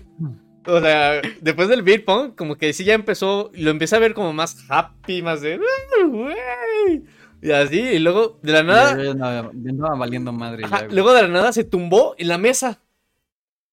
O 0.67 0.81
sea, 0.81 1.21
después 1.41 1.69
del 1.69 1.83
beer 1.83 2.05
pong, 2.05 2.35
como 2.35 2.57
que 2.57 2.73
sí 2.73 2.85
ya 2.85 2.95
empezó, 2.95 3.51
lo 3.55 3.71
empecé 3.71 3.97
a 3.97 4.01
ver 4.01 4.15
como 4.15 4.33
más 4.33 4.65
happy, 4.69 5.23
más 5.23 5.41
de, 5.41 5.55
"Ah, 5.55 6.05
güey", 6.07 7.05
y 7.43 7.51
así, 7.53 7.79
y 7.81 7.99
luego 7.99 8.39
de 8.43 8.53
la 8.53 8.63
nada, 8.63 9.03
yo 9.03 9.11
andaba, 9.13 9.51
valiendo 9.97 10.33
madre. 10.33 10.65
ajá, 10.65 10.79
ya, 10.81 10.85
güey. 10.87 10.95
luego 10.95 11.13
de 11.13 11.23
la 11.23 11.29
nada 11.29 11.53
se 11.53 11.65
tumbó 11.65 12.15
en 12.19 12.29
la 12.29 12.39
mesa. 12.39 12.81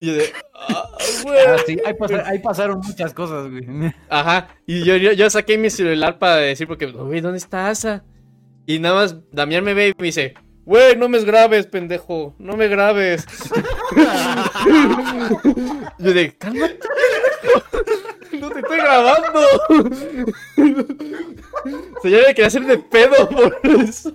Y 0.00 0.06
yo 0.08 0.12
de, 0.14 0.24
"Ah, 0.54 0.88
güey". 1.24 1.38
Ah, 1.46 1.56
sí, 1.66 1.76
ahí, 1.84 1.94
pasa- 1.94 2.22
ahí 2.26 2.38
pasaron 2.40 2.78
muchas 2.78 3.12
cosas, 3.14 3.50
güey. 3.50 3.64
Ajá, 4.08 4.48
y 4.66 4.84
yo, 4.84 4.96
yo, 4.96 5.12
yo 5.12 5.28
saqué 5.30 5.56
mi 5.58 5.70
celular 5.70 6.18
para 6.18 6.36
decir, 6.36 6.66
porque, 6.68 6.86
güey, 6.86 7.20
¿dónde 7.20 7.38
está 7.38 7.68
Asa? 7.68 8.04
Y 8.66 8.78
nada 8.78 8.94
más, 8.96 9.16
Damián 9.32 9.64
me 9.64 9.74
ve 9.74 9.88
y 9.88 9.92
me 9.98 10.06
dice, 10.06 10.34
güey, 10.64 10.96
no 10.96 11.08
me 11.08 11.20
grabes, 11.20 11.66
pendejo, 11.66 12.34
no 12.38 12.56
me 12.56 12.68
grabes. 12.68 13.26
yo 15.98 16.12
de, 16.12 16.36
cálmate, 16.36 16.78
no 18.40 18.50
te 18.50 18.60
estoy 18.60 18.78
grabando. 18.78 19.40
o 21.96 22.00
sea, 22.02 22.10
yo 22.10 22.18
me 22.18 22.34
quería 22.34 22.46
hacer 22.46 22.66
de 22.66 22.78
pedo 22.78 23.28
por 23.28 23.60
eso. 23.64 24.14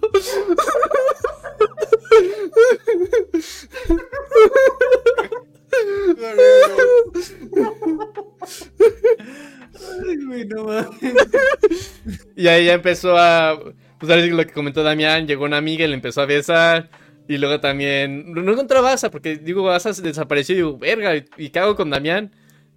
Ay, 10.07 10.25
güey, 10.25 10.45
no 10.45 10.65
mames. 10.65 11.93
Y 12.35 12.47
ahí 12.47 12.65
ya 12.65 12.73
empezó 12.73 13.17
a. 13.17 13.59
Pues 13.99 14.09
ahora 14.09 14.23
sí 14.23 14.29
lo 14.29 14.37
que 14.45 14.53
comentó 14.53 14.81
Damián, 14.83 15.27
llegó 15.27 15.45
una 15.45 15.57
amiga 15.57 15.85
y 15.85 15.87
le 15.89 15.93
empezó 15.93 16.21
a 16.21 16.25
besar. 16.25 16.89
Y 17.27 17.37
luego 17.37 17.59
también. 17.59 18.31
No 18.33 18.51
encontraba 18.51 18.89
a 18.91 18.93
Asa, 18.93 19.11
porque 19.11 19.37
digo, 19.37 19.69
Asa 19.69 19.93
se 19.93 20.01
desapareció 20.01 20.53
y 20.53 20.57
digo, 20.57 20.77
verga, 20.77 21.15
¿y- 21.15 21.25
¿y 21.37 21.49
qué 21.49 21.59
hago 21.59 21.75
con 21.75 21.89
Damián? 21.91 22.31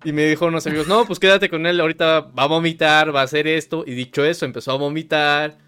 Y 0.05 0.12
me 0.12 0.25
dijo 0.27 0.47
unos 0.47 0.66
amigos, 0.66 0.89
no, 0.89 1.07
pues 1.07 1.18
quédate 1.20 1.49
con 1.49 1.64
él, 1.64 1.81
ahorita 1.81 2.20
va 2.37 2.43
a 2.43 2.47
vomitar, 2.47 3.14
va 3.14 3.20
a 3.20 3.25
hacer 3.25 3.47
esto. 3.47 3.85
Y 3.87 3.93
dicho 3.95 4.25
eso, 4.25 4.45
empezó 4.45 4.73
a 4.73 4.77
vomitar. 4.77 5.59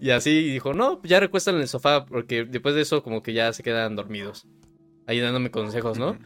Y 0.00 0.10
así, 0.10 0.30
y 0.30 0.50
dijo, 0.52 0.74
no, 0.74 0.98
pues 1.00 1.08
ya 1.10 1.20
recuéstan 1.20 1.54
en 1.54 1.60
el 1.62 1.68
sofá, 1.68 2.04
porque 2.04 2.44
después 2.44 2.74
de 2.74 2.82
eso, 2.82 3.02
como 3.02 3.22
que 3.22 3.32
ya 3.32 3.52
se 3.52 3.62
quedan 3.62 3.94
dormidos. 3.96 4.46
Ahí 5.06 5.20
dándome 5.20 5.50
consejos, 5.50 5.98
¿no? 5.98 6.18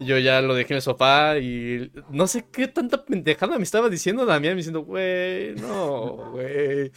Y 0.00 0.06
Yo 0.06 0.18
ya 0.18 0.42
lo 0.42 0.54
dejé 0.54 0.74
en 0.74 0.76
el 0.76 0.82
sofá 0.82 1.38
y 1.38 1.92
no 2.10 2.26
sé 2.26 2.44
qué 2.52 2.66
tanta 2.66 3.04
pendejada 3.04 3.56
me 3.56 3.62
estaba 3.62 3.88
diciendo 3.88 4.26
Damián, 4.26 4.54
me 4.54 4.58
diciendo, 4.58 4.80
güey, 4.80 5.54
no, 5.54 6.32
güey. 6.32 6.90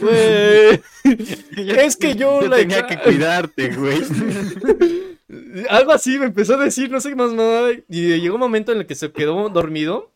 Güey, 0.00 0.82
es 1.78 1.96
que 1.96 2.14
yo, 2.14 2.42
Yo 2.42 2.48
la 2.48 2.56
tenía 2.56 2.86
que 2.86 2.98
cuidarte, 2.98 3.74
güey. 3.74 4.02
Algo 5.68 5.92
así 5.92 6.18
me 6.18 6.26
empezó 6.26 6.54
a 6.54 6.64
decir, 6.64 6.90
no 6.90 7.00
sé 7.00 7.10
qué 7.10 7.16
más 7.16 7.30
mamada. 7.30 7.72
Y 7.88 8.20
llegó 8.20 8.34
un 8.34 8.40
momento 8.40 8.72
en 8.72 8.78
el 8.78 8.86
que 8.86 8.94
se 8.94 9.10
quedó 9.12 9.48
dormido, 9.48 10.12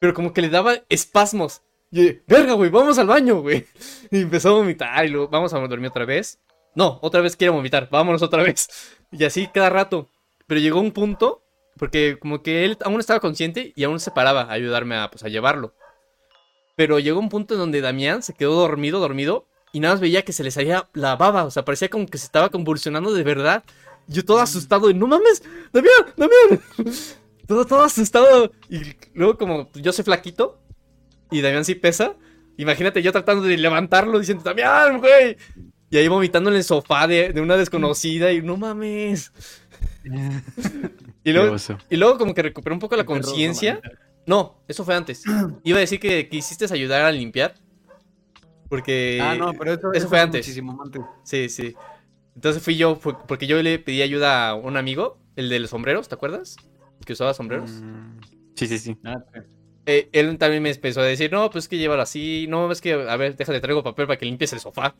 pero 0.00 0.14
como 0.14 0.32
que 0.32 0.42
le 0.42 0.48
daba 0.48 0.76
espasmos. 0.88 1.62
Y 1.90 2.18
verga, 2.26 2.52
güey, 2.52 2.70
vamos 2.70 2.98
al 2.98 3.06
baño, 3.06 3.40
güey. 3.40 3.66
Y 4.10 4.22
empezó 4.22 4.50
a 4.50 4.52
vomitar 4.52 5.04
y 5.04 5.08
luego, 5.08 5.28
vamos 5.28 5.52
a 5.54 5.58
dormir 5.58 5.90
otra 5.90 6.04
vez. 6.04 6.38
No, 6.74 6.98
otra 7.02 7.20
vez 7.20 7.34
quiere 7.36 7.50
vomitar, 7.50 7.88
vámonos 7.90 8.22
otra 8.22 8.42
vez. 8.42 8.68
Y 9.10 9.24
así 9.24 9.48
cada 9.52 9.70
rato. 9.70 10.08
Pero 10.46 10.60
llegó 10.60 10.80
un 10.80 10.92
punto, 10.92 11.42
porque 11.76 12.18
como 12.18 12.42
que 12.42 12.64
él 12.64 12.76
aún 12.84 13.00
estaba 13.00 13.20
consciente 13.20 13.72
y 13.74 13.84
aún 13.84 14.00
se 14.00 14.10
paraba 14.10 14.42
a 14.42 14.52
ayudarme 14.52 14.96
a, 14.96 15.10
pues, 15.10 15.24
a 15.24 15.28
llevarlo. 15.28 15.74
Pero 16.78 17.00
llegó 17.00 17.18
un 17.18 17.28
punto 17.28 17.54
en 17.54 17.58
donde 17.58 17.80
Damián 17.80 18.22
se 18.22 18.34
quedó 18.34 18.54
dormido, 18.54 19.00
dormido, 19.00 19.48
y 19.72 19.80
nada 19.80 19.94
más 19.94 20.00
veía 20.00 20.22
que 20.22 20.32
se 20.32 20.44
le 20.44 20.52
salía 20.52 20.88
la 20.92 21.16
baba, 21.16 21.42
o 21.42 21.50
sea, 21.50 21.64
parecía 21.64 21.88
como 21.88 22.06
que 22.06 22.18
se 22.18 22.26
estaba 22.26 22.50
convulsionando 22.50 23.12
de 23.12 23.24
verdad. 23.24 23.64
Yo 24.06 24.24
todo 24.24 24.38
asustado, 24.38 24.88
y 24.88 24.94
no 24.94 25.08
mames, 25.08 25.42
Damián, 25.72 26.14
Damián. 26.16 26.62
Todo, 27.48 27.64
todo 27.64 27.82
asustado. 27.82 28.52
Y 28.68 28.94
luego 29.14 29.38
como 29.38 29.70
yo 29.72 29.90
soy 29.92 30.04
flaquito, 30.04 30.60
y 31.32 31.40
Damián 31.40 31.64
sí 31.64 31.74
pesa, 31.74 32.14
imagínate 32.58 33.02
yo 33.02 33.10
tratando 33.10 33.42
de 33.42 33.56
levantarlo, 33.56 34.18
diciendo, 34.20 34.44
Damián, 34.44 34.98
güey. 34.98 35.36
Y 35.90 35.96
ahí 35.96 36.06
vomitando 36.06 36.50
en 36.50 36.56
el 36.56 36.64
sofá 36.64 37.08
de, 37.08 37.32
de 37.32 37.40
una 37.40 37.56
desconocida, 37.56 38.30
y 38.30 38.40
no 38.40 38.56
mames. 38.56 39.32
Y 41.24 41.32
luego, 41.32 41.56
y 41.90 41.96
luego 41.96 42.16
como 42.16 42.32
que 42.32 42.42
recuperé 42.42 42.72
un 42.72 42.80
poco 42.80 42.96
la 42.96 43.04
conciencia. 43.04 43.82
No, 44.28 44.62
eso 44.68 44.84
fue 44.84 44.94
antes. 44.94 45.24
Iba 45.64 45.78
a 45.78 45.80
decir 45.80 45.98
que 45.98 46.28
quisiste 46.28 46.66
ayudar 46.70 47.00
a 47.02 47.10
limpiar. 47.10 47.54
Porque... 48.68 49.18
Ah, 49.22 49.34
no, 49.34 49.54
pero 49.54 49.72
eso, 49.72 49.92
eso 49.94 50.06
fue 50.06 50.20
antes. 50.20 50.46
Muchísimo 50.46 50.78
antes. 50.84 51.00
Sí, 51.24 51.48
sí. 51.48 51.74
Entonces 52.34 52.62
fui 52.62 52.76
yo, 52.76 52.96
fue- 52.96 53.16
porque 53.26 53.46
yo 53.46 53.60
le 53.62 53.78
pedí 53.78 54.02
ayuda 54.02 54.50
a 54.50 54.54
un 54.54 54.76
amigo, 54.76 55.18
el 55.34 55.48
de 55.48 55.60
los 55.60 55.70
sombreros, 55.70 56.08
¿te 56.10 56.14
acuerdas? 56.14 56.56
Que 57.06 57.14
usaba 57.14 57.32
sombreros. 57.32 57.70
Mm, 57.82 58.18
Sí, 58.54 58.66
sí, 58.66 58.78
sí. 58.78 58.96
Ah, 59.02 59.16
sí. 59.32 59.40
Eh, 59.86 60.10
él 60.12 60.36
también 60.36 60.62
me 60.62 60.70
empezó 60.70 61.00
a 61.00 61.04
decir, 61.04 61.32
no, 61.32 61.48
pues 61.48 61.64
es 61.64 61.68
que 61.68 61.78
llévalo 61.78 62.02
así, 62.02 62.44
no, 62.50 62.70
es 62.70 62.82
que, 62.82 62.92
a 62.92 63.16
ver, 63.16 63.34
déjate, 63.34 63.60
traigo 63.60 63.82
papel 63.82 64.06
para 64.06 64.18
que 64.18 64.26
limpies 64.26 64.52
el 64.52 64.60
sofá. 64.60 64.94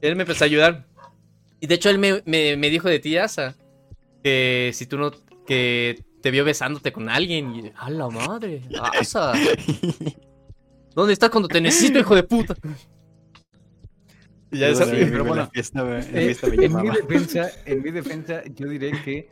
Él 0.00 0.16
me 0.16 0.22
empezó 0.22 0.42
a 0.42 0.46
ayudar. 0.46 0.86
Y 1.60 1.68
de 1.68 1.76
hecho 1.76 1.88
él 1.88 1.98
me, 2.00 2.20
me- 2.26 2.56
me 2.56 2.68
dijo 2.68 2.88
de 2.88 2.98
ti, 2.98 3.16
Asa, 3.16 3.54
que 4.24 4.72
si 4.74 4.86
tú 4.86 4.98
no, 4.98 5.12
que 5.46 6.02
te 6.22 6.30
vio 6.30 6.44
besándote 6.44 6.92
con 6.92 7.08
alguien 7.08 7.54
y, 7.54 7.72
a 7.76 7.90
la 7.90 8.08
madre, 8.08 8.62
Asa, 8.98 9.32
¿dónde 10.94 11.12
estás 11.12 11.30
cuando 11.30 11.48
te 11.48 11.60
necesito, 11.60 11.98
hijo 11.98 12.14
de 12.14 12.22
puta? 12.22 12.54
Y 14.50 14.58
ya 14.58 14.68
esa- 14.68 14.84
pero 14.86 15.24
en 15.24 15.28
bueno, 15.28 15.42
Eh, 16.12 16.30
mi 16.68 16.88
defensa, 16.96 17.50
en 17.66 17.82
mi 17.82 17.90
defensa, 17.90 18.42
yo 18.54 18.68
diré 18.68 18.92
que 19.02 19.28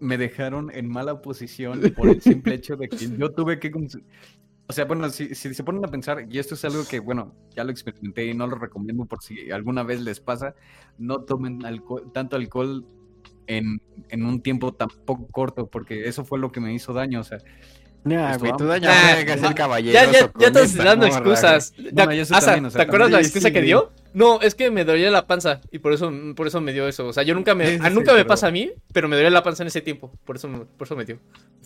me 0.00 0.16
dejaron 0.18 0.70
en 0.72 0.88
mala 0.88 1.20
posición 1.20 1.80
por 1.96 2.08
el 2.08 2.20
simple 2.22 2.54
hecho 2.54 2.76
de 2.76 2.88
que 2.88 2.96
yo 3.18 3.30
tuve 3.32 3.58
que... 3.58 3.72
O 4.70 4.72
sea, 4.74 4.84
bueno, 4.84 5.08
si, 5.08 5.34
si 5.34 5.54
se 5.54 5.64
ponen 5.64 5.82
a 5.84 5.88
pensar, 5.88 6.26
y 6.30 6.38
esto 6.38 6.54
es 6.54 6.64
algo 6.66 6.84
que, 6.86 7.00
bueno, 7.00 7.34
ya 7.56 7.64
lo 7.64 7.70
experimenté 7.70 8.26
y 8.26 8.34
no 8.34 8.46
lo 8.46 8.56
recomiendo 8.56 9.06
por 9.06 9.22
si 9.22 9.50
alguna 9.50 9.82
vez 9.82 10.02
les 10.02 10.20
pasa, 10.20 10.54
no 10.98 11.22
tomen 11.22 11.64
alcohol- 11.64 12.12
tanto 12.12 12.36
alcohol 12.36 12.84
en, 13.48 13.80
en 14.10 14.24
un 14.24 14.40
tiempo 14.42 14.72
tan 14.72 14.88
poco 15.04 15.26
corto, 15.28 15.66
porque 15.66 16.08
eso 16.08 16.24
fue 16.24 16.38
lo 16.38 16.52
que 16.52 16.60
me 16.60 16.72
hizo 16.72 16.92
daño, 16.92 17.20
o 17.20 17.24
sea... 17.24 17.38
Nah, 18.04 18.36
güey, 18.38 18.52
tú 18.52 18.64
vamos. 18.64 18.80
dañas 18.80 18.94
Ah, 18.96 19.16
que 19.24 19.32
ser 19.32 19.40
ya, 19.42 19.54
caballero. 19.54 19.92
ya, 19.92 20.04
ya, 20.12 20.32
ya 20.38 20.46
estás 20.46 20.74
dando 20.76 21.04
excusas. 21.06 21.74
Bueno, 21.76 21.88
Asa, 22.22 22.40
también, 22.40 22.64
o 22.64 22.70
sea, 22.70 22.78
¿te 22.78 22.86
acuerdas 22.86 23.10
la 23.10 23.18
excusa 23.18 23.48
sí, 23.48 23.52
que 23.52 23.58
sí. 23.60 23.66
dio? 23.66 23.92
No, 24.14 24.40
es 24.40 24.54
que 24.54 24.70
me 24.70 24.84
dolía 24.84 25.10
la 25.10 25.26
panza 25.26 25.60
y 25.72 25.80
por 25.80 25.92
eso, 25.92 26.10
por 26.36 26.46
eso 26.46 26.60
me 26.60 26.72
dio 26.72 26.86
eso. 26.86 27.08
O 27.08 27.12
sea, 27.12 27.24
yo 27.24 27.34
nunca 27.34 27.56
me, 27.56 27.66
Sí, 27.66 27.78
ah, 27.82 27.88
sí, 27.88 27.94
nunca 27.94 28.12
me 28.12 28.18
pero- 28.18 28.28
pasa 28.28 28.46
a 28.46 28.50
mí, 28.52 28.70
pero 28.92 29.08
me 29.08 29.16
dolía 29.16 29.30
la 29.30 29.42
panza 29.42 29.64
en 29.64 29.66
ese 29.66 29.80
tiempo. 29.80 30.12
Por 30.24 30.36
eso, 30.36 30.48
me- 30.48 30.60
por 30.64 30.86
eso 30.86 30.94
me 30.94 31.04
dio. 31.04 31.18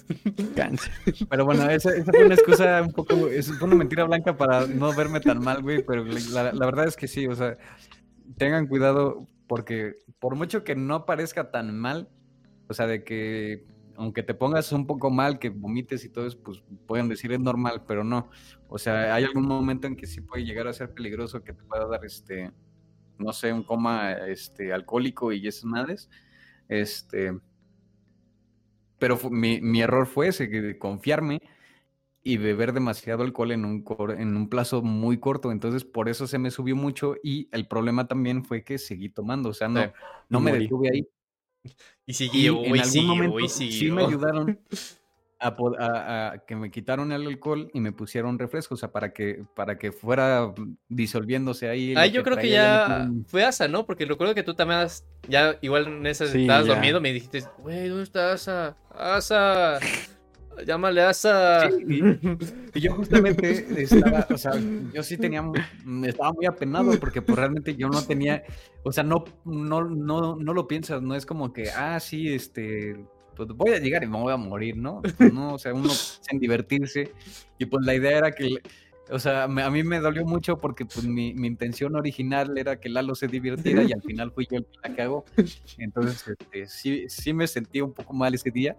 Cáncer. 0.57 0.91
Pero 1.29 1.45
bueno, 1.45 1.69
esa, 1.71 1.95
esa 1.95 2.11
fue 2.11 2.25
una 2.25 2.35
excusa 2.35 2.81
un 2.83 2.93
poco, 2.93 3.29
es, 3.29 3.53
fue 3.59 3.69
una 3.69 3.77
mentira 3.77 4.05
blanca 4.05 4.35
para 4.37 4.67
no 4.67 4.93
verme 4.95 5.21
tan 5.21 5.39
mal, 5.39 5.61
güey, 5.63 5.83
pero 5.85 6.03
la, 6.05 6.53
la 6.55 6.67
verdad 6.67 6.89
es 6.89 6.97
que 6.97 7.09
sí, 7.09 7.27
o 7.27 7.37
sea, 7.37 7.59
tengan 8.37 8.67
cuidado 8.67 9.27
porque 9.47 9.97
por 10.19 10.35
mucho 10.35 10.65
que 10.65 10.75
no 10.75 11.05
parezca 11.07 11.51
tan 11.51 11.79
mal, 11.79 12.09
o 12.69 12.75
sea, 12.75 12.87
de 12.87 13.05
que 13.05 13.65
aunque 13.97 14.23
te 14.23 14.35
pongas 14.35 14.73
un 14.73 14.87
poco 14.87 15.11
mal, 15.11 15.39
que 15.39 15.51
vomites 15.51 16.05
y 16.05 16.09
todo 16.09 16.27
eso, 16.27 16.39
pues 16.43 16.63
pueden 16.87 17.09
decir 17.09 17.33
es 17.33 17.41
normal, 17.41 17.85
pero 17.87 18.05
no. 18.05 18.31
O 18.69 18.79
sea, 18.79 19.15
hay 19.15 19.25
algún 19.25 19.47
momento 19.47 19.87
en 19.87 19.97
que 19.97 20.07
sí 20.07 20.21
puede 20.21 20.45
llegar 20.45 20.67
a 20.67 20.73
ser 20.73 20.95
peligroso 20.95 21.45
que 21.45 21.53
te 21.53 21.63
pueda 21.63 21.87
dar 21.87 22.05
este, 22.05 22.51
no 23.19 23.33
sé, 23.33 23.53
un 23.53 23.63
coma 23.63 24.13
este, 24.13 24.73
alcohólico 24.73 25.33
y 25.33 25.47
esas 25.47 25.65
madres. 25.65 26.11
Este, 26.69 27.39
pero 28.99 29.19
mi, 29.31 29.61
mi, 29.61 29.83
error 29.83 30.07
fue 30.07 30.29
ese, 30.29 30.79
confiarme 30.79 31.43
y 32.23 32.37
beber 32.37 32.73
demasiado 32.73 33.23
alcohol 33.23 33.53
en 33.53 33.65
un, 33.65 33.85
en 34.17 34.37
un 34.37 34.49
plazo 34.49 34.83
muy 34.83 35.19
corto. 35.19 35.51
Entonces, 35.51 35.85
por 35.85 36.09
eso 36.09 36.27
se 36.27 36.39
me 36.39 36.51
subió 36.51 36.77
mucho 36.77 37.17
y 37.23 37.49
el 37.53 37.67
problema 37.67 38.07
también 38.07 38.45
fue 38.45 38.63
que 38.63 38.79
seguí 38.79 39.09
tomando. 39.09 39.49
O 39.49 39.55
sea, 39.55 39.69
no, 39.69 39.93
no 40.29 40.41
me 40.41 40.53
detuve 40.53 40.91
ahí. 40.93 41.09
Y 42.05 42.15
siguió, 42.15 42.61
y, 42.65 42.67
en 42.67 42.81
algún 42.81 43.07
momento 43.07 43.49
sí 43.49 43.89
me 43.93 44.05
ayudaron 44.05 44.59
a, 45.79 46.43
que 46.47 46.57
me 46.57 46.71
quitaron 46.71 47.13
el 47.13 47.27
alcohol 47.27 47.71
y 47.73 47.81
me 47.81 47.93
pusieron 47.93 48.39
refresco, 48.39 48.75
o 48.75 48.77
sea, 48.77 48.91
para 48.91 49.13
que, 49.13 49.45
para 49.55 49.79
que 49.79 49.93
fuera 49.93 50.53
disolviéndose 50.89 51.69
ahí. 51.69 51.95
Ah, 51.97 52.07
yo 52.07 52.23
creo 52.23 52.37
que 52.37 52.51
ya 52.51 53.09
fue 53.27 53.45
Asa, 53.45 53.69
¿no? 53.69 53.87
Porque 53.87 54.05
recuerdo 54.05 54.35
que 54.35 54.43
tú 54.43 54.55
también 54.55 54.87
ya 55.29 55.57
igual 55.61 55.87
en 55.87 56.07
esas 56.07 56.35
estabas 56.35 56.67
dormido, 56.67 57.01
me 57.01 57.13
dijiste, 57.13 57.45
güey, 57.59 57.89
¿dónde 57.89 58.05
está 58.05 58.33
Asa? 58.33 58.77
Asa. 58.91 59.79
Llámale 60.67 61.01
a 61.01 61.11
esa. 61.11 61.69
y 62.75 62.81
yo 62.81 62.95
justamente 62.95 63.83
estaba, 63.83 64.27
o 64.31 64.39
sea, 64.39 64.53
yo 64.93 65.03
sí 65.03 65.17
tenía, 65.17 65.45
estaba 66.05 66.33
muy 66.33 66.47
apenado 66.47 66.99
porque 67.01 67.23
pues 67.23 67.39
realmente 67.39 67.75
yo 67.75 67.89
no 67.89 68.03
tenía, 68.03 68.43
o 68.83 68.93
sea, 68.93 69.03
no, 69.03 69.25
no, 69.45 69.85
no, 69.85 70.37
no 70.37 70.55
lo 70.55 70.69
piensas, 70.69 71.03
no 71.03 71.15
es 71.15 71.27
como 71.27 71.53
que, 71.53 71.71
ah, 71.71 71.99
sí, 72.01 72.33
este, 72.33 72.97
pues 73.35 73.49
voy 73.51 73.73
a 73.73 73.79
llegar 73.79 74.05
y 74.05 74.07
me 74.07 74.19
voy 74.19 74.33
a 74.33 74.37
morir, 74.37 74.77
¿no? 74.77 75.03
No, 75.33 75.55
o 75.55 75.59
sea, 75.59 75.75
uno 75.75 75.91
en 76.31 76.39
divertirse 76.39 77.13
y 77.59 77.67
pues 77.67 77.85
la 77.85 77.95
idea 77.95 78.19
era 78.19 78.33
que, 78.33 78.57
o 79.11 79.19
sea, 79.19 79.45
a 79.45 79.49
mí 79.49 79.83
me 79.83 80.01
dolió 80.01 80.25
mucho 80.25 80.59
porque 80.59 80.85
pues 80.85 81.05
mi, 81.05 81.35
mi, 81.35 81.49
intención 81.49 81.97
original 81.97 82.57
era 82.57 82.79
que 82.79 82.89
Lalo 82.89 83.15
se 83.15 83.29
divirtiera 83.29 83.83
y 83.83 83.93
al 83.93 84.03
final 84.03 84.33
fui 84.33 84.47
yo 84.51 84.59
el 84.59 84.65
que 84.65 84.89
la 84.89 84.95
cagó. 84.95 85.25
Entonces, 85.79 86.29
este, 86.29 86.67
sí, 86.67 87.05
sí 87.09 87.33
me 87.33 87.47
sentí 87.47 87.81
un 87.81 87.93
poco 87.93 88.13
mal 88.13 88.35
ese 88.35 88.51
día, 88.51 88.77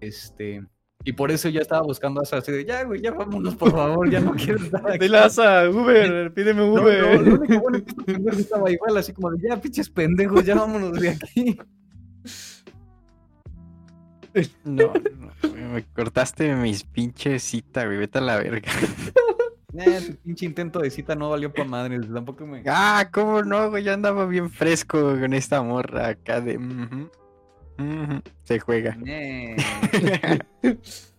este... 0.00 0.62
Y 1.04 1.12
por 1.12 1.30
eso 1.30 1.48
ya 1.48 1.60
estaba 1.60 1.82
buscando 1.82 2.20
a 2.20 2.24
esa 2.24 2.38
así 2.38 2.52
de, 2.52 2.64
ya, 2.64 2.84
güey, 2.84 3.00
ya 3.00 3.12
vámonos, 3.12 3.54
por 3.54 3.70
favor, 3.70 4.10
ya 4.10 4.20
no 4.20 4.32
quiero 4.32 4.62
estar 4.62 4.86
aquí. 4.90 4.98
Dile 4.98 5.18
a 5.18 5.70
Uber, 5.70 6.32
pídeme 6.34 6.62
Uber. 6.62 7.02
No, 7.02 7.22
no, 7.22 7.30
lo 7.30 7.40
único 7.40 7.60
bueno 7.60 7.78
es 7.78 7.84
que 7.84 8.40
estaba 8.40 8.70
igual, 8.70 8.96
así 8.98 9.12
como 9.12 9.30
de, 9.30 9.48
ya, 9.48 9.58
pinches 9.58 9.88
pendejos, 9.88 10.44
ya 10.44 10.54
vámonos 10.54 11.00
de 11.00 11.10
aquí. 11.10 11.58
No, 14.62 14.92
no, 14.94 15.72
me 15.72 15.84
cortaste 15.92 16.54
mis 16.54 16.84
pinches 16.84 17.42
cita, 17.42 17.84
güey, 17.84 17.98
vete 17.98 18.18
a 18.18 18.20
la 18.20 18.36
verga. 18.36 18.70
Eh, 19.74 20.00
tu 20.06 20.16
pinche 20.18 20.46
intento 20.46 20.78
de 20.78 20.90
cita 20.90 21.16
no 21.16 21.30
valió 21.30 21.52
para 21.52 21.68
madres, 21.68 22.02
tampoco 22.12 22.46
me... 22.46 22.62
Ah, 22.66 23.08
¿cómo 23.12 23.42
no, 23.42 23.70
güey? 23.70 23.82
Yo 23.82 23.92
andaba 23.92 24.26
bien 24.26 24.48
fresco 24.48 25.16
con 25.18 25.32
esta 25.32 25.62
morra 25.62 26.10
acá 26.10 26.40
de... 26.40 26.60
Se 28.44 28.58
juega. 28.58 28.96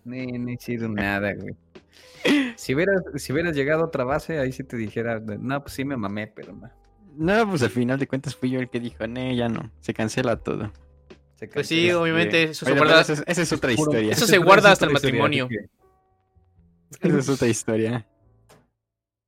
no 0.04 0.50
he 0.50 0.56
sido 0.58 0.88
nada, 0.88 1.34
güey. 1.34 1.54
Si 2.56 2.74
hubieras, 2.74 3.02
si 3.16 3.32
hubieras 3.32 3.56
llegado 3.56 3.82
a 3.82 3.86
otra 3.86 4.04
base, 4.04 4.38
ahí 4.38 4.52
sí 4.52 4.62
te 4.64 4.76
dijera, 4.76 5.20
no, 5.20 5.62
pues 5.62 5.74
sí 5.74 5.84
me 5.84 5.96
mamé, 5.96 6.28
pero 6.28 6.52
no. 6.52 6.70
No, 7.16 7.48
pues 7.48 7.62
al 7.62 7.70
final 7.70 7.98
de 7.98 8.06
cuentas 8.06 8.34
fui 8.36 8.50
yo 8.50 8.60
el 8.60 8.70
que 8.70 8.80
dijo, 8.80 9.06
no, 9.06 9.32
ya 9.32 9.48
no, 9.48 9.70
se 9.80 9.92
cancela 9.92 10.36
todo. 10.36 10.72
pues 11.52 11.66
sí, 11.66 11.90
obviamente, 11.90 12.44
eso 12.44 12.64
se 12.64 12.72
guarda. 12.72 13.00
Esa 13.00 13.42
es, 13.42 13.52
otra 13.52 13.72
historia. 13.72 14.12
Eso 14.12 14.26
se 14.26 14.38
guarda 14.38 14.72
hasta 14.72 14.86
el 14.86 14.92
matrimonio. 14.92 15.48
Esa 17.00 17.18
es 17.18 17.28
otra 17.28 17.48
historia. 17.48 18.06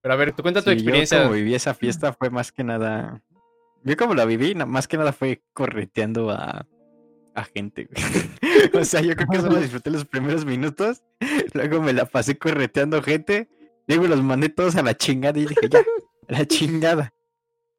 Pero 0.01 0.14
a 0.14 0.16
ver, 0.16 0.32
tú 0.32 0.43
cuenta 0.43 0.62
tu 0.62 0.70
experiencia. 0.70 1.18
Yo 1.18 1.24
como 1.24 1.35
viví 1.35 1.55
esa 1.55 1.72
fiesta 1.72 2.12
fue 2.12 2.28
más 2.28 2.53
que 2.53 2.62
nada. 2.62 3.22
Yo 3.85 3.97
como 3.97 4.14
la 4.14 4.26
viví, 4.26 4.55
más 4.55 4.87
que 4.87 4.99
nada 4.99 5.12
fue 5.12 5.43
correteando 5.55 6.30
a 6.30 6.66
a 7.35 7.45
gente, 7.45 7.89
o 8.74 8.85
sea, 8.85 9.01
yo 9.01 9.14
creo 9.16 9.28
que 9.28 9.41
solo 9.41 9.57
disfruté 9.57 9.91
los 9.91 10.05
primeros 10.05 10.45
minutos. 10.45 11.03
Luego 11.53 11.82
me 11.82 11.93
la 11.93 12.05
pasé 12.05 12.39
correteando 12.39 13.03
gente. 13.03 13.49
Luego 13.87 14.07
los 14.07 14.22
mandé 14.22 14.49
todos 14.49 14.76
a 14.76 14.82
la 14.82 14.97
chingada 14.97 15.39
y 15.39 15.47
dije, 15.47 15.68
ya, 15.68 15.80
a 15.80 16.32
la 16.32 16.47
chingada. 16.47 17.12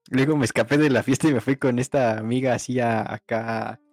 Luego 0.10 0.38
me 0.38 0.46
escapé 0.46 0.78
de 0.78 0.90
la 0.90 1.04
fiesta 1.04 1.28
y 1.28 1.34
me 1.34 1.42
fui 1.42 1.56
con 1.56 1.80
esta 1.80 2.18
amiga 2.18 2.54
así 2.54 2.80
acá. 2.80 3.80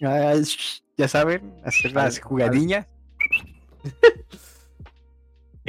Ya 0.00 1.06
saben, 1.06 1.60
hacer 1.64 1.92
las 1.92 2.18
jugadillas. 2.18 2.86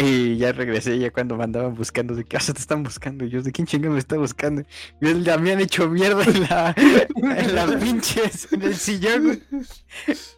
Y 0.02 0.38
ya 0.38 0.54
regresé 0.54 0.98
ya 0.98 1.12
cuando 1.12 1.36
me 1.36 1.44
andaban 1.44 1.76
buscando, 1.76 2.16
de 2.16 2.24
qué 2.24 2.38
te 2.38 2.54
están 2.54 2.84
buscando. 2.84 3.26
Y 3.26 3.30
yo, 3.30 3.42
¿de 3.42 3.52
quién 3.52 3.68
chinga 3.68 3.90
me 3.90 4.00
está 4.00 4.18
buscando? 4.18 4.64
Y 5.02 5.24
ya 5.24 5.38
me 5.38 5.52
han 5.52 5.60
hecho 5.60 5.90
mierda 5.90 6.24
en 6.24 6.42
la, 6.44 6.74
en 6.78 7.54
la 7.54 7.68
pinches, 7.78 8.48
en 8.54 8.62
el 8.62 8.76
sillón. 8.76 9.44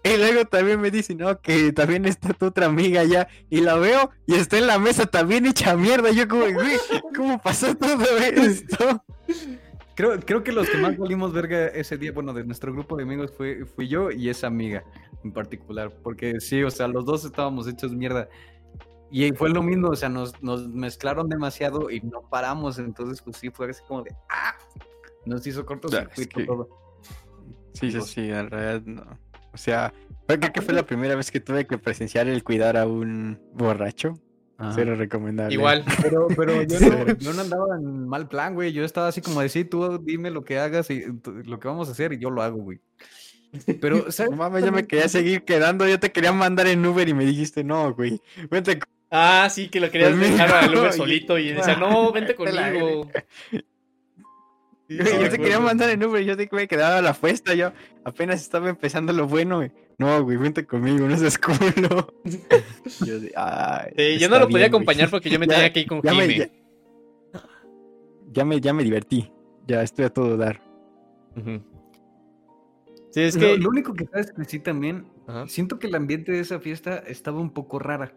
Y 0.04 0.18
luego 0.18 0.46
también 0.46 0.82
me 0.82 0.90
dicen, 0.90 1.20
no, 1.20 1.40
que 1.40 1.72
también 1.74 2.06
está 2.06 2.34
tu 2.34 2.48
otra 2.48 2.66
amiga 2.66 3.02
allá. 3.02 3.28
Y 3.52 3.62
la 3.62 3.76
veo 3.76 4.10
y 4.26 4.34
está 4.34 4.58
en 4.58 4.66
la 4.66 4.80
mesa 4.80 5.06
también 5.06 5.46
hecha 5.46 5.76
mierda. 5.76 6.10
Yo 6.10 6.28
como, 6.28 6.52
güey, 6.52 6.78
¿cómo 7.16 7.40
pasó 7.40 7.76
todo 7.76 8.18
esto? 8.18 9.04
Creo, 9.94 10.20
creo 10.22 10.44
que 10.44 10.54
los 10.54 10.68
que 10.68 10.78
más 10.78 10.98
volvimos 10.98 11.34
verga 11.34 11.68
ese 11.68 12.00
día, 12.00 12.12
bueno, 12.12 12.34
de 12.34 12.44
nuestro 12.46 12.74
grupo 12.74 12.98
de 12.98 13.04
amigos 13.04 13.32
fue, 13.38 13.66
fui 13.76 13.88
yo 13.88 14.10
y 14.10 14.30
esa 14.30 14.48
amiga 14.48 14.84
en 15.24 15.32
particular. 15.32 15.92
Porque 16.02 16.40
sí, 16.40 16.64
o 16.64 16.72
sea, 16.72 16.88
los 16.88 17.06
dos 17.06 17.26
estábamos 17.26 17.68
hechos 17.68 17.94
mierda. 17.94 18.28
Y 19.12 19.32
fue 19.34 19.50
lo 19.50 19.62
mismo, 19.62 19.90
o 19.90 19.96
sea, 19.96 20.08
nos, 20.08 20.42
nos 20.42 20.68
mezclaron 20.70 21.28
demasiado 21.28 21.92
y 21.92 22.00
no 22.00 22.22
paramos, 22.22 22.80
entonces 22.80 23.22
pues 23.22 23.38
sí, 23.38 23.50
fue 23.50 23.70
así 23.70 23.82
como 23.88 24.04
de, 24.04 24.16
¡ah! 24.30 24.56
Nos 25.26 25.46
hizo 25.46 25.66
cortocircuito 25.66 26.40
es 26.40 26.46
todo. 26.48 26.70
Sí, 27.74 27.92
sí, 27.92 28.02
sí, 28.02 28.32
en 28.32 28.50
realidad 28.50 28.82
no. 28.86 29.04
O 29.54 29.58
sea, 29.58 29.94
creo 30.28 30.54
que 30.54 30.62
fue 30.62 30.74
la 30.74 30.86
primera 30.86 31.16
vez 31.16 31.30
que 31.30 31.40
tuve 31.40 31.68
que 31.68 31.78
presenciar 31.78 32.28
el 32.28 32.44
cuidar 32.44 32.78
a 32.78 32.88
un 32.88 33.40
borracho. 33.54 34.14
Cero 34.76 34.96
recomendable. 34.96 35.56
Igual. 35.56 35.84
Pero, 36.04 36.28
pero 36.28 36.62
yo, 36.62 36.80
no, 36.80 37.18
yo 37.18 37.34
no 37.34 37.42
andaba 37.42 37.76
en 37.76 38.08
mal 38.08 38.28
plan, 38.28 38.54
güey. 38.54 38.72
Yo 38.72 38.86
estaba 38.86 39.08
así 39.08 39.20
como 39.20 39.42
de, 39.42 39.50
sí, 39.50 39.66
tú 39.66 39.98
dime 39.98 40.30
lo 40.30 40.44
que 40.44 40.60
hagas 40.60 40.92
y 40.92 41.04
lo 41.46 41.60
que 41.60 41.68
vamos 41.68 41.90
a 41.90 41.94
hacer 41.94 42.14
y 42.14 42.20
yo 42.20 42.30
lo 42.30 42.44
hago, 42.44 42.58
güey. 42.58 42.80
Pero, 43.82 44.12
¿sabes? 44.12 44.38
mames, 44.38 44.64
yo 44.64 44.72
me 44.72 44.86
quería 44.86 45.10
seguir 45.10 45.44
quedando. 45.46 45.88
Yo 45.88 46.00
te 46.00 46.12
quería 46.12 46.32
mandar 46.32 46.68
en 46.68 46.86
Uber 46.86 47.10
y 47.10 47.14
me 47.16 47.26
dijiste, 47.26 47.64
no, 47.64 47.94
güey. 47.96 48.22
Vente 48.52 48.80
Ah, 49.14 49.50
sí, 49.52 49.68
que 49.68 49.82
lo 49.82 49.92
querías 49.92 50.18
dejar 50.18 50.52
al 50.52 50.74
Uber 50.74 50.94
solito 50.94 51.38
y 51.38 51.50
decía, 51.52 51.76
no, 51.76 52.12
vente 52.14 52.34
conmigo. 52.34 53.12
yo 54.88 55.30
te 55.30 55.38
quería 55.38 55.60
mandar 55.60 55.90
en 55.90 56.04
Uber, 56.04 56.24
yo 56.24 56.38
te 56.38 56.48
que 56.48 56.56
me 56.56 56.68
quedaba 56.68 57.00
a 57.00 57.02
la 57.02 57.14
fiesta, 57.14 57.54
yo 57.54 57.74
apenas 58.06 58.42
estaba 58.42 58.70
empezando 58.70 59.12
lo 59.12 59.28
bueno, 59.28 59.58
güey. 59.58 59.72
No, 59.98 60.24
güey, 60.24 60.38
vente 60.38 60.66
conmigo, 60.66 61.08
no 61.08 61.18
seas 61.18 61.38
culo. 61.38 62.14
yo, 63.02 63.18
yo 64.18 64.30
no 64.30 64.40
lo 64.40 64.50
podía 64.50 64.68
acompañar 64.68 65.10
porque 65.10 65.30
yo 65.30 65.40
me 65.40 65.46
tenía 65.46 65.72
que 65.72 65.82
ir 65.82 65.88
con 65.88 66.02
ya 66.02 66.14
ya, 68.34 68.46
me, 68.46 68.62
ya 68.62 68.74
me 68.74 68.84
divertí, 68.84 69.30
ya 69.68 69.84
estoy 69.84 70.06
a 70.06 70.10
todo 70.10 70.38
dar. 70.38 70.62
Sí, 73.10 73.22
es 73.22 73.36
que... 73.36 73.58
Lo, 73.58 73.70
único 73.70 73.94
que 73.94 74.06
sabes 74.06 74.32
que 74.32 74.46
sí 74.46 74.60
también, 74.60 75.06
siento 75.48 75.80
que 75.80 75.88
el 75.88 75.96
ambiente 75.96 76.32
de 76.32 76.40
esa 76.40 76.62
fiesta 76.62 77.00
estaba 77.00 77.42
un 77.42 77.52
poco 77.52 77.78
rara. 77.78 78.14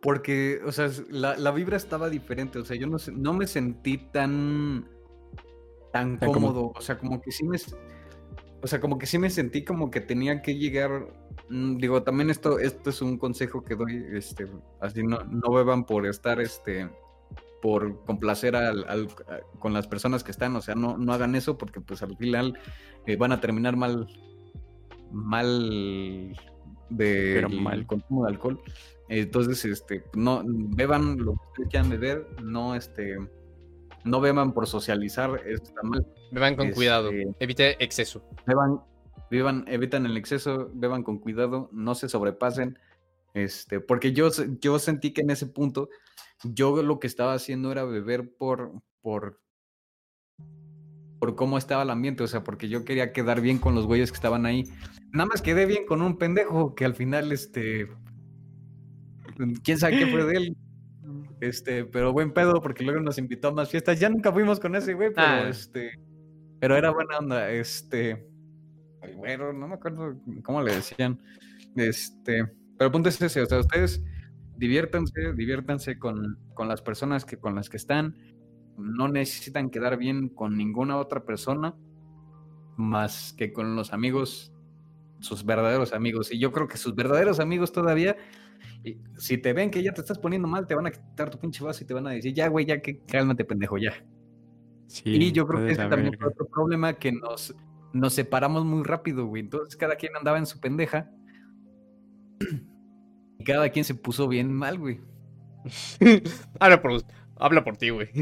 Porque, 0.00 0.60
o 0.64 0.70
sea, 0.70 0.90
la, 1.10 1.50
vibra 1.50 1.76
estaba 1.76 2.08
diferente. 2.08 2.58
O 2.58 2.64
sea, 2.64 2.76
yo 2.76 2.86
no, 2.86 2.98
no 3.12 3.32
me 3.32 3.46
sentí 3.46 3.98
tan, 3.98 4.88
tan 5.92 6.18
cómodo. 6.18 6.72
O 6.74 6.80
sea, 6.80 6.98
como 6.98 7.20
que 7.20 7.32
sí 7.32 7.44
me. 7.44 7.58
O 8.62 8.66
sea, 8.66 8.80
como 8.80 8.98
que 8.98 9.06
sí 9.06 9.18
me 9.18 9.30
sentí 9.30 9.64
como 9.64 9.90
que 9.90 10.00
tenía 10.00 10.40
que 10.40 10.56
llegar. 10.56 11.08
Mm, 11.48 11.78
digo, 11.78 12.02
también 12.02 12.30
esto, 12.30 12.58
esto 12.60 12.90
es 12.90 13.02
un 13.02 13.18
consejo 13.18 13.64
que 13.64 13.74
doy. 13.74 14.06
Este, 14.12 14.46
así 14.80 15.02
no, 15.02 15.24
no 15.24 15.52
beban 15.52 15.84
por 15.84 16.06
estar 16.06 16.40
este. 16.40 16.88
por 17.60 18.04
complacer 18.04 18.54
al, 18.54 19.08
con 19.58 19.72
las 19.72 19.88
personas 19.88 20.22
que 20.22 20.30
están. 20.30 20.54
O 20.54 20.60
sea, 20.60 20.76
no, 20.76 20.96
no 20.96 21.12
hagan 21.12 21.34
eso 21.34 21.58
porque 21.58 21.80
pues 21.80 22.02
al 22.02 22.16
final 22.16 22.56
eh, 23.04 23.16
van 23.16 23.32
a 23.32 23.40
terminar 23.40 23.76
mal. 23.76 24.06
mal 25.10 26.36
de 26.88 27.46
mal. 27.60 27.84
consumo 27.84 28.26
de 28.26 28.30
alcohol. 28.30 28.62
Entonces, 29.08 29.64
este, 29.64 30.04
no 30.14 30.42
beban 30.46 31.18
lo 31.18 31.32
que 31.32 31.48
ustedes 31.48 31.68
quieran 31.70 31.90
beber, 31.90 32.26
no 32.42 32.74
este 32.74 33.16
no 34.04 34.20
beban 34.20 34.52
por 34.52 34.66
socializar, 34.66 35.40
está 35.46 35.82
mal. 35.82 36.06
Beban 36.30 36.56
con 36.56 36.70
cuidado, 36.70 37.10
este, 37.10 37.44
evite 37.44 37.84
exceso. 37.84 38.22
Beban, 38.46 38.80
beban, 39.30 39.64
evitan 39.66 40.06
el 40.06 40.16
exceso, 40.16 40.70
beban 40.74 41.02
con 41.02 41.18
cuidado, 41.18 41.68
no 41.72 41.94
se 41.94 42.08
sobrepasen. 42.08 42.78
Este, 43.34 43.80
porque 43.80 44.12
yo, 44.12 44.30
yo 44.60 44.78
sentí 44.78 45.12
que 45.12 45.20
en 45.20 45.30
ese 45.30 45.46
punto 45.46 45.88
yo 46.42 46.82
lo 46.82 46.98
que 46.98 47.06
estaba 47.06 47.34
haciendo 47.34 47.70
era 47.72 47.84
beber 47.84 48.34
por, 48.36 48.72
por 49.00 49.40
por 51.18 51.34
cómo 51.34 51.58
estaba 51.58 51.82
el 51.82 51.90
ambiente, 51.90 52.22
o 52.22 52.28
sea, 52.28 52.44
porque 52.44 52.68
yo 52.68 52.84
quería 52.84 53.12
quedar 53.12 53.40
bien 53.40 53.58
con 53.58 53.74
los 53.74 53.86
güeyes 53.86 54.10
que 54.10 54.16
estaban 54.16 54.46
ahí. 54.46 54.64
Nada 55.12 55.26
más 55.26 55.42
quedé 55.42 55.66
bien 55.66 55.84
con 55.84 56.00
un 56.02 56.16
pendejo 56.16 56.74
que 56.74 56.84
al 56.84 56.94
final, 56.94 57.32
este, 57.32 57.88
quién 59.64 59.78
sabe 59.78 59.98
qué 59.98 60.06
fue 60.06 60.24
de 60.24 60.36
él. 60.36 60.56
Este, 61.40 61.84
pero 61.84 62.12
buen 62.12 62.32
pedo, 62.32 62.60
porque 62.60 62.84
luego 62.84 63.00
nos 63.00 63.18
invitó 63.18 63.48
a 63.48 63.52
más 63.52 63.70
fiestas. 63.70 63.98
Ya 64.00 64.08
nunca 64.08 64.32
fuimos 64.32 64.58
con 64.60 64.74
ese 64.74 64.94
güey, 64.94 65.10
pero 65.14 65.26
Ah. 65.26 65.48
este, 65.48 65.92
pero 66.60 66.76
era 66.76 66.90
buena 66.90 67.18
onda. 67.18 67.50
Este, 67.50 68.26
ay, 69.02 69.14
bueno, 69.14 69.52
no 69.52 69.68
me 69.68 69.74
acuerdo 69.74 70.16
cómo 70.42 70.62
le 70.62 70.74
decían. 70.74 71.20
Este, 71.76 72.44
pero 72.76 72.86
el 72.86 72.92
punto 72.92 73.08
es 73.08 73.20
ese, 73.22 73.40
o 73.42 73.46
sea, 73.46 73.60
ustedes 73.60 74.02
diviértanse, 74.56 75.32
diviértanse 75.34 75.98
con, 75.98 76.38
con 76.54 76.66
las 76.68 76.82
personas 76.82 77.24
que 77.24 77.36
con 77.38 77.54
las 77.54 77.68
que 77.70 77.76
están. 77.76 78.16
No 78.76 79.08
necesitan 79.08 79.70
quedar 79.70 79.96
bien 79.96 80.28
con 80.28 80.56
ninguna 80.56 80.96
otra 80.98 81.24
persona 81.24 81.74
más 82.76 83.32
que 83.36 83.52
con 83.52 83.74
los 83.74 83.92
amigos, 83.92 84.52
sus 85.20 85.44
verdaderos 85.44 85.92
amigos. 85.92 86.32
Y 86.32 86.38
yo 86.38 86.52
creo 86.52 86.68
que 86.68 86.76
sus 86.76 86.94
verdaderos 86.94 87.40
amigos 87.40 87.72
todavía, 87.72 88.16
y 88.88 89.00
si 89.16 89.38
te 89.38 89.52
ven 89.52 89.70
que 89.70 89.82
ya 89.82 89.92
te 89.92 90.00
estás 90.00 90.18
poniendo 90.18 90.48
mal, 90.48 90.66
te 90.66 90.74
van 90.74 90.86
a 90.86 90.90
quitar 90.90 91.30
tu 91.30 91.38
pinche 91.38 91.62
vaso 91.64 91.82
y 91.82 91.86
te 91.86 91.94
van 91.94 92.06
a 92.06 92.10
decir, 92.10 92.32
ya, 92.32 92.48
güey, 92.48 92.66
ya 92.66 92.80
que 92.80 93.00
cálmate, 93.00 93.44
pendejo, 93.44 93.78
ya. 93.78 93.92
Sí, 94.86 95.02
y 95.06 95.32
yo 95.32 95.46
creo 95.46 95.66
que 95.66 95.72
ese 95.72 95.86
también 95.86 96.16
fue 96.18 96.28
otro 96.28 96.46
problema 96.46 96.94
que 96.94 97.12
nos, 97.12 97.54
nos 97.92 98.14
separamos 98.14 98.64
muy 98.64 98.82
rápido, 98.84 99.26
güey. 99.26 99.42
Entonces 99.42 99.76
cada 99.76 99.96
quien 99.96 100.16
andaba 100.16 100.38
en 100.38 100.46
su 100.46 100.60
pendeja. 100.60 101.10
Y 103.38 103.44
cada 103.44 103.68
quien 103.68 103.84
se 103.84 103.94
puso 103.94 104.28
bien 104.28 104.52
mal, 104.52 104.78
güey. 104.78 105.00
habla, 106.60 106.80
por, 106.80 107.02
habla 107.36 107.64
por 107.64 107.76
ti, 107.76 107.90
güey. 107.90 108.08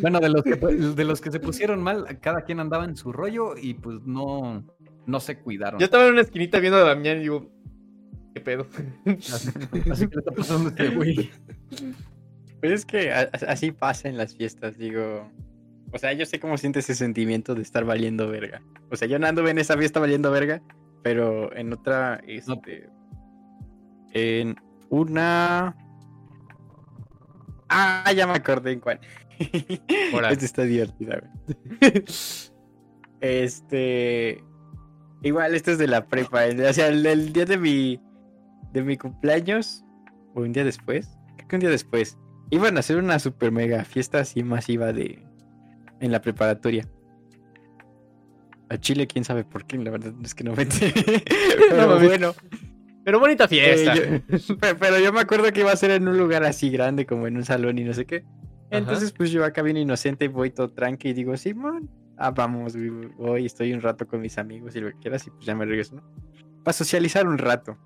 Bueno, 0.00 0.18
de 0.18 0.28
los, 0.28 0.42
que, 0.42 0.56
de 0.56 1.04
los 1.04 1.20
que 1.20 1.30
se 1.30 1.38
pusieron 1.38 1.82
mal, 1.82 2.18
cada 2.20 2.42
quien 2.42 2.58
andaba 2.58 2.84
en 2.84 2.96
su 2.96 3.12
rollo 3.12 3.56
y 3.56 3.74
pues 3.74 4.00
no, 4.04 4.64
no 5.06 5.20
se 5.20 5.38
cuidaron. 5.38 5.78
Yo 5.78 5.84
estaba 5.84 6.06
en 6.06 6.12
una 6.12 6.22
esquinita 6.22 6.58
viendo 6.58 6.78
a 6.78 6.84
Damián 6.84 7.18
y 7.18 7.20
digo, 7.20 7.50
¿qué 8.40 8.44
pedo? 8.44 8.66
Así, 9.06 9.50
así 9.90 10.08
que 10.08 10.16
le 10.16 10.20
está 10.20 10.32
pasando 10.32 10.68
a 10.68 10.70
este 10.70 10.88
güey. 10.90 11.30
Pues 12.60 12.72
es 12.72 12.84
que 12.86 13.12
a- 13.12 13.30
así 13.48 13.72
pasa 13.72 14.08
en 14.08 14.16
las 14.16 14.36
fiestas, 14.36 14.76
digo. 14.78 15.30
O 15.92 15.98
sea, 15.98 16.12
yo 16.12 16.24
sé 16.26 16.38
cómo 16.38 16.56
siente 16.58 16.78
ese 16.80 16.94
sentimiento 16.94 17.54
de 17.54 17.62
estar 17.62 17.84
valiendo 17.84 18.28
verga. 18.28 18.62
O 18.90 18.96
sea, 18.96 19.08
yo 19.08 19.18
no 19.18 19.26
anduve 19.26 19.50
en 19.50 19.58
esa 19.58 19.76
fiesta 19.76 19.98
valiendo 19.98 20.30
verga, 20.30 20.62
pero 21.02 21.54
en 21.56 21.72
otra, 21.72 22.20
este. 22.26 22.88
En 24.12 24.56
una. 24.88 25.76
Ah, 27.68 28.12
ya 28.14 28.26
me 28.26 28.34
acordé 28.34 28.72
en 28.72 28.80
cuál. 28.80 29.00
Esta 29.38 30.44
está 30.44 30.62
divertida, 30.62 31.20
güey. 31.20 32.04
Este. 33.20 34.42
Igual, 35.22 35.54
esto 35.54 35.70
es 35.72 35.78
de 35.78 35.86
la 35.86 36.06
prepa. 36.06 36.44
O 36.68 36.72
sea, 36.72 36.88
el, 36.88 37.04
el 37.06 37.32
día 37.32 37.44
de 37.44 37.58
mi. 37.58 38.00
De 38.72 38.82
mi 38.82 38.96
cumpleaños. 38.96 39.84
O 40.34 40.42
un 40.42 40.52
día 40.52 40.64
después. 40.64 41.16
Creo 41.36 41.48
que 41.48 41.56
un 41.56 41.60
día 41.60 41.70
después. 41.70 42.16
Iban 42.50 42.76
a 42.76 42.80
hacer 42.80 42.96
una 42.98 43.18
super 43.18 43.52
mega 43.52 43.84
fiesta 43.84 44.20
así 44.20 44.42
masiva 44.42 44.92
de. 44.92 45.24
En 46.00 46.12
la 46.12 46.20
preparatoria. 46.20 46.86
A 48.68 48.78
Chile, 48.78 49.06
quién 49.06 49.24
sabe 49.24 49.44
por 49.44 49.66
qué, 49.66 49.76
la 49.78 49.90
verdad 49.90 50.12
es 50.22 50.34
que 50.34 50.44
no 50.44 50.54
me. 50.54 50.64
Pero 51.70 51.98
bueno. 52.00 52.34
Pero 53.04 53.18
bonita 53.18 53.48
fiesta. 53.48 53.94
Eh, 53.96 54.22
yo- 54.28 54.56
pe- 54.58 54.74
pero 54.76 54.98
yo 55.00 55.12
me 55.12 55.20
acuerdo 55.20 55.50
que 55.52 55.60
iba 55.60 55.72
a 55.72 55.76
ser 55.76 55.90
en 55.90 56.06
un 56.06 56.16
lugar 56.18 56.44
así 56.44 56.70
grande, 56.70 57.06
como 57.06 57.26
en 57.26 57.36
un 57.36 57.44
salón 57.44 57.78
y 57.78 57.84
no 57.84 57.92
sé 57.94 58.04
qué. 58.06 58.24
Entonces, 58.70 59.10
pues 59.12 59.30
yo 59.32 59.44
acá 59.44 59.62
bien 59.62 59.76
inocente, 59.78 60.28
voy 60.28 60.50
todo 60.50 60.68
tranqui 60.68 61.08
y 61.08 61.12
digo, 61.14 61.36
Simón, 61.36 61.90
ah, 62.18 62.30
vamos, 62.30 62.76
voy, 63.16 63.46
estoy 63.46 63.72
un 63.72 63.80
rato 63.80 64.06
con 64.06 64.20
mis 64.20 64.38
amigos 64.38 64.76
y 64.76 64.80
lo 64.80 64.88
que 64.92 64.98
quieras 64.98 65.26
y 65.26 65.30
pues 65.30 65.44
ya 65.44 65.56
me 65.56 65.64
regreso, 65.64 65.96
¿no? 65.96 66.02
Para 66.62 66.72
socializar 66.74 67.26
un 67.26 67.38
rato. 67.38 67.76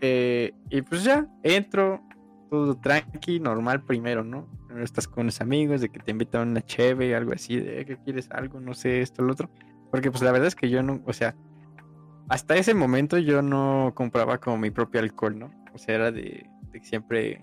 Eh, 0.00 0.52
y 0.70 0.82
pues 0.82 1.04
ya, 1.04 1.26
entro, 1.42 2.02
todo 2.50 2.76
tranqui, 2.76 3.40
normal 3.40 3.84
primero, 3.84 4.24
¿no? 4.24 4.48
Estás 4.82 5.06
con 5.06 5.26
los 5.26 5.40
amigos, 5.40 5.80
de 5.80 5.88
que 5.88 6.00
te 6.00 6.10
invitan 6.10 6.40
a 6.40 6.50
una 6.50 6.62
cheve, 6.62 7.14
algo 7.14 7.32
así, 7.32 7.58
de 7.58 7.84
que 7.84 7.96
quieres 7.98 8.30
algo, 8.30 8.60
no 8.60 8.74
sé, 8.74 9.02
esto, 9.02 9.22
lo 9.22 9.32
otro. 9.32 9.50
Porque 9.90 10.10
pues 10.10 10.22
la 10.22 10.32
verdad 10.32 10.48
es 10.48 10.54
que 10.54 10.70
yo 10.70 10.82
no, 10.82 11.02
o 11.06 11.12
sea, 11.12 11.34
hasta 12.28 12.56
ese 12.56 12.74
momento 12.74 13.18
yo 13.18 13.42
no 13.42 13.92
compraba 13.94 14.38
como 14.38 14.58
mi 14.58 14.70
propio 14.70 15.00
alcohol, 15.00 15.38
¿no? 15.38 15.50
O 15.74 15.78
sea, 15.78 15.96
era 15.96 16.12
de, 16.12 16.46
de 16.72 16.80
que 16.80 16.86
siempre 16.86 17.42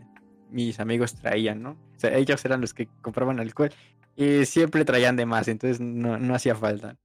mis 0.49 0.79
amigos 0.79 1.15
traían, 1.15 1.61
¿no? 1.61 1.71
O 1.71 1.99
sea, 1.99 2.15
ellos 2.15 2.43
eran 2.45 2.61
los 2.61 2.73
que 2.73 2.87
compraban 3.01 3.39
alcohol 3.39 3.71
y 4.15 4.45
siempre 4.45 4.85
traían 4.85 5.15
de 5.15 5.25
más, 5.25 5.47
entonces 5.47 5.79
no, 5.79 6.17
no 6.17 6.33
hacía 6.33 6.55
falta. 6.55 6.97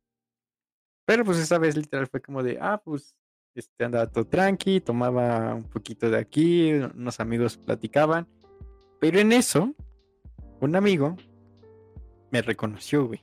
Pero 1.04 1.24
pues 1.24 1.38
esa 1.38 1.58
vez 1.58 1.76
literal 1.76 2.06
fue 2.06 2.22
como 2.22 2.42
de, 2.42 2.58
ah, 2.60 2.80
pues 2.82 3.14
este 3.54 3.84
andaba 3.84 4.06
todo 4.06 4.24
tranqui, 4.26 4.80
tomaba 4.80 5.54
un 5.54 5.64
poquito 5.64 6.10
de 6.10 6.18
aquí, 6.18 6.72
unos 6.72 7.20
amigos 7.20 7.56
platicaban. 7.58 8.26
Pero 9.00 9.18
en 9.18 9.32
eso, 9.32 9.74
un 10.60 10.76
amigo 10.76 11.16
me 12.30 12.42
reconoció, 12.42 13.06
güey. 13.06 13.22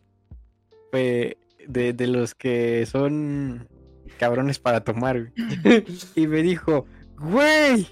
Fue 0.92 1.38
de, 1.68 1.94
de 1.94 2.08
los 2.08 2.36
que 2.36 2.86
son 2.86 3.68
cabrones 4.18 4.60
para 4.60 4.84
tomar, 4.84 5.32
güey. 5.32 5.86
Y 6.16 6.28
me 6.28 6.42
dijo, 6.44 6.86
güey, 7.18 7.88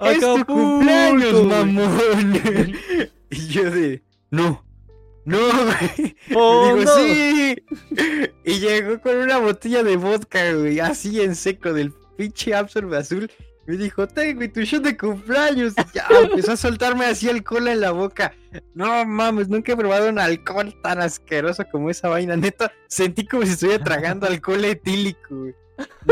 ¡Es 0.00 0.20
tu 0.20 0.44
cumpleaños, 0.44 1.32
güey". 1.32 1.46
mamón! 1.46 2.34
y 3.30 3.46
yo 3.48 3.70
de, 3.70 4.02
no, 4.30 4.65
no, 5.26 5.38
güey. 5.64 6.16
Oh, 6.34 6.74
Digo, 6.74 6.84
no. 6.90 6.96
sí. 6.96 7.56
Y 8.44 8.60
llegó 8.60 9.00
con 9.00 9.16
una 9.16 9.38
botella 9.38 9.82
de 9.82 9.96
vodka, 9.96 10.52
güey, 10.54 10.80
así 10.80 11.20
en 11.20 11.34
seco 11.34 11.72
del 11.72 11.92
pinche 12.16 12.54
Absorbe 12.54 12.96
azul. 12.96 13.30
Me 13.66 13.76
dijo, 13.76 14.06
ten, 14.06 14.36
güey, 14.36 14.48
tu 14.48 14.60
shot 14.62 14.84
de 14.84 14.96
cumpleaños. 14.96 15.74
Y 15.76 15.96
ya 15.96 16.06
empezó 16.22 16.52
a 16.52 16.56
soltarme 16.56 17.04
así 17.04 17.28
alcohol 17.28 17.66
en 17.66 17.80
la 17.80 17.90
boca. 17.90 18.32
No 18.74 19.04
mames, 19.04 19.48
nunca 19.48 19.72
he 19.72 19.76
probado 19.76 20.08
un 20.08 20.20
alcohol 20.20 20.72
tan 20.84 21.00
asqueroso 21.00 21.64
como 21.72 21.90
esa 21.90 22.08
vaina. 22.08 22.36
Neta, 22.36 22.72
sentí 22.86 23.26
como 23.26 23.42
si 23.44 23.50
estuviera 23.52 23.82
tragando 23.82 24.26
alcohol 24.28 24.64
etílico, 24.64 25.34
güey. 25.36 25.54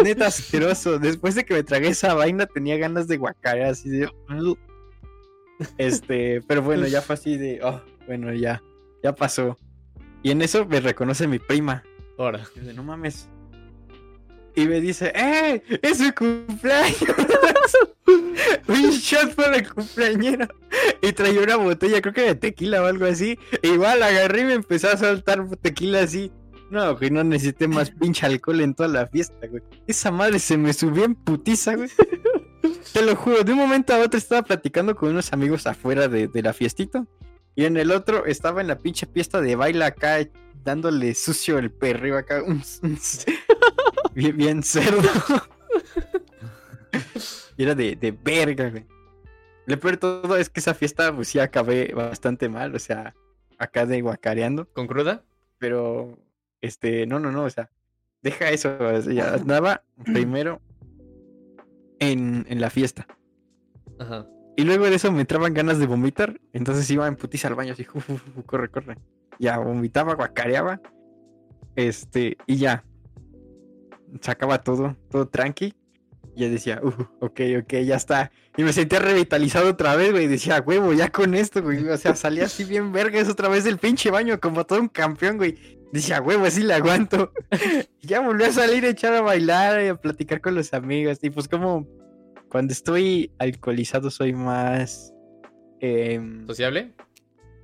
Neta 0.02 0.26
asqueroso. 0.26 0.98
Después 0.98 1.36
de 1.36 1.44
que 1.44 1.54
me 1.54 1.62
tragué 1.62 1.88
esa 1.90 2.12
vaina, 2.14 2.46
tenía 2.46 2.76
ganas 2.76 3.06
de 3.06 3.18
guacarear 3.18 3.70
así 3.70 3.88
de. 3.88 4.10
Este, 5.78 6.42
pero 6.48 6.60
bueno, 6.62 6.86
ya 6.88 7.00
fue 7.02 7.14
así 7.14 7.36
de. 7.36 7.60
Oh, 7.62 7.80
bueno, 8.06 8.34
ya, 8.34 8.60
ya 9.05 9.14
pasó. 9.14 9.59
Y 10.22 10.30
en 10.30 10.40
eso 10.40 10.66
me 10.66 10.80
reconoce 10.80 11.28
mi 11.28 11.38
prima. 11.38 11.84
Ahora. 12.18 12.44
De, 12.57 12.72
no 12.72 12.82
mames. 12.82 13.28
Y 14.57 14.66
me 14.66 14.80
dice, 14.80 15.12
¡eh! 15.14 15.62
¡Es 15.82 15.98
su 15.98 16.14
cumpleaños! 16.14 16.96
Un 18.66 18.90
shot 18.90 19.34
para 19.34 19.57
el 19.57 19.72
cumpleañero. 19.72 20.48
Y 21.02 21.12
traía 21.12 21.40
una 21.40 21.57
botella, 21.57 22.00
creo 22.00 22.14
que 22.14 22.22
de 22.22 22.34
tequila 22.34 22.82
o 22.82 22.86
algo 22.86 23.05
así. 23.05 23.38
Igual 23.62 24.02
agarré 24.02 24.40
y 24.40 24.44
me 24.44 24.55
empezó 24.55 24.88
a 24.88 24.96
soltar 24.96 25.44
tequila 25.61 26.00
así. 26.00 26.32
No, 26.70 26.96
güey, 26.96 27.11
no 27.11 27.22
necesité 27.24 27.68
más 27.68 27.90
pinche 27.90 28.24
alcohol 28.24 28.61
en 28.61 28.74
toda 28.74 28.88
la 28.88 29.07
fiesta, 29.07 29.46
güey. 29.46 29.62
Esa 29.86 30.11
madre 30.11 30.38
se 30.38 30.57
me 30.57 30.72
subió 30.72 31.05
en 31.05 31.14
putiza, 31.14 31.74
güey. 31.74 31.90
Te 32.92 33.02
lo 33.02 33.16
juro, 33.16 33.42
de 33.42 33.52
un 33.52 33.59
momento 33.59 33.92
a 33.92 33.98
otro 33.98 34.16
estaba 34.16 34.42
platicando 34.42 34.94
con 34.94 35.11
unos 35.11 35.32
amigos 35.32 35.66
afuera 35.66 36.09
de, 36.09 36.28
de 36.28 36.42
la 36.42 36.52
fiestita. 36.52 37.05
Y 37.55 37.64
en 37.64 37.76
el 37.76 37.92
otro 37.92 38.26
estaba 38.26 38.61
en 38.61 38.66
la 38.66 38.78
pinche 38.78 39.07
fiesta 39.07 39.40
de 39.40 39.55
baile 39.57 39.84
acá, 39.84 40.18
dándole 40.64 41.14
sucio 41.14 41.59
el 41.59 41.70
perreo 41.70 42.18
acá. 42.18 42.42
bien, 44.14 44.36
bien 44.36 44.62
cerdo. 44.62 45.09
y 47.57 47.62
era 47.62 47.74
de, 47.74 47.96
de 47.96 48.11
verga, 48.12 48.70
güey. 48.70 48.86
Lo 49.66 49.78
peor 49.80 49.94
de 49.94 49.98
todo 49.98 50.36
es 50.36 50.50
que 50.50 50.61
esa 50.61 50.74
fiesta, 50.74 51.14
pues 51.14 51.28
sí 51.28 51.38
acabé 51.38 51.92
bastante 51.94 52.48
mal, 52.48 52.74
o 52.74 52.78
sea, 52.78 53.14
acá 53.57 53.86
de 53.86 54.02
guacareando. 54.02 54.66
¿Con 54.72 54.86
cruda? 54.86 55.22
Pero, 55.59 56.18
este, 56.61 57.07
no, 57.07 57.18
no, 57.18 57.32
no, 57.32 57.44
o 57.44 57.50
sea, 57.50 57.70
deja 58.20 58.50
eso, 58.50 58.76
o 58.78 59.02
sea, 59.02 59.34
andaba 59.34 59.82
primero 60.05 60.61
en, 61.98 62.44
en 62.48 62.61
la 62.61 62.68
fiesta. 62.68 63.07
Ajá. 63.98 64.26
Y 64.57 64.64
luego 64.64 64.84
de 64.84 64.94
eso 64.94 65.11
me 65.11 65.22
entraban 65.22 65.52
ganas 65.52 65.78
de 65.78 65.86
vomitar. 65.86 66.40
Entonces 66.52 66.88
iba 66.90 67.09
en 67.09 67.16
putiza 67.16 67.48
al 67.48 67.55
baño 67.55 67.72
así, 67.72 67.84
"Fu, 67.84 68.00
fu, 68.00 68.16
fu, 68.16 68.42
corre, 68.44 68.68
corre. 68.68 68.96
Ya 69.38 69.59
vomitaba, 69.59 70.14
guacareaba. 70.14 70.80
Este, 71.76 72.36
y 72.46 72.57
ya. 72.57 72.84
Sacaba 74.20 74.62
todo, 74.62 74.96
todo 75.11 75.26
tranqui. 75.26 75.74
Y 76.36 76.40
ya 76.40 76.48
decía, 76.48 76.80
uh, 76.82 76.88
ok, 77.20 77.40
ok, 77.62 77.72
ya 77.84 77.96
está. 77.96 78.30
Y 78.57 78.62
me 78.62 78.72
sentía 78.72 79.00
revitalizado 79.00 79.70
otra 79.70 79.96
vez, 79.96 80.12
güey. 80.12 80.28
Decía, 80.28 80.61
huevo, 80.64 80.92
ya 80.92 81.11
con 81.11 81.34
esto, 81.34 81.62
güey. 81.62 81.88
O 81.88 81.96
sea, 81.96 82.14
salía 82.14 82.44
así 82.44 82.64
bien 82.64 82.92
vergas 82.92 83.28
otra 83.28 83.48
vez 83.48 83.64
del 83.64 83.78
pinche 83.78 84.11
baño, 84.11 84.38
como 84.40 84.64
todo 84.64 84.80
un 84.80 84.88
campeón, 84.88 85.36
güey. 85.36 85.78
Decía, 85.92 86.20
huevo, 86.20 86.44
así 86.44 86.62
le 86.62 86.74
aguanto. 86.74 87.32
y 88.00 88.07
ya 88.07 88.20
volví 88.20 88.44
a 88.44 88.52
salir 88.52 88.84
a 88.84 88.88
echar 88.88 89.14
a 89.14 89.20
bailar 89.20 89.82
y 89.82 89.88
a 89.88 89.94
platicar 89.96 90.40
con 90.40 90.55
los 90.55 90.72
amigos. 90.74 91.18
Y 91.22 91.30
pues 91.30 91.48
como 91.48 91.86
cuando 92.55 92.72
estoy 92.72 93.32
alcoholizado 93.40 94.12
soy 94.12 94.32
más 94.32 95.12
em, 95.80 96.46
¿Sociable? 96.46 96.92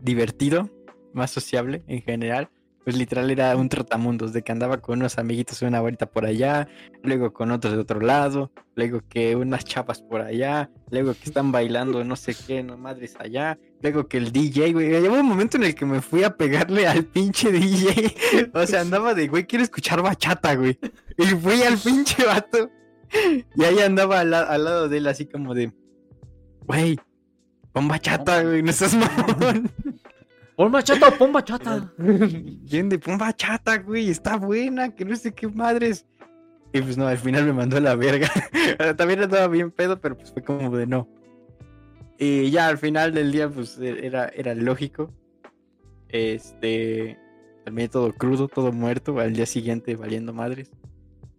divertido. 0.01 0.69
más 1.13 1.31
sociable 1.31 1.85
en 1.87 2.03
general, 2.03 2.51
pues 2.83 2.97
literal 2.97 3.31
era 3.31 3.57
un 3.57 3.69
trotamundos, 3.69 4.33
de 4.33 4.43
que 4.43 4.51
andaba 4.51 4.79
con 4.79 4.99
unos 4.99 5.17
amiguitos 5.17 5.63
una 5.63 5.81
vuelta 5.81 6.07
por 6.07 6.27
allá, 6.27 6.67
luego 7.05 7.33
con 7.33 7.53
otros 7.53 7.75
de 7.75 7.79
otro 7.79 8.01
lado, 8.01 8.51
luego 8.75 9.03
que 9.09 9.37
unas 9.37 9.65
chapas 9.65 10.03
por 10.03 10.23
allá, 10.23 10.69
luego 10.91 11.15
que 11.15 11.23
están 11.23 11.53
bailando 11.53 12.03
no 12.03 12.17
sé 12.17 12.35
qué, 12.35 12.65
no 12.65 12.77
madres 12.77 13.15
allá, 13.21 13.61
luego 13.81 14.09
que 14.09 14.17
el 14.17 14.33
DJ, 14.33 14.73
güey, 14.73 14.89
llegó 14.89 15.15
un 15.15 15.27
momento 15.27 15.57
en 15.57 15.63
el 15.63 15.77
que 15.77 15.87
me 15.87 16.03
fui 16.03 16.25
a 16.25 16.37
pegarle 16.37 16.89
al 16.89 17.05
pinche 17.05 17.53
DJ, 17.53 18.51
o 18.55 18.67
sea, 18.67 18.81
andaba 18.81 19.15
de, 19.15 19.29
güey, 19.29 19.47
quiero 19.47 19.63
escuchar 19.63 20.03
bachata, 20.03 20.57
güey, 20.57 20.77
y 21.17 21.27
fui 21.27 21.63
al 21.63 21.79
pinche 21.79 22.27
vato, 22.27 22.69
y 23.57 23.65
ahí 23.65 23.79
andaba 23.81 24.21
al, 24.21 24.33
al 24.35 24.65
lado 24.65 24.89
de 24.89 24.99
él 24.99 25.07
así 25.07 25.27
como 25.27 25.55
de, 25.55 25.73
güey, 26.67 26.99
pon 27.73 27.89
bachata, 27.89 28.43
güey, 28.43 28.63
no 28.63 28.71
estás 28.71 28.95
mamón. 28.95 29.71
Pon 30.57 30.71
bachata, 30.71 31.11
pon 31.13 31.33
bachata. 31.33 31.91
Bien 31.99 32.91
de 32.91 32.99
pon 32.99 33.17
bachata, 33.17 33.79
güey, 33.79 34.11
está 34.11 34.37
buena, 34.37 34.95
que 34.95 35.07
no 35.07 35.17
sé 35.17 35.33
qué 35.33 35.49
madres. 35.49 36.05
Y 36.75 36.83
pues 36.83 36.99
no, 36.99 37.07
al 37.07 37.17
final 37.17 37.47
me 37.47 37.55
mandó 37.55 37.79
a 37.79 37.81
la 37.81 37.95
verga. 37.97 38.29
También 38.99 39.23
estaba 39.23 39.49
bien 39.49 39.71
pedo, 39.71 39.99
pero 39.99 40.19
pues 40.19 40.31
fue 40.33 40.45
como 40.45 40.77
de 40.77 40.87
no. 40.87 41.09
Y 42.19 42.51
ya 42.51 42.69
al 42.69 42.77
final 42.77 43.15
del 43.15 43.33
día, 43.33 43.49
pues 43.49 43.79
e- 43.79 44.07
era, 44.07 44.29
era 44.29 44.55
lógico. 44.55 45.11
Este. 46.09 47.19
Terminé 47.65 47.89
todo 47.89 48.13
crudo, 48.13 48.47
todo 48.47 48.71
muerto. 48.71 49.19
Al 49.19 49.33
día 49.33 49.47
siguiente 49.47 49.97
valiendo 49.97 50.35
madres. 50.35 50.71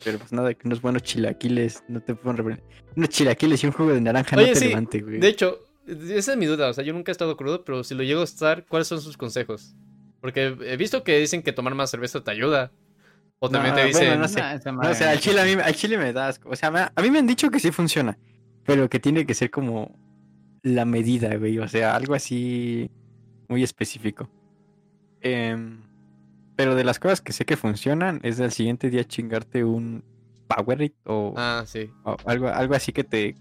Pero 0.04 0.18
pues 0.18 0.32
nada, 0.34 0.54
que 0.54 0.68
unos 0.68 0.82
buenos 0.82 1.04
chilaquiles 1.04 1.84
no 1.88 2.02
te 2.02 2.16
pueden 2.16 2.38
reprender. 2.38 2.64
Unos 2.96 3.10
chilaquiles 3.10 3.64
y 3.64 3.68
un 3.68 3.74
jugo 3.74 3.94
de 3.94 4.02
naranja 4.02 4.36
Oye, 4.36 4.48
no 4.48 4.54
te 4.54 4.60
sí, 4.60 4.68
levante, 4.70 5.00
güey. 5.02 5.20
De 5.20 5.28
hecho, 5.28 5.60
esa 5.88 6.32
es 6.32 6.38
mi 6.38 6.46
duda. 6.48 6.70
O 6.70 6.74
sea, 6.74 6.84
yo 6.84 6.94
nunca 6.94 7.12
he 7.12 7.14
estado 7.14 7.38
crudo, 7.38 7.64
pero 7.64 7.84
si 7.84 7.94
lo 7.94 8.04
llego 8.04 8.22
a 8.22 8.24
estar, 8.24 8.66
¿cuáles 8.66 8.88
son 8.88 9.00
sus 9.02 9.16
consejos? 9.18 9.76
Porque 10.20 10.56
he 10.66 10.78
visto 10.78 11.04
que 11.04 11.20
dicen 11.20 11.44
que 11.44 11.52
tomar 11.54 11.76
más 11.76 11.92
cerveza 11.92 12.24
te 12.24 12.32
ayuda. 12.32 12.72
O 13.40 13.50
también 13.50 13.74
No, 13.76 13.82
te 13.82 13.92
bueno, 13.92 14.00
dicen. 14.00 14.20
no 14.20 14.28
sé. 14.28 14.72
No, 14.72 14.90
o 14.90 14.94
sea, 14.94 15.12
al 15.12 15.20
chile, 15.20 15.42
a 15.42 15.46
mí, 15.46 15.54
al 15.64 15.76
chile 15.76 15.98
me 15.98 16.14
da 16.14 16.28
asco. 16.28 16.50
O 16.50 16.56
sea, 16.56 16.70
me- 16.72 16.80
a 16.82 17.02
mí 17.02 17.10
me 17.12 17.20
han 17.20 17.28
dicho 17.28 17.50
que 17.50 17.60
sí 17.60 17.72
funciona, 17.72 18.18
pero 18.66 18.88
que 18.90 19.00
tiene 19.00 19.26
que 19.26 19.34
ser 19.34 19.50
como 19.50 19.98
la 20.64 20.86
medida, 20.86 21.36
güey. 21.38 21.58
O 21.60 21.68
sea, 21.68 21.96
algo 21.96 22.14
así 22.14 22.90
muy 23.48 23.64
específico. 23.64 24.30
Em, 25.22 25.82
pero 26.62 26.76
de 26.76 26.84
las 26.84 27.00
cosas 27.00 27.22
que 27.22 27.34
sé 27.34 27.44
que 27.44 27.58
funcionan 27.58 28.20
es 28.22 28.40
al 28.40 28.52
siguiente 28.52 28.92
día 28.92 29.04
chingarte 29.04 29.64
un 29.64 30.04
Powerade 30.48 30.94
o, 31.06 31.34
Ah, 31.36 31.64
sí. 31.66 31.90
o 32.04 32.16
algo, 32.28 32.50
algo 32.50 32.76
así 32.76 32.92
que 32.94 33.04
te, 33.04 33.36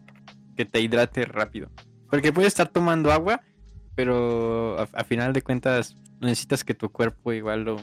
que 0.56 0.64
te 0.64 0.80
hidrate 0.80 1.26
rápido. 1.26 1.68
Porque 2.08 2.32
puedes 2.32 2.48
estar 2.48 2.68
tomando 2.68 3.12
agua, 3.12 3.42
pero 3.94 4.78
a, 4.80 4.88
a 4.94 5.04
final 5.04 5.34
de 5.34 5.42
cuentas 5.42 5.96
necesitas 6.18 6.64
que 6.64 6.72
tu 6.72 6.88
cuerpo 6.90 7.34
igual 7.34 7.64
lo, 7.64 7.76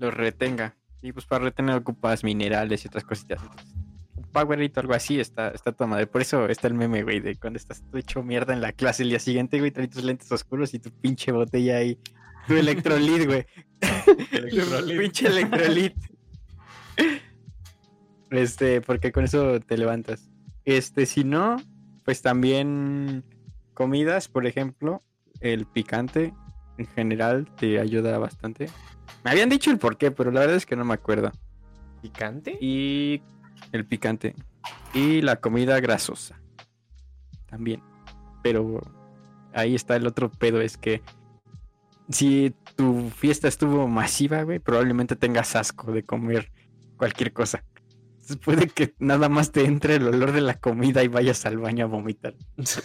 lo 0.00 0.10
retenga. 0.10 0.74
Y 1.00 1.12
pues 1.12 1.26
para 1.26 1.44
retener 1.44 1.76
ocupas 1.76 2.24
minerales 2.24 2.84
y 2.84 2.88
otras 2.88 3.04
cositas. 3.04 3.40
Entonces, 3.40 3.72
un 4.16 4.24
Powerade 4.32 4.72
o 4.74 4.80
algo 4.80 4.94
así 4.94 5.20
está, 5.20 5.50
está 5.50 5.70
toda 5.70 5.86
madre. 5.86 6.08
Por 6.08 6.22
eso 6.22 6.48
está 6.48 6.66
el 6.66 6.74
meme, 6.74 7.04
güey, 7.04 7.20
de 7.20 7.36
cuando 7.36 7.56
estás 7.56 7.84
hecho 7.94 8.24
mierda 8.24 8.52
en 8.52 8.60
la 8.62 8.72
clase 8.72 9.04
el 9.04 9.10
día 9.10 9.20
siguiente, 9.20 9.60
güey, 9.60 9.70
traes 9.70 9.90
tus 9.90 10.02
lentes 10.02 10.32
oscuros 10.32 10.74
y 10.74 10.80
tu 10.80 10.90
pinche 10.90 11.30
botella 11.30 11.76
ahí. 11.76 12.00
Tu 12.46 12.54
electrolit, 12.56 13.26
güey. 13.26 13.46
Tu 14.06 14.98
pinche 14.98 15.28
electrolit. 15.28 15.94
Este, 18.30 18.80
porque 18.80 19.12
con 19.12 19.24
eso 19.24 19.60
te 19.60 19.76
levantas. 19.76 20.30
Este, 20.64 21.06
si 21.06 21.24
no, 21.24 21.56
pues 22.04 22.22
también 22.22 23.24
comidas, 23.74 24.28
por 24.28 24.46
ejemplo, 24.46 25.02
el 25.40 25.66
picante 25.66 26.32
en 26.78 26.86
general 26.86 27.46
te 27.56 27.80
ayuda 27.80 28.18
bastante. 28.18 28.68
Me 29.24 29.30
habían 29.30 29.48
dicho 29.48 29.70
el 29.70 29.78
por 29.78 29.96
qué, 29.98 30.10
pero 30.10 30.30
la 30.30 30.40
verdad 30.40 30.56
es 30.56 30.66
que 30.66 30.76
no 30.76 30.84
me 30.84 30.94
acuerdo. 30.94 31.32
¿Picante? 32.02 32.56
Y 32.60 33.22
el 33.72 33.84
picante. 33.84 34.34
Y 34.94 35.22
la 35.22 35.36
comida 35.36 35.78
grasosa. 35.80 36.40
También. 37.46 37.82
Pero 38.42 38.80
ahí 39.52 39.74
está 39.74 39.96
el 39.96 40.06
otro 40.06 40.30
pedo, 40.30 40.60
es 40.60 40.76
que 40.76 41.02
si 42.10 42.54
tu 42.76 43.10
fiesta 43.10 43.48
estuvo 43.48 43.88
masiva, 43.88 44.42
güey, 44.42 44.58
probablemente 44.58 45.16
tengas 45.16 45.56
asco 45.56 45.92
de 45.92 46.02
comer 46.02 46.50
cualquier 46.96 47.32
cosa. 47.32 47.64
Entonces 48.12 48.36
puede 48.38 48.68
que 48.68 48.94
nada 48.98 49.28
más 49.28 49.52
te 49.52 49.64
entre 49.64 49.96
el 49.96 50.06
olor 50.06 50.32
de 50.32 50.40
la 50.40 50.58
comida 50.58 51.02
y 51.02 51.08
vayas 51.08 51.46
al 51.46 51.58
baño 51.58 51.84
a 51.84 51.88
vomitar. 51.88 52.34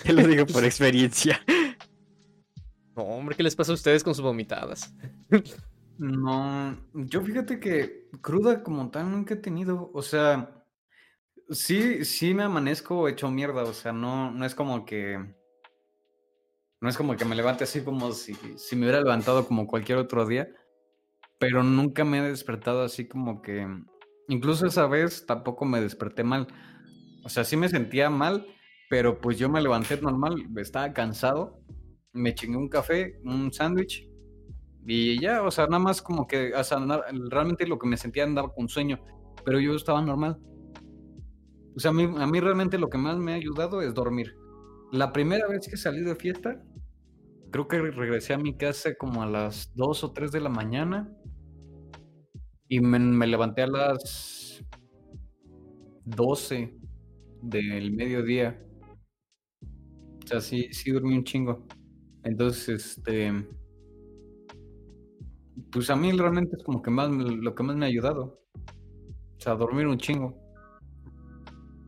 Te 0.04 0.14
lo 0.14 0.26
digo 0.28 0.46
por 0.46 0.64
experiencia. 0.64 1.40
No, 2.96 3.04
hombre, 3.04 3.36
¿qué 3.36 3.44
les 3.44 3.56
pasa 3.56 3.72
a 3.72 3.76
ustedes 3.76 4.04
con 4.04 4.16
sus 4.16 4.24
vomitadas? 4.24 4.96
No, 5.98 6.78
yo 6.94 7.22
fíjate 7.22 7.60
que 7.60 8.10
cruda 8.22 8.64
como 8.64 8.90
tal 8.90 9.12
nunca 9.12 9.34
he 9.34 9.38
tenido, 9.38 9.92
o 9.94 10.02
sea, 10.02 10.64
sí, 11.50 12.06
sí 12.06 12.34
me 12.34 12.44
amanezco 12.44 13.08
hecho 13.08 13.30
mierda, 13.30 13.64
o 13.64 13.74
sea, 13.74 13.92
no, 13.92 14.32
no 14.32 14.46
es 14.46 14.56
como 14.56 14.86
que, 14.86 15.36
no 16.86 16.92
es 16.92 16.98
como 16.98 17.16
que 17.16 17.26
me 17.26 17.36
levante 17.36 17.64
así 17.64 17.82
como 17.82 18.12
si, 18.12 18.36
si 18.58 18.76
me 18.76 18.84
hubiera 18.84 19.02
levantado 19.02 19.48
como 19.48 19.66
cualquier 19.66 19.98
otro 19.98 20.28
día, 20.28 20.48
pero 21.40 21.64
nunca 21.64 22.06
me 22.06 22.20
he 22.20 22.22
despertado 22.22 22.84
así 22.84 23.08
como 23.08 23.42
que, 23.42 23.68
incluso 24.28 24.68
esa 24.68 24.86
vez 24.86 25.26
tampoco 25.26 25.66
me 25.66 25.82
desperté 25.82 26.24
mal, 26.24 26.48
o 27.24 27.30
sea, 27.30 27.44
sí 27.44 27.58
me 27.58 27.70
sentía 27.70 28.12
mal, 28.12 28.46
pero 28.88 29.20
pues 29.20 29.40
yo 29.40 29.50
me 29.50 29.62
levanté 29.62 30.00
normal, 30.00 30.36
estaba 30.58 30.94
cansado, 30.94 31.60
me 32.14 32.36
chingué 32.36 32.58
un 32.58 32.70
café, 32.70 33.20
un 33.24 33.52
sándwich. 33.52 34.08
Y 34.86 35.20
ya, 35.20 35.42
o 35.42 35.50
sea, 35.50 35.66
nada 35.66 35.80
más 35.80 36.04
como 36.04 36.28
que, 36.28 36.54
o 36.54 36.62
realmente 37.32 37.66
lo 37.66 37.80
que 37.80 37.88
me 37.88 37.98
sentía 37.98 38.26
andaba 38.26 38.54
con 38.54 38.70
sueño, 38.70 39.00
pero 39.44 39.60
yo 39.60 39.74
estaba 39.74 40.04
normal. 40.04 40.38
O 41.76 41.80
sea, 41.80 41.90
a 41.90 41.94
mí 41.94 42.40
realmente 42.40 42.78
lo 42.78 42.90
que 42.92 43.00
más 43.00 43.18
me 43.18 43.34
ha 43.34 43.36
ayudado 43.38 43.82
es 43.82 43.96
dormir. 43.96 44.36
La 44.92 45.12
primera 45.12 45.48
vez 45.48 45.68
que 45.68 45.76
salí 45.76 46.02
de 46.02 46.16
fiesta, 46.16 46.62
creo 47.52 47.68
que 47.68 47.80
regresé 47.80 48.34
a 48.34 48.38
mi 48.38 48.56
casa 48.56 48.96
como 48.96 49.24
a 49.24 49.26
las 49.28 49.74
2 49.76 50.04
o 50.04 50.12
3 50.12 50.32
de 50.32 50.42
la 50.42 50.50
mañana 50.50 51.12
y 52.68 52.80
me, 52.80 53.00
me 53.00 53.28
levanté 53.28 53.62
a 53.64 53.68
las 53.68 54.64
12 56.06 56.78
del 57.42 57.92
mediodía. 57.92 58.62
O 60.24 60.28
sea, 60.28 60.42
sí, 60.42 60.68
sí 60.72 60.92
dormí 60.92 61.16
un 61.16 61.24
chingo. 61.24 61.66
Entonces, 62.24 62.98
este 62.98 63.32
pues 65.72 65.90
a 65.90 65.96
mí 65.96 66.12
realmente 66.12 66.56
es 66.58 66.64
como 66.64 66.82
que 66.82 66.90
más 66.90 67.10
lo 67.10 67.54
que 67.54 67.64
más 67.64 67.76
me 67.76 67.86
ha 67.86 67.90
ayudado. 67.90 68.42
O 69.38 69.40
sea, 69.40 69.56
dormir 69.56 69.88
un 69.88 69.98
chingo. 69.98 70.42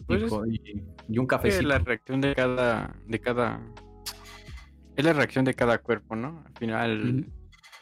Pues 0.06 0.32
y, 0.50 0.84
y- 1.08 1.18
un 1.18 1.26
cafecito. 1.26 1.68
la 1.68 1.80
reacción 1.80 2.22
de 2.22 2.36
cada, 2.36 2.96
de 3.08 3.20
cada. 3.20 3.62
Es 4.98 5.06
la 5.06 5.14
reacción 5.14 5.46
de 5.46 5.54
cada 5.54 5.78
cuerpo, 5.78 6.16
¿no? 6.16 6.44
Al 6.46 6.54
final, 6.58 7.26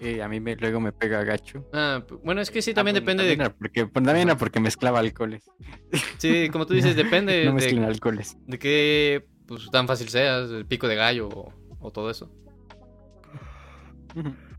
eh, 0.02 0.22
a 0.22 0.28
mí 0.28 0.42
me, 0.42 0.56
luego 0.58 0.82
me 0.82 0.92
pega 0.92 1.24
gacho. 1.24 1.66
Ah, 1.74 2.06
bueno, 2.24 2.42
es 2.42 2.52
que 2.52 2.62
sí, 2.62 2.74
también 2.74 2.98
Ah, 2.98 3.00
depende 3.00 3.24
también 3.24 3.40
de. 3.40 3.46
Era 3.46 3.54
porque, 3.56 3.88
pues, 3.88 4.06
también 4.06 4.28
era 4.28 4.38
porque 4.38 4.60
mezclaba 4.60 5.00
alcoholes. 5.00 5.50
Sí, 6.20 6.50
como 6.52 6.66
tú 6.66 6.74
dices, 6.74 6.96
depende 6.96 7.46
no 7.46 7.52
de, 7.52 7.56
mezclen 7.56 7.84
alcoholes. 7.86 8.38
de 8.46 8.60
qué 8.60 9.28
pues, 9.48 9.70
tan 9.72 9.88
fácil 9.88 10.10
seas, 10.10 10.52
el 10.52 10.66
pico 10.66 10.88
de 10.90 10.96
gallo 10.96 11.30
o, 11.30 11.54
o 11.80 11.92
todo 11.92 12.10
eso. 12.10 12.30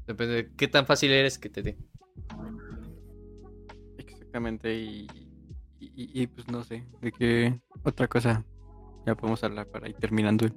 Depende 0.06 0.34
de 0.34 0.50
qué 0.56 0.68
tan 0.68 0.86
fácil 0.86 1.10
eres 1.12 1.38
que 1.38 1.48
te 1.50 1.62
dé. 1.62 1.76
Exactamente, 3.98 4.74
y, 4.74 5.06
y, 5.78 6.22
y, 6.22 6.26
pues 6.26 6.48
no 6.48 6.62
sé, 6.64 6.86
de 7.02 7.12
qué 7.12 7.60
otra 7.82 8.08
cosa 8.08 8.44
ya 9.06 9.14
podemos 9.14 9.42
hablar 9.44 9.66
para 9.68 9.88
ir 9.88 9.96
terminando 9.96 10.46
el 10.46 10.52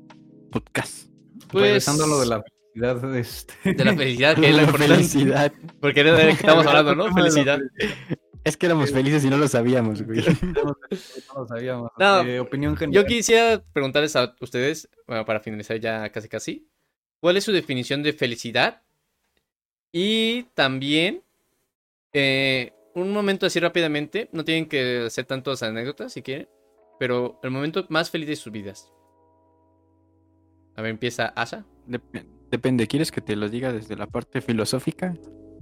podcast. 0.51 1.08
Pues, 1.51 1.63
Regresando 1.63 2.03
a 2.03 2.07
lo 2.07 2.19
de 2.19 2.25
la 2.27 2.43
felicidad, 2.43 3.15
este... 3.15 3.73
de 3.73 3.85
la 3.85 3.95
felicidad, 3.95 4.35
que 4.35 4.49
es 4.49 4.55
La 4.55 4.67
felicidad. 4.67 5.53
Porque 5.79 5.99
era 6.01 6.13
de 6.13 6.23
lo 6.23 6.29
que 6.29 6.35
estamos 6.35 6.65
hablando, 6.65 6.95
¿no? 6.95 7.13
Felicidad. 7.13 7.59
Es 8.43 8.55
que 8.55 8.65
éramos 8.67 8.91
felices 8.91 9.23
y 9.25 9.29
no 9.29 9.37
lo 9.37 9.47
sabíamos, 9.47 10.01
güey. 10.01 10.23
no 10.53 10.75
lo 11.35 11.47
sabíamos. 11.47 11.91
No, 11.97 12.21
Eh, 12.21 12.39
opinión 12.39 12.77
Yo 12.91 13.05
quisiera 13.05 13.61
preguntarles 13.73 14.15
a 14.15 14.35
ustedes, 14.39 14.89
bueno, 15.07 15.25
para 15.25 15.39
finalizar 15.39 15.79
ya 15.79 16.09
casi 16.09 16.29
casi, 16.29 16.67
¿cuál 17.19 17.37
es 17.37 17.43
su 17.43 17.51
definición 17.51 18.01
de 18.01 18.13
felicidad? 18.13 18.81
Y 19.91 20.43
también, 20.53 21.23
eh, 22.13 22.73
un 22.95 23.11
momento 23.11 23.45
así 23.45 23.59
rápidamente, 23.59 24.29
no 24.31 24.45
tienen 24.45 24.67
que 24.67 25.03
hacer 25.07 25.25
tantas 25.25 25.61
anécdotas 25.63 26.13
si 26.13 26.21
quieren, 26.21 26.47
pero 26.97 27.39
el 27.43 27.51
momento 27.51 27.85
más 27.89 28.09
feliz 28.09 28.27
de 28.27 28.35
sus 28.35 28.51
vidas. 28.51 28.91
A 30.79 30.81
ver, 30.81 30.91
empieza 30.91 31.25
Asa. 31.35 31.65
Dep- 31.85 32.25
depende, 32.49 32.87
¿quieres 32.87 33.11
que 33.11 33.19
te 33.19 33.35
lo 33.35 33.49
diga 33.49 33.73
desde 33.73 33.97
la 33.97 34.07
parte 34.07 34.39
filosófica? 34.39 35.13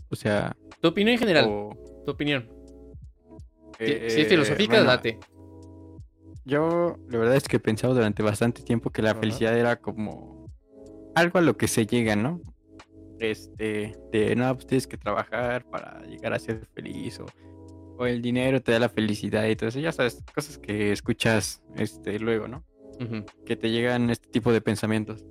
O 0.10 0.16
sea, 0.16 0.56
Tu 0.80 0.90
opinión 0.90 1.14
en 1.14 1.18
general, 1.18 1.46
o, 1.50 2.04
tu 2.06 2.12
opinión. 2.12 2.48
Si- 3.80 3.86
eh, 3.94 4.10
si 4.12 4.22
es 4.22 4.28
filosófica, 4.28 4.74
bueno, 4.76 4.86
date. 4.86 5.20
Yo, 6.46 7.00
la 7.10 7.18
verdad 7.18 7.36
es 7.36 7.48
que 7.48 7.58
he 7.58 7.60
pensado 7.60 7.96
durante 7.96 8.22
bastante 8.22 8.62
tiempo 8.62 8.92
que 8.92 9.02
la 9.02 9.12
Ajá. 9.12 9.20
felicidad 9.22 9.58
era 9.58 9.78
como 9.78 10.52
algo 11.16 11.40
a 11.40 11.42
lo 11.42 11.58
que 11.58 11.68
se 11.68 11.88
llega, 11.88 12.16
¿no? 12.16 12.40
este, 13.18 13.98
de 14.12 14.36
no, 14.36 14.54
pues 14.54 14.68
tienes 14.68 14.86
que 14.86 14.98
trabajar 14.98 15.66
para 15.66 16.04
llegar 16.06 16.34
a 16.34 16.38
ser 16.40 16.64
feliz 16.76 17.20
o, 17.20 17.26
o 17.98 18.06
el 18.06 18.22
dinero 18.22 18.62
te 18.62 18.72
da 18.72 18.78
la 18.78 18.90
felicidad 18.90 19.48
y 19.48 19.56
todo 19.56 19.70
eso, 19.70 19.80
ya 19.80 19.92
sabes, 19.92 20.24
cosas 20.36 20.60
que 20.60 20.92
escuchas 20.92 21.64
este, 21.76 22.20
luego, 22.20 22.48
¿no? 22.48 22.64
Que 23.46 23.56
te 23.56 23.70
llegan 23.70 24.10
este 24.10 24.28
tipo 24.30 24.52
de 24.52 24.62
pensamientos. 24.62 25.26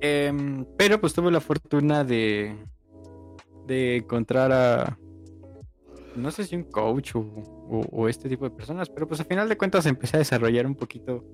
Em, 0.00 0.64
pero 0.76 1.00
pues 1.00 1.12
tuve 1.12 1.30
la 1.30 1.40
fortuna 1.40 2.04
de, 2.04 2.56
de 3.66 3.96
encontrar 3.96 4.52
a, 4.52 4.98
no 6.18 6.30
sé 6.30 6.44
si 6.44 6.56
un 6.56 6.64
coach 6.64 7.12
o, 7.14 8.08
este 8.08 8.28
tipo 8.28 8.44
de 8.44 8.50
personas, 8.50 8.90
pero 8.90 9.06
pues 9.06 9.20
al 9.20 9.26
final 9.26 9.48
de 9.48 9.56
cuentas 9.56 9.86
empecé 9.86 10.16
a 10.16 10.20
desarrollar 10.20 10.66
un 10.66 10.74
poquito 10.74 11.24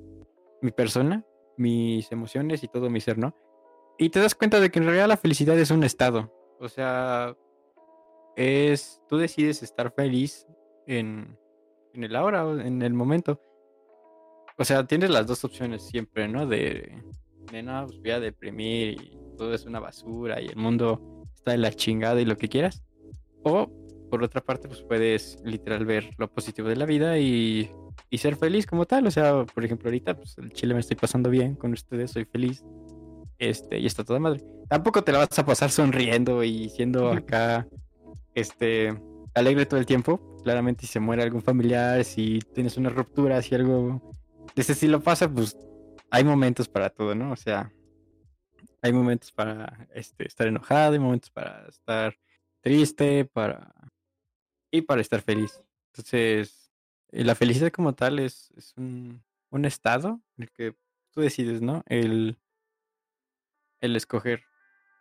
mi 0.62 0.70
persona, 0.70 1.24
mis 1.56 2.10
emociones 2.12 2.62
y 2.62 2.68
todo 2.68 2.90
mi 2.90 3.00
ser, 3.00 3.18
¿no? 3.18 3.34
Y 3.98 4.10
te 4.10 4.20
das 4.20 4.34
cuenta 4.34 4.60
de 4.60 4.70
que 4.70 4.78
en 4.78 4.86
realidad 4.86 5.08
la 5.08 5.16
felicidad 5.16 5.58
es 5.58 5.70
un 5.70 5.84
estado. 5.84 6.32
O 6.60 6.68
sea, 6.68 7.36
es, 8.36 9.00
tú 9.08 9.16
decides 9.16 9.62
estar 9.62 9.92
feliz 9.92 10.46
en, 10.86 11.38
en 11.92 12.04
el 12.04 12.16
ahora, 12.16 12.42
en 12.64 12.82
el 12.82 12.94
momento. 12.94 13.40
O 14.56 14.64
sea, 14.64 14.86
tienes 14.86 15.10
las 15.10 15.26
dos 15.26 15.44
opciones 15.44 15.82
siempre, 15.82 16.28
¿no? 16.28 16.46
De, 16.46 17.02
de 17.50 17.62
no, 17.62 17.86
pues 17.86 17.98
voy 17.98 18.10
a 18.10 18.20
deprimir 18.20 19.00
y 19.00 19.18
todo 19.36 19.54
es 19.54 19.64
una 19.64 19.80
basura 19.80 20.40
y 20.40 20.46
el 20.46 20.56
mundo 20.56 21.24
está 21.34 21.52
de 21.52 21.58
la 21.58 21.72
chingada 21.72 22.20
y 22.20 22.24
lo 22.24 22.36
que 22.36 22.48
quieras. 22.48 22.82
O, 23.42 23.68
por 24.10 24.22
otra 24.22 24.40
parte, 24.40 24.68
pues 24.68 24.82
puedes 24.82 25.38
literal 25.44 25.84
ver 25.84 26.10
lo 26.18 26.30
positivo 26.30 26.68
de 26.68 26.76
la 26.76 26.86
vida 26.86 27.18
y, 27.18 27.70
y 28.10 28.18
ser 28.18 28.36
feliz 28.36 28.66
como 28.66 28.86
tal. 28.86 29.06
O 29.06 29.10
sea, 29.10 29.44
por 29.44 29.64
ejemplo, 29.64 29.88
ahorita, 29.88 30.16
pues 30.16 30.38
el 30.38 30.52
chile 30.52 30.74
me 30.74 30.80
estoy 30.80 30.96
pasando 30.96 31.30
bien 31.30 31.56
con 31.56 31.72
ustedes, 31.72 32.12
soy 32.12 32.24
feliz. 32.24 32.64
Este, 33.38 33.78
y 33.78 33.86
está 33.86 34.04
toda 34.04 34.20
madre. 34.20 34.44
Tampoco 34.68 35.02
te 35.02 35.12
la 35.12 35.18
vas 35.18 35.38
a 35.38 35.44
pasar 35.44 35.70
sonriendo 35.70 36.44
y 36.44 36.68
siendo 36.70 37.10
acá, 37.10 37.66
este, 38.34 38.94
alegre 39.34 39.66
todo 39.66 39.80
el 39.80 39.86
tiempo. 39.86 40.38
Claramente, 40.44 40.86
si 40.86 40.92
se 40.92 41.00
muere 41.00 41.22
algún 41.22 41.42
familiar, 41.42 42.04
si 42.04 42.38
tienes 42.54 42.76
una 42.76 42.90
ruptura, 42.90 43.42
si 43.42 43.54
algo 43.54 44.14
de 44.54 44.62
ese 44.62 44.72
estilo 44.72 45.00
pasa, 45.00 45.28
pues 45.28 45.56
hay 46.10 46.24
momentos 46.24 46.68
para 46.68 46.90
todo, 46.90 47.14
¿no? 47.14 47.32
O 47.32 47.36
sea, 47.36 47.72
hay 48.82 48.92
momentos 48.92 49.32
para 49.32 49.88
este, 49.94 50.26
estar 50.26 50.46
enojado, 50.46 50.92
hay 50.92 50.98
momentos 50.98 51.30
para 51.30 51.66
estar 51.68 52.16
triste, 52.60 53.24
para 53.24 53.72
y 54.70 54.82
para 54.82 55.00
estar 55.00 55.22
feliz. 55.22 55.62
Entonces, 55.92 56.72
eh, 57.12 57.24
la 57.24 57.34
felicidad 57.34 57.70
como 57.70 57.94
tal 57.94 58.18
es, 58.18 58.50
es 58.56 58.74
un, 58.76 59.22
un 59.50 59.64
estado 59.64 60.20
en 60.36 60.44
el 60.44 60.50
que 60.50 60.76
tú 61.12 61.20
decides, 61.20 61.62
¿no? 61.62 61.82
El, 61.86 62.36
el 63.80 63.96
escoger. 63.96 64.44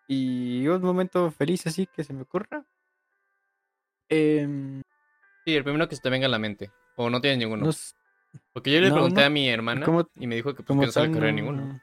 Y 0.07 0.67
un 0.67 0.81
momento 0.81 1.31
feliz 1.31 1.65
así 1.65 1.87
que 1.87 2.03
se 2.03 2.13
me 2.13 2.21
ocurra. 2.23 2.65
em, 4.09 4.81
Sí, 5.45 5.55
el 5.55 5.63
primero 5.63 5.89
que 5.89 5.95
se 5.95 6.01
te 6.01 6.09
venga 6.09 6.27
a 6.27 6.29
la 6.29 6.39
mente. 6.39 6.71
O 6.95 7.09
no 7.09 7.19
tienes 7.19 7.39
ninguno. 7.39 7.65
no 7.65 7.71
Porque 8.53 8.71
yo 8.71 8.79
le 8.81 8.89
no, 8.89 8.95
pregunté 8.95 9.21
no. 9.21 9.27
a 9.27 9.29
mi 9.29 9.49
hermana 9.49 9.85
¿Cómo- 9.85 10.09
y 10.15 10.27
me 10.27 10.35
dijo 10.35 10.53
que, 10.55 10.63
pues, 10.63 10.79
que 10.79 10.85
no 10.85 10.91
se 10.91 11.01
le 11.01 11.07
no, 11.09 11.31
ninguno. 11.31 11.81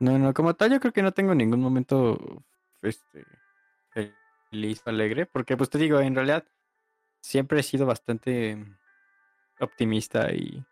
No, 0.00 0.18
no, 0.18 0.34
como 0.34 0.54
tal, 0.54 0.72
yo 0.72 0.80
creo 0.80 0.92
que 0.92 1.02
no 1.02 1.12
tengo 1.12 1.34
ningún 1.34 1.60
momento 1.60 2.18
este, 2.82 3.24
feliz 4.50 4.82
o 4.84 4.90
alegre, 4.90 5.26
porque 5.26 5.56
pues 5.56 5.70
te 5.70 5.78
digo, 5.78 6.00
en 6.00 6.14
realidad 6.16 6.44
siempre 7.22 7.60
he 7.60 7.62
sido 7.62 7.86
bastante 7.86 8.58
optimista 9.60 10.32
y, 10.32 10.64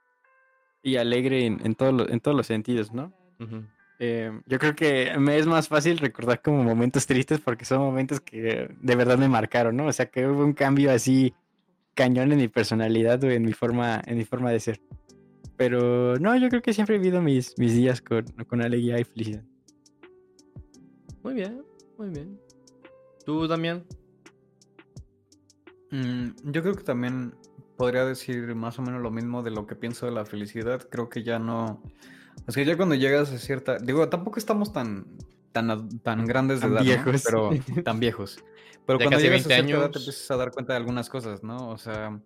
y 0.83 0.97
alegre 0.97 1.47
en, 1.47 1.65
en, 1.65 1.75
todos 1.77 1.95
los- 1.95 2.09
en 2.11 2.19
todos 2.21 2.37
los 2.37 2.47
sentidos, 2.47 2.93
¿no? 2.93 3.13
Eh, 4.01 4.33
yo 4.47 4.59
creo 4.59 4.75
que 4.75 5.17
me 5.19 5.39
es 5.39 5.47
más 5.47 5.69
fácil 5.69 5.99
recordar 5.99 6.41
como 6.43 6.65
momentos 6.65 7.07
tristes 7.07 7.39
porque 7.41 7.65
son 7.65 7.81
momentos 7.81 8.21
que 8.21 8.69
de 8.81 8.97
verdad 8.97 9.19
me 9.19 9.29
marcaron, 9.29 9.77
¿no? 9.77 9.87
O 9.87 9.93
sea, 9.93 10.07
que 10.11 10.27
hubo 10.27 10.43
un 10.45 10.55
cambio 10.55 10.91
así 10.91 11.35
cañón 11.95 12.33
en 12.33 12.39
mi 12.39 12.49
personalidad 12.49 13.23
o 13.25 13.31
en 13.31 13.45
mi 13.45 13.53
forma, 13.53 14.03
en 14.07 14.19
mi 14.19 14.25
forma 14.25 14.51
de 14.51 14.61
ser. 14.61 14.81
Pero 15.57 16.17
no, 16.17 16.37
yo 16.37 16.49
creo 16.49 16.63
que 16.63 16.73
siempre 16.73 16.97
he 16.97 16.99
vivido 16.99 17.21
mis, 17.21 17.59
mis 17.59 17.75
días 17.75 18.01
con, 18.01 18.25
con 18.49 18.63
alegría 18.63 18.99
y 18.99 19.05
felicidad. 19.05 19.45
Muy 21.23 21.35
bien, 21.35 21.63
muy 21.99 22.09
bien. 22.09 22.41
¿Tú, 23.27 23.47
Damián? 23.47 23.85
Mm, 25.91 26.29
yo 26.45 26.63
creo 26.63 26.75
que 26.75 26.85
también 26.85 27.35
podría 27.77 28.05
decir 28.05 28.55
más 28.55 28.79
o 28.79 28.83
menos 28.83 29.03
lo 29.03 29.11
mismo 29.11 29.43
de 29.43 29.51
lo 29.51 29.67
que 29.67 29.77
pienso 29.77 30.07
de 30.07 30.13
la 30.13 30.25
felicidad. 30.25 30.87
Creo 30.91 31.09
que 31.09 31.23
ya 31.23 31.39
no. 31.39 31.83
Es 32.47 32.55
que 32.55 32.65
ya 32.65 32.77
cuando 32.77 32.95
llegas 32.95 33.31
a 33.33 33.39
cierta. 33.39 33.79
Digo, 33.79 34.09
tampoco 34.09 34.39
estamos 34.39 34.73
tan, 34.73 35.07
tan, 35.53 36.01
tan 36.01 36.25
grandes 36.27 36.61
de 36.61 36.69
Tan 36.69 36.73
edad, 36.73 36.81
¿no? 36.81 36.85
viejos. 36.85 37.23
Pero 37.25 37.51
tan 37.85 38.01
viejos. 38.01 38.45
Pero 38.87 38.99
Ya 38.99 39.05
cuando 39.07 39.21
llegas 39.21 39.47
a 39.47 39.49
20 39.49 39.55
cierta 39.55 39.71
edad 39.71 39.91
te 39.91 39.99
años. 39.99 40.09
empiezas 40.09 40.31
a 40.31 40.37
dar 40.37 40.51
cuenta 40.51 40.73
de 40.73 40.77
algunas 40.79 41.09
cosas, 41.11 41.43
¿no? 41.43 41.69
O 41.71 41.79
sea, 41.79 42.21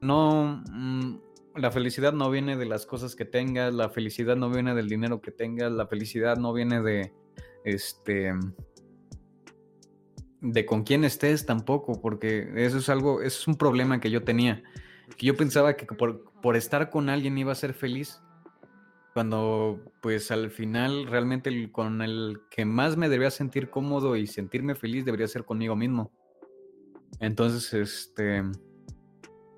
no. 0.00 0.62
mm, 0.70 1.18
la 1.56 1.70
felicidad 1.70 2.12
no 2.12 2.30
viene 2.30 2.56
de 2.56 2.66
las 2.66 2.86
cosas 2.86 3.16
que 3.16 3.24
tengas, 3.24 3.74
la 3.74 3.90
felicidad 3.90 4.36
no 4.36 4.50
viene 4.50 4.74
del 4.74 4.88
dinero 4.88 5.20
que 5.20 5.30
tengas, 5.32 5.72
la 5.72 5.86
felicidad 5.86 6.36
no 6.36 6.52
viene 6.52 6.82
de. 6.82 7.12
Este 7.64 8.32
de 10.40 10.66
con 10.66 10.84
quién 10.84 11.04
estés 11.04 11.46
tampoco, 11.46 12.00
porque 12.00 12.50
eso 12.56 12.78
es 12.78 12.88
algo, 12.88 13.20
eso 13.22 13.40
es 13.40 13.48
un 13.48 13.56
problema 13.56 14.00
que 14.00 14.10
yo 14.10 14.22
tenía. 14.22 14.62
Que 15.16 15.26
yo 15.26 15.36
pensaba 15.36 15.74
que 15.76 15.86
por, 15.86 16.30
por 16.40 16.56
estar 16.56 16.90
con 16.90 17.08
alguien 17.08 17.36
iba 17.38 17.52
a 17.52 17.56
ser 17.56 17.74
feliz, 17.74 18.20
cuando 19.14 19.80
pues 20.00 20.30
al 20.30 20.50
final 20.50 21.06
realmente 21.06 21.48
el- 21.50 21.72
con 21.72 22.02
el 22.02 22.40
que 22.50 22.64
más 22.64 22.96
me 22.96 23.08
debería 23.08 23.30
sentir 23.30 23.70
cómodo 23.70 24.16
y 24.16 24.26
sentirme 24.26 24.74
feliz 24.74 25.04
debería 25.04 25.26
ser 25.28 25.44
conmigo 25.44 25.74
mismo. 25.76 26.12
Entonces, 27.20 27.72
este, 27.74 28.42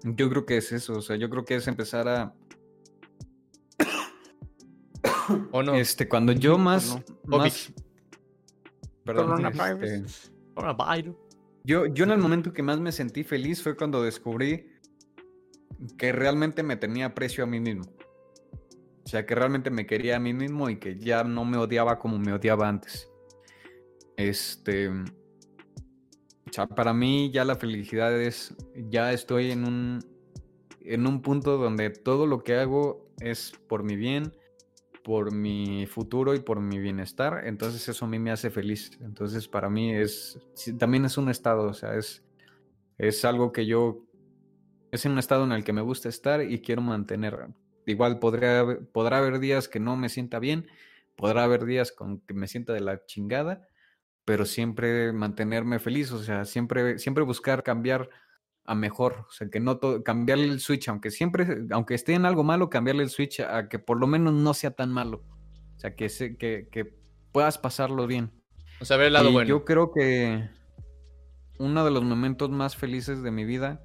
yo 0.05 0.31
creo 0.31 0.47
que 0.47 0.57
es 0.57 0.73
eso, 0.73 0.95
o 0.99 1.03
sea, 1.03 1.17
yo 1.17 1.29
creo 1.29 1.45
que 1.45 1.57
es 1.57 1.67
empezar 1.69 2.09
a, 2.09 2.35
¿O 5.53 5.63
no? 5.63 5.75
este, 5.75 6.09
cuando 6.09 6.33
yo 6.33 6.59
más, 6.59 6.97
no. 7.27 7.39
más, 7.39 7.73
perdón, 9.05 9.27
Coronavirus. 9.43 9.91
este, 9.91 10.33
Coronavirus. 10.55 11.17
Yo, 11.65 11.87
yo 11.87 12.05
en 12.05 12.11
el 12.13 12.19
momento 12.19 12.53
que 12.53 12.63
más 12.63 12.81
me 12.81 12.93
sentí 12.93 13.23
feliz 13.25 13.63
fue 13.63 13.77
cuando 13.77 14.03
descubrí 14.03 14.67
que 15.99 16.13
realmente 16.13 16.63
me 16.63 16.77
tenía 16.77 17.07
aprecio 17.07 17.45
a 17.45 17.47
mí 17.47 17.61
mismo. 17.61 17.85
Sea, 19.11 19.27
que 19.27 19.35
realmente 19.35 19.71
me 19.71 19.87
quería 19.87 20.15
a 20.15 20.21
mí 20.21 20.33
mismo 20.33 20.71
y 20.71 20.77
que 20.77 20.97
ya 20.97 21.25
no 21.25 21.45
me 21.45 21.57
odiaba 21.57 21.99
como 21.99 22.17
me 22.17 22.33
odiaba 22.33 22.69
antes. 22.69 23.11
Este. 24.17 24.89
O 24.89 26.53
sea, 26.53 26.69
para 26.69 26.93
mí 26.93 27.29
ya 27.33 27.45
la 27.45 27.57
felicidad 27.57 28.17
es. 28.21 28.55
Ya 28.89 29.13
estoy 29.13 29.51
en 29.51 29.65
un. 29.65 29.99
En 30.83 31.09
un 31.09 31.23
punto 31.23 31.59
donde 31.59 31.91
todo 31.91 32.29
lo 32.29 32.45
que 32.45 32.55
hago 32.55 33.11
es 33.19 33.53
por 33.67 33.83
mi 33.83 33.97
bien, 33.97 34.33
por 35.03 35.35
mi 35.35 35.87
futuro 35.87 36.37
y 36.37 36.39
por 36.39 36.61
mi 36.61 36.79
bienestar. 36.79 37.49
Entonces 37.49 37.89
eso 37.89 38.05
a 38.05 38.09
mí 38.09 38.21
me 38.21 38.31
hace 38.31 38.49
feliz. 38.49 38.93
Entonces 39.01 39.49
para 39.49 39.69
mí 39.69 39.93
es, 39.93 40.39
también 40.79 41.05
es 41.05 41.19
un 41.19 41.31
estado, 41.31 41.65
o 41.65 41.75
sea, 41.75 41.97
es, 41.97 42.25
es 42.97 43.25
algo 43.25 43.51
que 43.51 43.67
yo, 43.67 44.05
es 44.93 45.05
un 45.05 45.19
estado 45.19 45.43
en 45.43 45.51
el 45.51 45.65
que 45.65 45.73
me 45.73 45.83
gusta 45.83 46.09
estar 46.09 46.43
y 46.43 46.61
quiero 46.61 46.81
mantener. 46.81 47.49
Igual 47.91 48.18
podrá, 48.18 48.61
haber- 48.61 48.86
podrá 48.91 49.18
haber 49.18 49.38
días 49.41 49.68
que 49.68 49.80
no 49.80 49.97
me 49.97 50.09
sienta 50.09 50.38
bien, 50.38 50.68
podrá 51.16 51.45
haber 51.45 51.64
días 51.66 51.93
con 51.93 52.20
que 52.20 52.34
me 52.34 52.49
sienta 52.49 52.72
de 52.72 52.80
la 52.80 53.05
chingada, 53.05 53.66
pero 54.24 54.45
siempre 54.47 55.12
mantenerme 55.12 55.78
feliz, 55.78 56.12
o 56.12 56.22
sea, 56.22 56.45
siempre, 56.45 56.99
siempre 56.99 57.24
buscar 57.24 57.62
cambiar 57.62 58.09
a 58.64 58.74
mejor, 58.74 59.26
o 59.28 59.32
sea, 59.32 59.49
que 59.51 59.59
no 59.59 59.80
cambiarle 60.05 60.45
el 60.45 60.61
switch, 60.61 60.88
aunque 60.88 61.11
siempre, 61.11 61.64
aunque 61.70 61.95
esté 61.95 62.14
en 62.14 62.24
algo 62.24 62.45
malo, 62.45 62.70
cambiarle 62.70 63.03
el 63.03 63.11
switch 63.11 63.41
a 63.41 63.68
que 63.68 63.78
por 63.78 63.99
lo 63.99 64.07
menos 64.07 64.32
no 64.32 64.55
sea 64.55 64.70
tan 64.70 64.93
malo, 64.93 65.24
o 65.76 65.78
sea, 65.78 65.97
que, 65.97 66.09
se, 66.09 66.36
que, 66.36 66.68
que 66.70 66.95
puedas 67.32 67.59
pasarlo 67.59 68.07
bien. 68.07 68.30
O 68.80 68.84
sea, 68.84 68.97
ver 68.97 69.09
el 69.09 69.14
lado 69.14 69.30
Y 69.30 69.32
bueno. 69.32 69.49
Yo 69.49 69.64
creo 69.64 69.91
que 69.93 70.49
uno 71.59 71.84
de 71.84 71.91
los 71.91 72.03
momentos 72.05 72.51
más 72.51 72.76
felices 72.76 73.22
de 73.22 73.30
mi 73.30 73.45
vida 73.45 73.84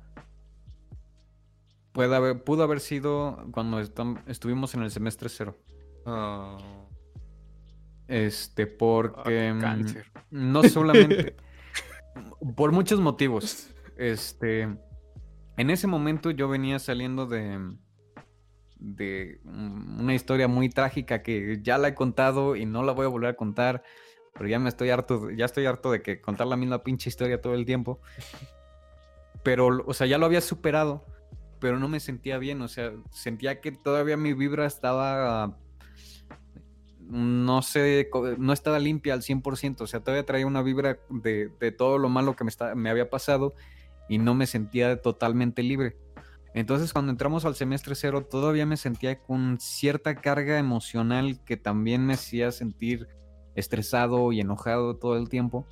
puede 1.96 2.14
haber, 2.14 2.44
pudo 2.44 2.64
haber 2.64 2.82
sido 2.82 3.48
cuando 3.52 3.80
estuvimos 3.80 4.76
en 4.76 4.84
el 4.84 4.92
semestre 4.92 5.30
cero. 5.30 5.58
Ah. 6.06 6.58
Este, 8.08 8.68
porque 8.68 9.54
mm, 9.54 9.60
cáncer. 9.62 10.06
no 10.30 10.62
solamente 10.64 11.38
por 12.56 12.74
muchos 12.74 13.00
motivos. 13.00 13.70
Este, 13.98 14.64
en 15.58 15.70
ese 15.70 15.88
momento 15.88 16.32
yo 16.32 16.50
venía 16.50 16.80
saliendo 16.80 17.26
de 17.26 17.78
de 18.78 19.40
mm, 19.44 20.02
una 20.02 20.14
historia 20.14 20.50
muy 20.50 20.70
trágica 20.70 21.24
que 21.24 21.60
ya 21.62 21.78
la 21.78 21.88
he 21.88 21.96
contado 21.96 22.58
y 22.58 22.66
no 22.66 22.84
la 22.84 22.92
voy 22.92 23.06
a 23.06 23.10
volver 23.10 23.30
a 23.30 23.36
contar, 23.36 23.84
pero 24.34 24.50
ya 24.50 24.60
me 24.60 24.68
estoy 24.68 24.90
harto, 24.90 25.32
ya 25.32 25.46
estoy 25.46 25.66
harto 25.66 25.92
de 25.92 26.02
que 26.02 26.20
contar 26.20 26.48
la 26.48 26.58
misma 26.58 26.84
pinche 26.84 27.10
historia 27.10 27.42
todo 27.42 27.54
el 27.54 27.66
tiempo. 27.66 28.02
Pero, 29.44 29.84
o 29.86 29.94
sea, 29.94 30.08
ya 30.08 30.18
lo 30.18 30.26
había 30.26 30.42
superado, 30.42 31.06
pero 31.66 31.80
no 31.80 31.88
me 31.88 32.00
sentía 32.00 32.38
bien, 32.38 32.62
o 32.62 32.68
sea, 32.68 32.94
sentía 33.10 33.60
que 33.60 33.72
todavía 33.72 34.18
mi 34.18 34.34
vibra 34.34 34.68
estaba 34.68 35.58
no 37.00 37.64
sé, 37.64 38.08
no 38.38 38.54
estaba 38.54 38.78
limpia 38.78 39.16
al 39.16 39.24
100%, 39.24 39.82
o 39.82 39.88
sea, 39.88 40.02
todavía 40.02 40.28
traía 40.28 40.46
una 40.46 40.62
vibra 40.62 41.00
de, 41.10 41.50
todo 41.76 41.98
lo 41.98 42.08
malo 42.08 42.36
que 42.36 42.44
me, 42.44 42.52
me 42.76 42.92
había 42.92 43.10
pasado 43.10 43.56
y 44.08 44.20
no 44.20 44.36
me 44.36 44.46
sentía 44.46 45.02
totalmente 45.02 45.64
libre. 45.64 45.98
Entonces 46.54 46.94
cuando 46.94 47.12
entramos 47.12 47.46
al 47.46 47.56
semestre 47.56 47.96
cero 47.96 48.28
todavía 48.30 48.68
me 48.68 48.78
sentía 48.78 49.20
con 49.20 49.60
cierta 49.60 50.14
carga 50.14 50.60
emocional 50.60 51.44
que 51.46 51.58
también 51.58 52.06
me 52.06 52.14
hacía 52.14 52.52
sentir 52.52 53.08
estresado 53.56 54.32
y 54.32 54.40
enojado 54.40 54.98
todo 54.98 55.18
el 55.18 55.30
tiempo. 55.30 55.66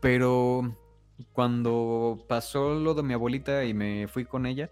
Pero 0.00 0.74
cuando 1.32 2.24
pasó 2.28 2.74
lo 2.74 2.94
de 2.94 3.02
mi 3.02 3.14
abuelita 3.14 3.64
y 3.66 3.74
me 3.74 4.08
fui 4.08 4.24
con 4.24 4.46
ella, 4.46 4.70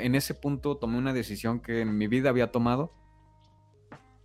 en 0.00 0.14
ese 0.14 0.34
punto 0.34 0.76
tomé 0.76 0.98
una 0.98 1.12
decisión 1.12 1.60
que 1.60 1.80
en 1.80 1.96
mi 1.96 2.06
vida 2.06 2.30
había 2.30 2.50
tomado 2.50 2.92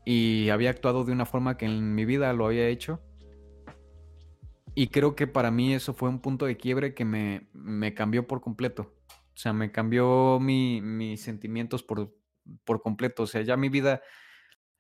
y 0.06 0.50
había 0.50 0.70
actuado 0.70 1.04
de 1.04 1.12
una 1.12 1.26
forma 1.26 1.58
que 1.58 1.66
en 1.66 1.96
mi 1.96 2.06
vida 2.06 2.32
lo 2.34 2.46
había 2.46 2.68
hecho. 2.68 3.02
Y 4.76 4.88
creo 4.88 5.16
que 5.16 5.26
para 5.26 5.52
mí 5.52 5.74
eso 5.74 5.94
fue 5.94 6.10
un 6.10 6.20
punto 6.20 6.46
de 6.46 6.58
quiebre 6.58 6.94
que 6.94 7.06
me, 7.06 7.50
me 7.54 7.94
cambió 7.94 8.28
por 8.28 8.42
completo. 8.42 8.94
O 9.10 9.38
sea, 9.38 9.54
me 9.54 9.72
cambió 9.72 10.40
mis 10.40 11.22
sentimientos 11.22 11.84
por, 11.84 12.16
por 12.64 12.82
completo. 12.82 13.24
O 13.24 13.28
sea, 13.28 13.42
ya 13.42 13.58
mi 13.58 13.70
vida 13.70 14.02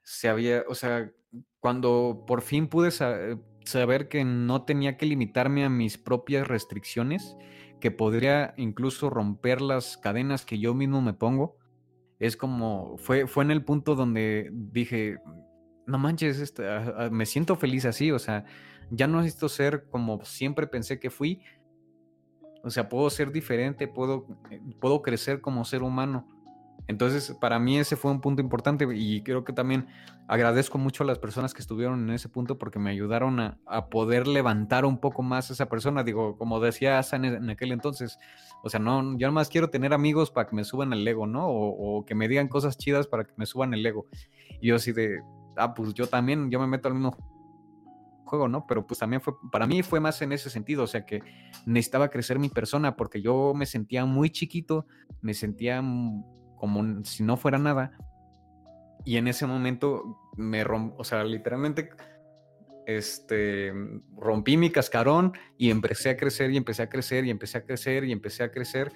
se 0.02 0.30
había, 0.30 0.64
o 0.68 0.76
sea, 0.76 1.12
cuando 1.60 2.24
por 2.28 2.42
fin 2.42 2.68
pude 2.68 2.92
saber 2.92 4.08
que 4.08 4.24
no 4.24 4.64
tenía 4.64 4.98
que 4.98 5.08
limitarme 5.08 5.66
a 5.66 5.70
mis 5.70 5.98
propias 5.98 6.48
restricciones, 6.48 7.36
que 7.86 7.92
podría 7.92 8.56
incluso 8.58 9.12
romper 9.12 9.62
las 9.62 9.96
cadenas 9.96 10.44
que 10.44 10.58
yo 10.58 10.74
mismo 10.74 11.04
me 11.04 11.14
pongo, 11.14 11.56
es 12.18 12.36
como, 12.36 12.98
fue, 12.98 13.28
fue 13.28 13.44
en 13.44 13.52
el 13.52 13.64
punto 13.64 13.94
donde 13.94 14.50
dije, 14.52 15.20
no 15.86 16.00
manches, 16.00 16.40
este, 16.40 16.64
me 17.12 17.28
siento 17.28 17.56
feliz 17.56 17.86
así, 17.86 18.10
o 18.10 18.18
sea, 18.18 18.44
ya 18.90 19.06
no 19.06 19.22
necesito 19.22 19.50
ser 19.50 19.88
como 19.92 20.26
siempre 20.26 20.66
pensé 20.66 21.00
que 21.00 21.12
fui, 21.12 21.44
o 22.64 22.72
sea, 22.72 22.90
puedo 22.90 23.08
ser 23.12 23.32
diferente, 23.32 23.88
puedo, 23.88 24.26
eh, 24.50 24.60
puedo 24.80 25.04
crecer 25.04 25.40
como 25.40 25.64
ser 25.64 25.84
humano. 25.84 26.28
Entonces, 26.88 27.36
para 27.40 27.60
mí 27.60 27.78
ese 27.78 27.96
fue 27.96 28.12
un 28.12 28.22
punto 28.22 28.42
importante 28.42 28.88
y 28.94 29.22
creo 29.22 29.44
que 29.44 29.54
también 29.54 29.88
agradezco 30.28 30.78
mucho 30.78 31.04
a 31.04 31.08
las 31.08 31.20
personas 31.20 31.54
que 31.54 31.62
estuvieron 31.62 32.08
en 32.08 32.16
ese 32.16 32.30
punto 32.30 32.58
porque 32.58 32.80
me 32.80 32.92
ayudaron 32.92 33.40
a, 33.40 33.58
poder 33.90 34.28
levantar 34.28 34.86
un 34.86 35.00
poco 35.00 35.24
más 35.24 35.50
esa 35.50 35.68
persona. 35.68 36.04
Digo, 36.04 36.38
como 36.38 36.60
decía 36.60 37.00
Asa 37.00 37.16
en, 37.16 37.50
aquel 37.50 37.72
entonces, 37.72 38.20
o 38.64 38.70
sea, 38.70 38.80
no, 38.80 39.18
yo 39.18 39.32
más 39.32 39.50
quiero 39.50 39.70
tener 39.70 39.94
amigos 39.94 40.32
para 40.32 40.48
que 40.48 40.56
me 40.56 40.64
suban 40.64 40.94
el 40.94 41.08
ego, 41.08 41.28
¿no? 41.28 41.48
O, 41.48 41.98
o, 41.98 42.06
que 42.06 42.16
me 42.16 42.28
digan 42.28 42.48
cosas 42.48 42.78
chidas 42.78 43.08
para 43.08 43.26
que 43.26 43.34
me 43.38 43.46
suban 43.46 43.74
el 43.74 43.86
ego. 43.86 44.08
Y 44.62 44.68
yo 44.68 44.76
así 44.76 44.92
de, 44.92 45.22
ah, 45.58 45.74
pues 45.74 45.94
yo 45.94 46.08
también, 46.08 46.52
yo 46.52 46.60
me 46.60 46.68
meto 46.68 46.88
al 46.88 46.96
mismo 46.96 47.16
juego, 48.26 48.48
¿no? 48.48 48.66
Pero 48.68 48.86
pues 48.86 49.00
también 49.00 49.22
fue, 49.22 49.34
para 49.52 49.68
mí 49.68 49.84
fue 49.84 50.00
más 50.00 50.22
en 50.22 50.32
ese 50.32 50.50
sentido, 50.50 50.84
o 50.84 50.88
sea 50.88 51.06
que 51.06 51.22
necesitaba 51.66 52.10
crecer 52.10 52.40
mi 52.40 52.50
persona 52.50 52.96
porque 52.96 53.22
yo 53.22 53.54
me 53.56 53.66
sentía 53.66 54.06
muy 54.06 54.30
chiquito, 54.30 54.86
me 55.22 55.34
sentía 55.34 55.82
como 56.66 57.04
si 57.04 57.24
no 57.24 57.38
fuera 57.38 57.60
nada. 57.60 57.92
Y 59.04 59.18
en 59.18 59.28
ese 59.28 59.46
momento 59.46 60.20
me 60.36 60.64
o 60.64 61.04
sea, 61.04 61.24
literalmente 61.24 61.90
este, 62.88 63.72
rompí 64.18 64.58
mi 64.58 64.72
cascarón 64.72 65.34
y 65.58 65.70
empecé 65.70 66.10
a 66.10 66.18
crecer 66.18 66.52
y 66.52 66.58
empecé 66.58 66.84
a 66.84 66.90
crecer 66.90 67.26
y 67.26 67.32
empecé 67.32 67.60
a 67.60 67.66
crecer 67.66 68.04
y 68.04 68.12
empecé 68.12 68.44
a 68.44 68.52
crecer 68.52 68.92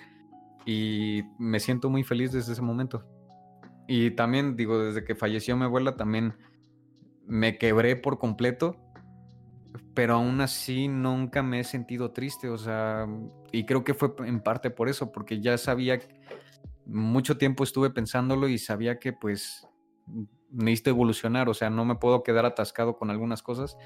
y 0.65 1.24
me 1.38 1.59
siento 1.59 1.89
muy 1.89 2.03
feliz 2.03 2.32
desde 2.32 2.53
ese 2.53 2.61
momento. 2.61 3.05
Y 3.88 4.11
también 4.11 4.55
digo, 4.55 4.84
desde 4.84 5.03
que 5.03 5.13
falleció 5.13 5.55
mi 5.55 5.65
abuela 5.65 5.95
también 5.95 6.34
me 7.28 7.59
quebré 7.59 7.95
por 7.95 8.17
completo 8.17 8.89
pero 9.93 10.15
aún 10.15 10.41
así 10.41 10.88
nunca 10.88 11.43
me 11.43 11.59
he 11.59 11.63
sentido 11.63 12.11
triste, 12.11 12.49
o 12.49 12.57
sea, 12.57 13.05
y 13.51 13.65
creo 13.65 13.84
que 13.84 13.93
fue 13.93 14.13
en 14.20 14.39
parte 14.39 14.70
por 14.70 14.89
eso, 14.89 15.11
porque 15.11 15.41
ya 15.41 15.57
sabía, 15.57 15.99
mucho 16.92 17.38
tiempo 17.38 17.64
estuve 17.64 17.90
pensándolo 17.90 18.48
y 18.48 18.58
sabía 18.58 19.00
que 19.00 19.14
pues 19.14 19.68
necesito 20.52 20.90
evolucionar, 20.90 21.50
o 21.50 21.54
sea, 21.54 21.70
no 21.70 21.86
me 21.86 21.96
puedo 21.96 22.24
quedar 22.24 22.46
atascado 22.46 22.98
con 22.98 23.10
algunas 23.10 23.44
cosas, 23.44 23.78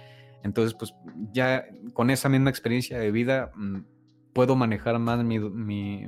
entonces 0.43 0.73
pues 0.73 0.95
ya 1.31 1.65
con 1.93 2.09
esa 2.09 2.29
misma 2.29 2.49
experiencia 2.49 2.97
de 2.99 3.11
vida 3.11 3.51
mm, 3.55 3.79
puedo 4.33 4.55
manejar 4.55 4.97
más 4.99 5.23
mi, 5.23 6.07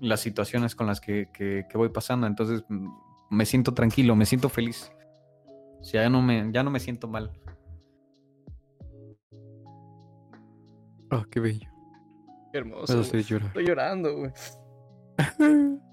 las 0.00 0.20
situaciones 0.20 0.74
con 0.74 0.86
las 0.86 1.00
que, 1.00 1.28
que, 1.32 1.64
voy 1.74 1.90
pasando, 1.90 2.26
entonces 2.26 2.64
mm, 2.68 2.88
me 3.30 3.46
siento 3.46 3.74
tranquilo, 3.74 4.16
me 4.16 4.26
siento 4.26 4.48
feliz, 4.48 4.90
o 5.80 5.84
sea, 5.84 6.02
ya 6.02 6.10
no 6.10 6.22
me, 6.22 6.50
ya 6.52 6.62
no 6.62 6.70
me 6.70 6.80
siento 6.80 7.06
mal. 7.08 7.32
Oh, 11.10 11.24
qué 11.30 11.40
bello. 11.40 11.70
Qué 12.52 12.58
hermoso. 12.58 13.00
estoy, 13.00 13.20
estoy 13.20 13.64
llorando, 13.64 14.14
güey. 14.14 14.32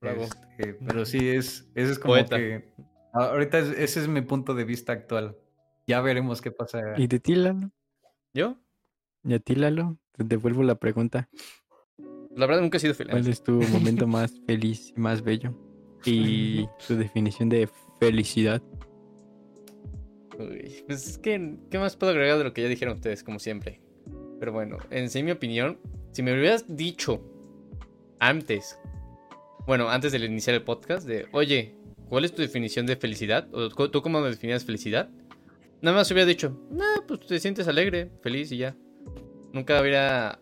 Bravo. 0.00 0.24
Este, 0.24 0.74
pero 0.74 1.04
sí, 1.04 1.28
es, 1.28 1.68
ese 1.74 1.92
es 1.92 1.98
como 1.98 2.14
que. 2.14 2.72
Ahorita 3.12 3.58
ese 3.58 4.00
es 4.00 4.08
mi 4.08 4.20
punto 4.20 4.54
de 4.54 4.64
vista 4.64 4.92
actual. 4.92 5.36
Ya 5.86 6.00
veremos 6.00 6.40
qué 6.40 6.50
pasa. 6.50 6.80
¿Y 6.96 7.06
de 7.06 7.18
ti, 7.18 7.34
Lalo? 7.34 7.70
¿Yo? 8.34 8.58
¿Y 9.24 9.34
a 9.34 9.38
ti, 9.38 9.54
Lalo? 9.54 9.98
Te 10.12 10.24
devuelvo 10.24 10.62
la 10.62 10.76
pregunta. 10.76 11.28
La 12.36 12.46
verdad 12.46 12.60
nunca 12.60 12.76
he 12.76 12.80
sido 12.80 12.94
feliz. 12.94 13.12
¿Cuál 13.12 13.26
es 13.26 13.42
tu 13.42 13.52
momento 13.52 14.06
más 14.06 14.40
feliz 14.46 14.92
y 14.96 15.00
más 15.00 15.22
bello? 15.22 15.54
Y 16.04 16.66
tu 16.86 16.96
definición 16.96 17.48
de 17.48 17.68
felicidad. 17.98 18.62
Uy, 20.38 20.84
pues 20.86 21.08
es 21.08 21.18
que, 21.18 21.56
¿qué 21.70 21.78
más 21.78 21.96
puedo 21.96 22.12
agregar 22.12 22.38
de 22.38 22.44
lo 22.44 22.52
que 22.52 22.62
ya 22.62 22.68
dijeron 22.68 22.94
ustedes, 22.94 23.24
como 23.24 23.40
siempre? 23.40 23.80
Pero 24.38 24.52
bueno, 24.52 24.78
en 24.90 25.10
sí, 25.10 25.22
mi 25.24 25.32
opinión, 25.32 25.80
si 26.12 26.22
me 26.22 26.32
hubieras 26.32 26.76
dicho 26.76 27.37
antes, 28.20 28.78
bueno, 29.66 29.88
antes 29.88 30.12
de 30.12 30.18
iniciar 30.18 30.54
el 30.54 30.62
podcast, 30.62 31.06
de, 31.06 31.26
oye, 31.32 31.74
¿cuál 32.08 32.24
es 32.24 32.34
tu 32.34 32.42
definición 32.42 32.86
de 32.86 32.96
felicidad? 32.96 33.48
¿O 33.52 33.68
tú 33.90 34.02
cómo 34.02 34.22
definías 34.22 34.64
felicidad? 34.64 35.10
Nada 35.80 35.96
más 35.96 36.10
hubiera 36.10 36.26
dicho, 36.26 36.58
nah, 36.70 37.02
pues 37.06 37.20
te 37.20 37.38
sientes 37.38 37.68
alegre, 37.68 38.10
feliz 38.22 38.50
y 38.52 38.58
ya. 38.58 38.76
Nunca 39.52 39.80
hubiera. 39.80 40.40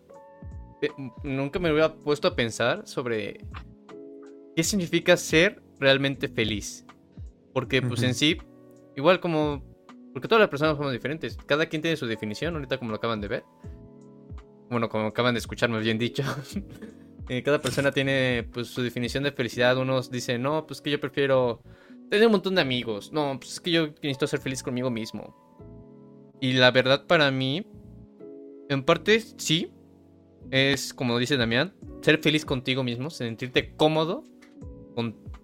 Eh, 0.83 0.89
nunca 1.22 1.59
me 1.59 1.70
hubiera 1.70 1.95
puesto 1.95 2.29
a 2.29 2.37
pensar 2.37 2.87
sobre 2.87 3.45
qué 4.55 4.62
significa 4.62 5.16
ser 5.16 5.62
realmente 5.79 6.29
feliz. 6.29 6.87
Porque, 7.53 7.83
pues 7.83 8.03
en 8.03 8.14
sí, 8.14 8.39
igual 8.97 9.20
como 9.20 9.62
porque 10.16 10.29
todas 10.29 10.41
las 10.41 10.49
personas 10.49 10.79
somos 10.79 10.93
diferentes. 10.93 11.37
Cada 11.45 11.66
quien 11.66 11.83
tiene 11.83 11.95
su 11.95 12.07
definición, 12.07 12.55
ahorita 12.55 12.79
como 12.79 12.91
lo 12.91 12.97
acaban 12.97 13.20
de 13.20 13.29
ver. 13.29 13.45
Bueno, 14.70 14.89
como 14.89 15.09
acaban 15.09 15.35
de 15.35 15.41
escuchar, 15.41 15.68
más 15.68 15.85
bien 15.85 15.99
dicho. 15.99 16.22
Eh, 17.29 17.43
cada 17.43 17.61
persona 17.61 17.91
tiene 17.91 18.49
pues 18.53 18.68
su 18.68 18.83
definición 18.83 19.24
de 19.24 19.33
felicidad. 19.33 19.77
Unos 19.77 20.11
dicen, 20.11 20.43
no, 20.43 20.66
pues 20.66 20.81
que 20.81 20.91
yo 20.91 21.01
prefiero 21.01 21.61
tener 22.11 22.27
un 22.27 22.33
montón 22.33 22.55
de 22.55 22.61
amigos. 22.61 23.12
No, 23.12 23.37
pues 23.39 23.55
es 23.55 23.61
que 23.61 23.70
yo 23.70 23.87
necesito 23.87 24.27
ser 24.27 24.41
feliz 24.41 24.62
conmigo 24.62 24.91
mismo. 24.91 25.35
Y 26.41 26.53
la 26.53 26.70
verdad 26.70 27.07
para 27.07 27.31
mí, 27.31 27.66
en 28.68 28.83
parte 28.85 29.20
sí, 29.37 29.72
es 30.51 30.95
como 30.95 31.18
dice 31.18 31.37
Damián, 31.37 31.74
ser 32.03 32.18
feliz 32.18 32.45
contigo 32.45 32.85
mismo, 32.85 33.11
sentirte 33.11 33.74
cómodo 33.74 34.22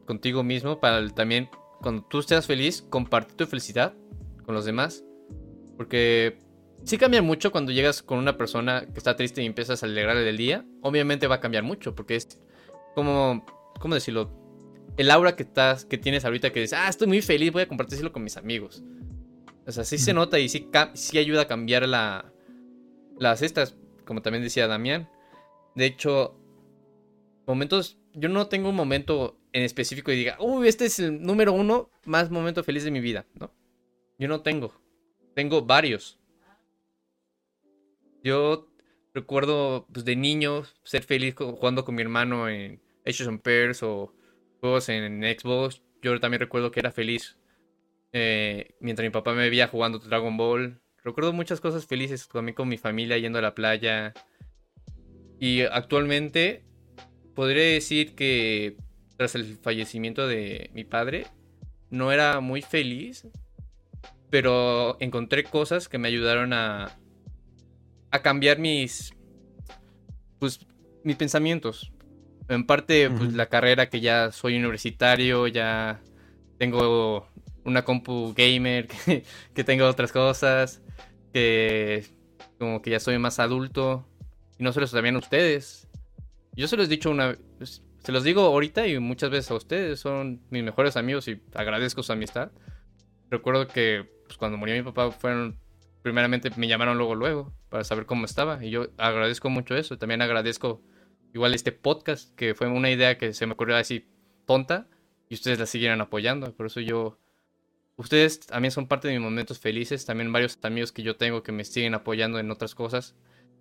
contigo 0.06 0.42
mismo 0.42 0.80
para 0.80 1.06
también 1.10 1.48
cuando 1.80 2.04
tú 2.04 2.22
seas 2.22 2.46
feliz, 2.46 2.82
compartir 2.82 3.36
tu 3.36 3.46
felicidad 3.46 3.94
con 4.44 4.54
los 4.54 4.64
demás. 4.64 5.04
Porque 5.76 6.38
sí 6.84 6.98
cambia 6.98 7.22
mucho 7.22 7.52
cuando 7.52 7.72
llegas 7.72 8.02
con 8.02 8.18
una 8.18 8.36
persona 8.36 8.86
que 8.86 8.98
está 8.98 9.16
triste 9.16 9.42
y 9.42 9.46
empiezas 9.46 9.82
a 9.82 9.86
alegrarle 9.86 10.22
del 10.22 10.36
día. 10.36 10.64
Obviamente 10.82 11.26
va 11.26 11.36
a 11.36 11.40
cambiar 11.40 11.64
mucho 11.64 11.94
porque 11.94 12.16
es 12.16 12.38
como, 12.94 13.44
¿cómo 13.80 13.94
decirlo? 13.94 14.30
El 14.96 15.10
aura 15.10 15.36
que, 15.36 15.42
estás, 15.42 15.84
que 15.84 15.98
tienes 15.98 16.24
ahorita 16.24 16.52
que 16.52 16.60
dices, 16.60 16.78
ah, 16.78 16.88
estoy 16.88 17.08
muy 17.08 17.22
feliz, 17.22 17.52
voy 17.52 17.62
a 17.62 17.68
compartírselo 17.68 18.12
con 18.12 18.22
mis 18.22 18.36
amigos. 18.36 18.82
O 19.66 19.72
sea, 19.72 19.84
sí 19.84 19.96
se 19.98 20.12
nota 20.12 20.38
y 20.38 20.48
sí, 20.48 20.68
sí 20.94 21.18
ayuda 21.18 21.42
a 21.42 21.46
cambiar 21.46 21.88
la, 21.88 22.32
las 23.18 23.42
estas, 23.42 23.76
como 24.04 24.20
también 24.20 24.42
decía 24.42 24.66
Damián. 24.66 25.08
De 25.74 25.86
hecho, 25.86 26.36
momentos, 27.46 27.98
yo 28.12 28.28
no 28.28 28.48
tengo 28.48 28.68
un 28.68 28.74
momento 28.74 29.38
en 29.52 29.62
específico 29.62 30.10
y 30.10 30.16
diga, 30.16 30.36
uy, 30.40 30.68
este 30.68 30.86
es 30.86 30.98
el 30.98 31.22
número 31.22 31.52
uno 31.52 31.90
más 32.04 32.30
momento 32.30 32.64
feliz 32.64 32.84
de 32.84 32.90
mi 32.90 33.00
vida, 33.00 33.26
¿no? 33.34 33.54
Yo 34.18 34.28
no 34.28 34.42
tengo. 34.42 34.72
Tengo 35.34 35.62
varios. 35.62 36.18
Yo 38.22 38.68
recuerdo 39.14 39.86
pues, 39.92 40.04
de 40.04 40.16
niño 40.16 40.64
ser 40.84 41.02
feliz 41.02 41.34
jugando 41.34 41.84
con 41.84 41.94
mi 41.94 42.02
hermano 42.02 42.48
en 42.48 42.80
Age 43.06 43.24
of 43.24 43.28
Empires 43.28 43.82
o 43.82 44.14
juegos 44.60 44.88
en 44.88 45.22
Xbox. 45.22 45.82
Yo 46.02 46.18
también 46.20 46.40
recuerdo 46.40 46.70
que 46.70 46.80
era 46.80 46.92
feliz 46.92 47.38
eh, 48.12 48.74
mientras 48.80 49.06
mi 49.06 49.10
papá 49.10 49.32
me 49.32 49.48
veía 49.48 49.68
jugando 49.68 49.98
Dragon 49.98 50.36
Ball. 50.36 50.80
Recuerdo 51.02 51.32
muchas 51.32 51.60
cosas 51.60 51.86
felices 51.86 52.28
también 52.28 52.54
con 52.54 52.68
mi 52.68 52.78
familia 52.78 53.18
yendo 53.18 53.38
a 53.38 53.42
la 53.42 53.54
playa. 53.54 54.12
Y 55.40 55.62
actualmente 55.62 56.64
podría 57.34 57.64
decir 57.64 58.14
que 58.14 58.76
tras 59.16 59.34
el 59.34 59.56
fallecimiento 59.56 60.26
de 60.26 60.70
mi 60.74 60.84
padre, 60.84 61.26
no 61.90 62.12
era 62.12 62.40
muy 62.40 62.62
feliz, 62.62 63.26
pero 64.30 64.96
encontré 65.00 65.44
cosas 65.44 65.88
que 65.88 65.98
me 65.98 66.08
ayudaron 66.08 66.52
a, 66.52 66.98
a 68.12 68.20
cambiar 68.20 68.58
mis, 68.58 69.14
pues, 70.38 70.60
mis 71.02 71.16
pensamientos. 71.16 71.92
En 72.48 72.66
parte, 72.66 73.10
pues, 73.10 73.32
la 73.32 73.46
carrera 73.46 73.88
que 73.88 74.00
ya 74.00 74.30
soy 74.30 74.56
universitario, 74.56 75.48
ya 75.48 76.00
tengo 76.58 77.26
una 77.64 77.84
compu 77.84 78.34
gamer, 78.36 78.86
que, 79.06 79.24
que 79.54 79.64
tengo 79.64 79.86
otras 79.86 80.12
cosas, 80.12 80.82
que 81.32 82.06
como 82.58 82.82
que 82.82 82.90
ya 82.90 83.00
soy 83.00 83.18
más 83.18 83.40
adulto. 83.40 84.06
Y 84.58 84.62
no 84.62 84.72
se 84.72 84.80
los 84.80 84.92
también 84.92 85.16
a 85.16 85.18
ustedes. 85.18 85.88
Yo 86.54 86.68
se 86.68 86.76
los 86.76 86.86
he 86.86 86.90
dicho 86.90 87.10
una 87.10 87.36
pues, 87.58 87.82
se 88.04 88.12
los 88.12 88.24
digo 88.24 88.42
ahorita 88.42 88.86
y 88.86 88.98
muchas 88.98 89.30
veces 89.30 89.50
a 89.50 89.54
ustedes. 89.54 90.00
Son 90.00 90.42
mis 90.50 90.62
mejores 90.62 90.96
amigos 90.96 91.28
y 91.28 91.40
agradezco 91.54 92.02
su 92.02 92.12
amistad. 92.12 92.50
Recuerdo 93.30 93.66
que 93.68 94.08
pues, 94.26 94.36
cuando 94.36 94.58
murió 94.58 94.74
mi 94.74 94.82
papá 94.82 95.10
fueron... 95.10 95.58
Primeramente 96.02 96.50
me 96.56 96.66
llamaron 96.66 96.98
luego, 96.98 97.14
luego, 97.14 97.52
para 97.72 97.82
saber 97.82 98.06
cómo 98.06 98.26
estaba. 98.26 98.64
Y 98.64 98.70
yo 98.70 98.88
agradezco 98.98 99.50
mucho 99.50 99.74
eso. 99.74 99.98
También 99.98 100.22
agradezco 100.22 100.80
igual 101.34 101.54
este 101.54 101.72
podcast, 101.72 102.32
que 102.36 102.54
fue 102.54 102.68
una 102.68 102.90
idea 102.90 103.18
que 103.18 103.32
se 103.32 103.46
me 103.46 103.54
ocurrió 103.54 103.76
así 103.76 104.06
tonta. 104.44 104.86
Y 105.28 105.34
ustedes 105.34 105.58
la 105.58 105.66
siguieron 105.66 106.00
apoyando. 106.00 106.54
Por 106.54 106.66
eso 106.66 106.80
yo 106.80 107.18
Ustedes 107.96 108.40
también 108.40 108.72
son 108.72 108.88
parte 108.88 109.08
de 109.08 109.14
mis 109.14 109.22
momentos 109.22 109.58
felices. 109.58 110.04
También 110.04 110.32
varios 110.32 110.58
amigos 110.62 110.92
que 110.92 111.02
yo 111.02 111.16
tengo 111.16 111.42
que 111.42 111.52
me 111.52 111.64
siguen 111.64 111.94
apoyando 111.94 112.38
en 112.38 112.50
otras 112.50 112.74
cosas. 112.74 113.14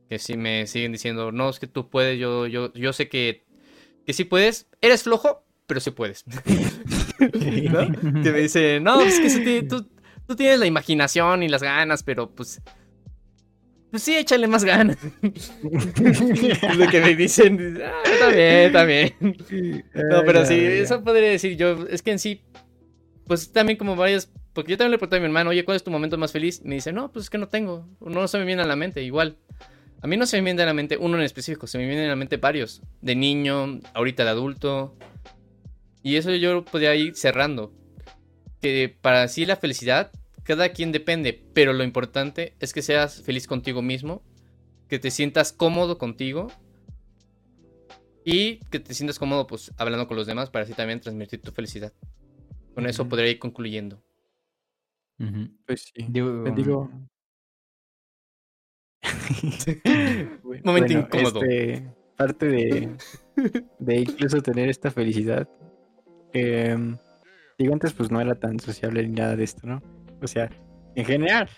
Que 0.09 0.20
sí 0.20 0.36
me 0.36 0.68
siguen 0.68 0.91
diciendo, 0.91 1.32
no, 1.32 1.49
es 1.49 1.59
que 1.59 1.68
tú 1.68 1.89
puedes, 1.89 2.20
yo, 2.20 2.47
yo, 2.47 2.74
yo 2.74 2.91
sé 2.91 3.07
que, 3.07 3.45
que 4.05 4.14
sí 4.14 4.26
puedes. 4.26 4.68
Eres 4.82 5.03
flojo, 5.03 5.45
pero 5.68 5.80
sí 5.80 5.91
puedes. 5.91 6.26
¿No? 7.20 8.22
Que 8.22 8.32
me 8.32 8.39
dicen, 8.39 8.84
no, 8.84 8.99
es 9.01 9.20
que 9.20 9.64
tú, 9.64 9.88
tú 10.28 10.36
tienes 10.36 10.59
la 10.59 10.66
imaginación 10.66 11.43
y 11.43 11.49
las 11.49 11.64
ganas, 11.64 12.03
pero 12.03 12.32
pues 12.32 12.62
pues 13.92 14.04
sí, 14.04 14.16
échale 14.16 14.48
más 14.48 14.64
ganas. 14.64 14.98
Lo 15.22 16.88
que 16.89 17.02
me 17.02 17.16
dicen, 17.16 17.82
ah, 17.84 18.04
está 18.06 18.86
bien. 18.86 19.14
No, 19.94 20.24
pero 20.26 20.46
sí, 20.46 20.56
eso 20.56 21.04
podría 21.04 21.30
decir 21.30 21.58
yo. 21.58 21.86
Es 21.89 22.02
que 22.02 22.12
en 22.12 22.20
sí, 22.20 22.42
pues 23.28 23.52
también 23.52 23.78
como 23.78 23.98
varios, 23.98 24.30
porque 24.54 24.72
yo 24.72 24.78
también 24.78 24.92
le 24.92 24.98
pregunté 24.98 25.18
a 25.18 25.20
mi 25.20 25.26
hermano, 25.26 25.50
oye, 25.50 25.66
¿cuál 25.66 25.76
es 25.76 25.84
tu 25.84 25.92
momento 25.92 26.18
más 26.18 26.32
feliz? 26.32 26.62
Me 26.64 26.76
dice, 26.76 26.94
no, 26.94 27.12
pues 27.12 27.26
es 27.26 27.30
que 27.30 27.38
no 27.38 27.50
tengo, 27.50 27.86
no 28.00 28.28
se 28.28 28.38
me 28.38 28.46
viene 28.46 28.62
a 28.62 28.66
la 28.66 28.78
mente, 28.78 29.04
igual. 29.04 29.38
A 30.02 30.08
mí 30.08 30.18
no 30.18 30.26
se 30.26 30.38
me 30.38 30.46
viene 30.46 30.64
a 30.64 30.66
la 30.66 30.74
mente 30.74 30.98
uno 30.98 31.18
en 31.18 31.24
específico, 31.24 31.68
se 31.68 31.78
me 31.78 31.86
vienen 31.86 32.06
a 32.06 32.10
la 32.10 32.16
mente 32.16 32.38
varios, 32.38 32.82
de 33.02 33.16
niño, 33.16 33.82
ahorita 33.94 34.24
de 34.24 34.30
adulto. 34.30 34.96
Y 36.02 36.16
eso 36.16 36.34
yo 36.34 36.66
podría 36.66 36.96
ir 36.96 37.16
cerrando. 37.16 37.72
Que 38.62 38.96
para 39.02 39.28
sí 39.28 39.46
la 39.46 39.58
felicidad, 39.58 40.12
cada 40.56 40.74
quien 40.74 40.91
depende, 40.91 41.45
pero 41.54 41.72
lo 41.72 41.86
importante 41.86 42.56
es 42.60 42.74
que 42.74 42.82
seas 42.82 43.22
feliz 43.22 43.47
contigo 43.47 43.82
mismo, 43.82 44.22
que 44.89 44.99
te 44.99 45.10
sientas 45.10 45.54
cómodo 45.54 45.97
contigo 45.97 46.47
y 48.26 48.58
que 48.70 48.82
te 48.82 48.93
sientas 48.93 49.18
cómodo 49.18 49.47
pues 49.47 49.72
hablando 49.78 50.10
con 50.10 50.18
los 50.18 50.28
demás 50.28 50.49
para 50.49 50.64
así 50.64 50.74
también 50.74 50.99
transmitir 50.99 51.41
tu 51.41 51.54
felicidad. 51.54 51.93
Con 52.76 52.86
eso 52.86 53.08
podría 53.08 53.32
ir 53.32 53.39
concluyendo. 53.39 54.04
Pues 55.66 55.93
sí. 55.93 56.06
Digo, 56.10 56.43
digo... 56.54 56.91
Momento 60.66 60.91
incómodo. 60.91 61.41
Este, 61.43 61.93
parte 62.18 62.47
de, 62.47 62.97
de 63.80 63.95
incluso 64.02 64.41
tener 64.41 64.68
esta 64.68 64.91
felicidad. 64.91 65.47
Em, 66.34 66.97
digo, 67.58 67.72
antes 67.72 67.93
pues 67.93 68.12
no 68.12 68.20
era 68.20 68.36
tan 68.36 68.60
sociable 68.60 69.08
ni 69.08 69.14
nada 69.14 69.38
de 69.38 69.45
esto, 69.45 69.66
¿no? 69.66 70.01
O 70.22 70.28
sea, 70.28 70.50
en 70.96 71.06
general, 71.06 71.50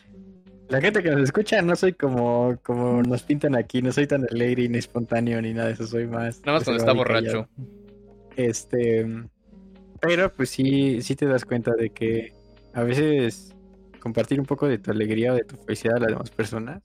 la 0.70 0.82
gente 0.82 1.04
que 1.04 1.12
nos 1.12 1.22
escucha 1.22 1.62
no 1.62 1.76
soy 1.76 1.94
como, 1.94 2.58
como 2.64 3.02
nos 3.04 3.24
pintan 3.24 3.56
aquí, 3.56 3.82
no 3.82 3.92
soy 3.92 4.08
tan 4.08 4.26
alegre 4.30 4.68
ni 4.70 4.78
espontáneo 4.78 5.42
ni 5.42 5.54
nada 5.54 5.68
de 5.68 5.74
eso, 5.74 5.88
soy 5.88 6.08
más. 6.08 6.42
Nada 6.46 6.58
más 6.58 6.64
cuando 6.64 6.82
está 6.82 6.94
borracho. 6.94 7.48
Este, 8.36 9.06
pero 10.02 10.34
pues 10.34 10.50
sí, 10.50 11.02
sí 11.02 11.16
te 11.16 11.26
das 11.26 11.46
cuenta 11.46 11.74
de 11.76 11.90
que 11.90 12.34
a 12.74 12.84
veces 12.84 13.56
compartir 14.00 14.40
un 14.40 14.46
poco 14.46 14.68
de 14.68 14.78
tu 14.78 14.92
alegría 14.92 15.34
o 15.34 15.36
de 15.36 15.44
tu 15.44 15.56
felicidad 15.58 15.98
a 15.98 16.00
las 16.00 16.10
demás 16.10 16.30
personas, 16.32 16.82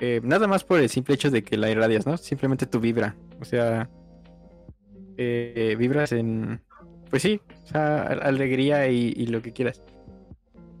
eh, 0.00 0.20
nada 0.24 0.46
más 0.46 0.64
por 0.64 0.80
el 0.80 0.88
simple 0.88 1.14
hecho 1.14 1.30
de 1.30 1.42
que 1.44 1.56
la 1.56 1.70
irradias, 1.70 2.06
¿no? 2.06 2.16
Simplemente 2.16 2.66
tu 2.66 2.80
vibra. 2.80 3.16
O 3.40 3.44
sea, 3.44 3.88
eh, 5.16 5.76
vibras 5.78 6.12
en, 6.12 6.60
pues 7.10 7.22
sí, 7.22 7.40
o 7.62 7.66
sea, 7.68 8.02
alegría 8.02 8.88
y, 8.88 9.26
lo 9.26 9.40
que 9.40 9.52
quieras. 9.52 9.80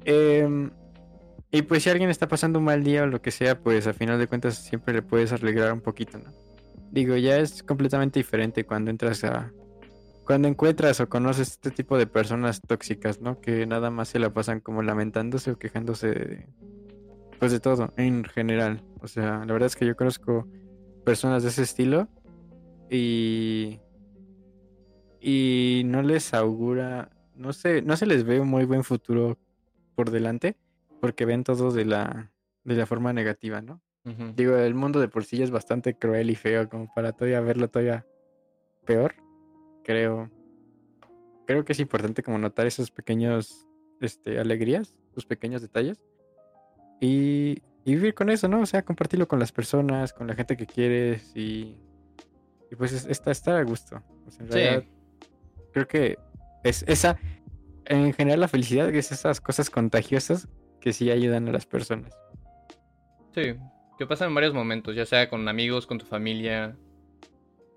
Em, 0.04 0.70
y 1.50 1.62
pues 1.62 1.82
si 1.82 1.90
alguien 1.90 2.10
está 2.10 2.28
pasando 2.28 2.58
un 2.58 2.64
mal 2.64 2.82
día 2.82 3.04
o 3.04 3.06
lo 3.06 3.22
que 3.22 3.30
sea, 3.30 3.60
pues 3.60 3.86
a 3.86 3.92
final 3.92 4.18
de 4.18 4.26
cuentas 4.26 4.56
siempre 4.56 4.94
le 4.94 5.02
puedes 5.02 5.32
alegrar 5.32 5.72
un 5.72 5.80
poquito, 5.80 6.18
¿no? 6.18 6.32
Digo, 6.90 7.16
ya 7.16 7.38
es 7.38 7.62
completamente 7.62 8.20
diferente 8.20 8.64
cuando 8.64 8.90
entras 8.90 9.24
a, 9.24 9.52
cuando 10.24 10.48
encuentras 10.48 11.00
o 11.00 11.08
conoces 11.08 11.52
este 11.52 11.70
tipo 11.70 11.98
de 11.98 12.06
personas 12.06 12.60
tóxicas, 12.60 13.20
¿no? 13.20 13.40
Que 13.40 13.66
nada 13.66 13.90
más 13.90 14.08
se 14.08 14.18
la 14.18 14.32
pasan 14.32 14.60
como 14.60 14.82
lamentándose 14.82 15.52
o 15.52 15.58
quejándose 15.58 16.08
de, 16.08 16.46
pues 17.38 17.52
de 17.52 17.60
todo, 17.60 17.92
en 17.96 18.24
general. 18.24 18.82
O 19.00 19.08
sea, 19.08 19.44
la 19.44 19.52
verdad 19.52 19.66
es 19.66 19.76
que 19.76 19.86
yo 19.86 19.96
conozco 19.96 20.48
personas 21.04 21.42
de 21.42 21.50
ese 21.50 21.62
estilo 21.62 22.08
y 22.90 23.80
y 25.26 25.84
no 25.86 26.02
les 26.02 26.34
augura, 26.34 27.08
no 27.34 27.54
sé, 27.54 27.80
no 27.80 27.96
se 27.96 28.04
les 28.04 28.24
ve 28.24 28.40
un 28.40 28.48
muy 28.48 28.66
buen 28.66 28.84
futuro 28.84 29.38
por 29.94 30.10
delante 30.10 30.56
porque 31.00 31.24
ven 31.24 31.44
todo 31.44 31.70
de 31.70 31.84
la 31.84 32.32
de 32.64 32.74
la 32.74 32.86
forma 32.86 33.12
negativa, 33.12 33.60
¿no? 33.60 33.80
Digo, 34.36 34.56
el 34.56 34.74
mundo 34.74 35.00
de 35.00 35.08
por 35.08 35.24
sí 35.24 35.42
es 35.42 35.50
bastante 35.50 35.94
cruel 35.94 36.28
y 36.28 36.34
feo 36.34 36.68
como 36.68 36.92
para 36.94 37.12
todavía 37.12 37.40
verlo 37.40 37.68
todavía 37.68 38.06
peor 38.84 39.14
creo, 39.84 40.30
creo 41.46 41.64
que 41.64 41.72
es 41.72 41.78
importante 41.78 42.24
como 42.24 42.38
notar 42.38 42.66
esos 42.66 42.90
pequeños 42.90 43.68
este, 44.00 44.40
alegrías, 44.40 44.94
los 45.14 45.26
pequeños 45.26 45.62
detalles 45.62 46.02
y, 47.00 47.62
vivir 47.84 48.14
con 48.14 48.30
eso, 48.30 48.48
¿no? 48.48 48.60
O 48.60 48.66
sea, 48.66 48.82
compartirlo 48.82 49.28
con 49.28 49.38
las 49.38 49.52
personas, 49.52 50.14
con 50.14 50.26
la 50.26 50.34
gente 50.34 50.56
que 50.56 50.66
quieres 50.66 51.36
y, 51.36 51.76
y 52.70 52.76
pues 52.76 52.92
está, 53.06 53.30
estar 53.30 53.56
a 53.56 53.62
gusto. 53.62 54.02
en 54.40 54.48
realidad, 54.48 54.84
creo 55.72 55.86
que 55.86 56.18
es 56.64 56.82
esa, 56.88 57.18
en 57.86 58.12
general 58.12 58.40
la 58.40 58.48
felicidad 58.48 58.88
es 58.94 59.12
esas 59.12 59.40
cosas 59.40 59.70
contagiosas 59.70 60.48
que 60.80 60.92
sí 60.92 61.10
ayudan 61.10 61.48
a 61.48 61.52
las 61.52 61.66
personas. 61.66 62.12
Sí, 63.34 63.54
que 63.98 64.06
pasan 64.06 64.28
en 64.28 64.34
varios 64.34 64.54
momentos, 64.54 64.94
ya 64.94 65.06
sea 65.06 65.28
con 65.28 65.48
amigos, 65.48 65.86
con 65.86 65.98
tu 65.98 66.06
familia, 66.06 66.76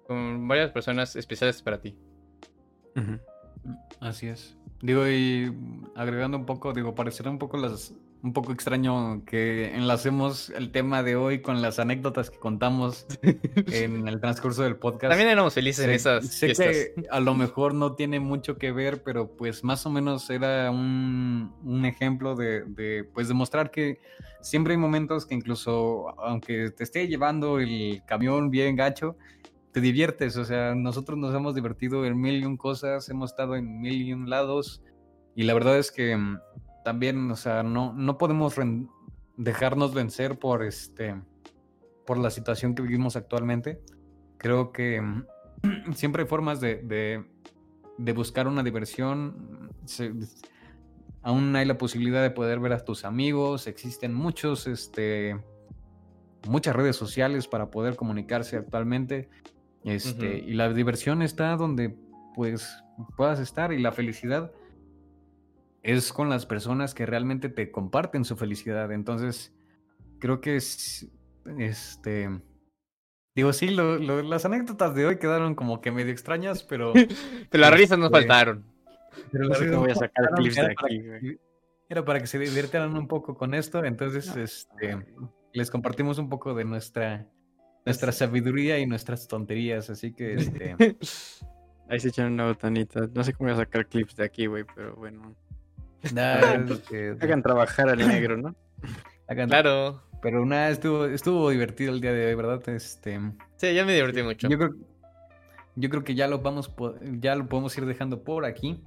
con 0.06 0.48
varias 0.48 0.72
personas 0.72 1.16
especiales 1.16 1.62
para 1.62 1.80
ti. 1.80 1.96
Así 4.00 4.28
es. 4.28 4.58
Digo, 4.82 5.08
y 5.08 5.54
agregando 5.96 6.38
un 6.38 6.46
poco, 6.46 6.74
digo, 6.74 6.96
parecerá 6.96 7.30
un 7.30 7.40
poco 7.40 7.58
las 7.58 7.94
un 8.24 8.34
poco 8.34 8.52
extraño 8.52 9.24
que 9.26 9.76
enlacemos 9.76 10.50
el 10.50 10.72
tema 10.72 11.04
de 11.04 11.16
hoy 11.16 11.42
con 11.42 11.62
las 11.62 11.80
anécdotas 11.80 12.30
que 12.30 12.40
contamos 12.40 13.06
en 13.72 14.08
el 14.08 14.20
transcurso 14.20 14.64
del 14.64 14.76
podcast. 14.76 15.12
También 15.12 15.30
éramos 15.30 15.54
felices 15.54 15.86
en 15.86 15.92
esas 15.92 16.28
sé 16.28 16.54
que 16.54 17.08
a 17.10 17.20
lo 17.20 17.36
mejor 17.36 17.74
no 17.74 17.94
tiene 17.94 18.20
mucho 18.20 18.58
que 18.58 18.72
ver, 18.72 19.04
pero 19.04 19.28
pues 19.36 19.64
más 19.64 19.86
o 19.86 19.90
menos 19.90 20.30
era 20.30 20.72
un, 20.72 21.54
un 21.64 21.86
ejemplo 21.86 22.36
de, 22.36 22.64
de, 22.66 23.04
pues 23.04 23.28
demostrar 23.28 23.72
que 23.72 24.00
siempre 24.42 24.74
hay 24.74 24.78
momentos 24.78 25.26
que 25.26 25.36
incluso 25.36 26.10
aunque 26.20 26.72
te 26.72 26.84
esté 26.84 27.08
llevando 27.08 27.60
el 27.60 28.02
camión 28.06 28.50
bien 28.50 28.76
gacho, 28.76 29.16
te 29.72 29.82
diviertes, 29.82 30.38
o 30.38 30.46
sea, 30.46 30.74
nosotros 30.74 31.20
nos 31.20 31.36
hemos 31.36 31.54
divertido 31.54 32.06
en 32.06 32.20
mil 32.20 32.42
y 32.42 32.46
un 32.46 32.58
cosas, 32.58 33.10
hemos 33.10 33.32
estado 33.32 33.56
en 33.56 33.80
mil 33.80 34.02
y 34.02 34.14
un 34.14 34.30
lados 34.30 34.82
y 35.36 35.44
la 35.44 35.54
verdad 35.54 35.78
es 35.78 35.92
que 35.92 36.18
también, 36.88 37.30
o 37.32 37.36
sea, 37.36 37.64
no, 37.64 37.92
no 37.92 38.18
podemos 38.18 38.56
dejarnos 39.36 39.94
vencer 39.94 40.40
por 40.40 40.64
este 40.64 41.16
por 42.06 42.18
la 42.18 42.30
situación 42.30 42.76
que 42.76 42.82
vivimos 42.82 43.18
actualmente. 43.18 43.82
Creo 44.38 44.72
que 44.72 45.02
mm, 45.02 45.26
siempre 45.94 46.24
hay 46.24 46.30
formas 46.30 46.62
de, 46.62 47.26
de, 47.98 48.14
buscar 48.14 48.48
una 48.48 48.64
diversión. 48.64 49.70
aún 51.24 51.54
hay 51.58 51.66
la 51.66 51.78
posibilidad 51.78 52.22
de 52.22 52.32
poder 52.32 52.62
ver 52.62 52.72
a 52.72 52.86
tus 52.86 53.04
amigos. 53.04 53.68
Existen 53.68 54.14
muchos, 54.14 54.66
este, 54.66 55.38
muchas 56.48 56.74
redes 56.74 56.96
sociales 56.96 57.50
para 57.50 57.70
poder 57.70 57.98
comunicarse 57.98 58.56
actualmente. 58.56 59.28
Este, 59.84 60.38
Y 60.38 60.54
la 60.54 60.72
diversión 60.72 61.22
está 61.22 61.58
donde 61.58 61.94
pues 62.34 62.82
puedas 63.18 63.42
estar 63.42 63.74
y 63.74 63.82
la 63.82 63.92
felicidad 63.92 64.54
es 65.96 66.12
con 66.14 66.30
las 66.30 66.46
personas 66.46 66.94
que 66.94 67.06
realmente 67.06 67.50
te 67.50 67.72
comparten 67.72 68.26
su 68.26 68.36
felicidad. 68.36 68.92
Entonces, 68.92 69.54
creo 70.20 70.42
que 70.42 70.58
es, 70.58 71.10
este, 71.58 72.30
Digo, 73.36 73.54
sí, 73.54 73.70
lo- 73.70 73.98
lo- 74.00 74.24
las 74.24 74.46
anécdotas 74.46 74.96
de 74.96 75.06
hoy 75.06 75.18
quedaron 75.20 75.54
como 75.54 75.80
que 75.80 75.92
medio 75.92 76.12
extrañas, 76.12 76.64
pero... 76.64 76.92
Pero 77.52 77.62
las 77.62 77.72
risas 77.74 78.00
nos 78.00 78.08
Este, 78.08 78.20
faltaron. 78.20 78.66
pero 79.32 79.48
No 79.48 79.54
sé 79.56 79.68
cómo 79.70 79.82
voy 79.82 79.92
a 79.92 79.96
sacar 79.96 80.30
clips 80.36 80.56
de 80.56 80.62
aquí, 80.66 81.00
que-. 81.02 81.40
Era 81.88 82.04
para 82.04 82.20
que 82.20 82.26
se 82.28 82.40
divirtieran 82.40 82.98
un 82.98 83.08
poco 83.08 83.38
con 83.38 83.54
esto, 83.54 83.86
entonces 83.86 84.36
este, 84.36 85.06
les 85.54 85.70
compartimos 85.72 86.18
un 86.18 86.28
poco 86.30 86.54
de 86.56 86.66
nuestra, 86.66 87.28
nuestra 87.86 88.12
sabiduría 88.12 88.80
y 88.80 88.88
nuestras 88.88 89.28
tonterías, 89.28 89.90
así 89.92 90.12
que 90.14 90.34
este, 90.34 90.76
Ahí 91.90 92.00
se 92.02 92.10
echan 92.10 92.34
una 92.34 92.48
botanita. 92.48 93.08
No 93.14 93.24
sé 93.24 93.32
cómo 93.34 93.50
voy 93.50 93.54
a 93.54 93.64
sacar 93.64 93.86
clips 93.88 94.16
de 94.18 94.26
aquí, 94.26 94.48
güey, 94.48 94.66
pero 94.76 94.96
bueno. 94.98 95.34
Hagan 96.04 97.42
trabajar 97.44 97.90
al 97.90 97.98
negro, 98.00 98.38
¿no? 98.38 98.56
hagan- 99.28 99.50
Claro. 99.50 100.02
Pero 100.22 100.46
nada, 100.46 100.70
estuvo, 100.70 101.06
estuvo 101.06 101.50
divertido 101.52 101.94
el 101.94 102.02
día 102.02 102.12
de 102.12 102.26
hoy, 102.28 102.36
¿verdad? 102.36 102.68
Este, 102.70 103.20
Sí, 103.58 103.74
ya 103.74 103.86
me 103.86 103.94
divertí 103.94 104.24
mucho. 104.24 104.48
yo 104.50 104.58
creo, 104.58 104.74
yo 105.76 105.90
creo 105.90 106.04
que 106.04 106.16
ya 106.16 106.28
lo 106.28 106.40
vamos, 106.40 106.72
ya 107.20 107.36
lo 107.36 107.48
podemos 107.48 107.78
ir 107.78 107.86
dejando 107.86 108.24
por 108.24 108.44
aquí. 108.46 108.82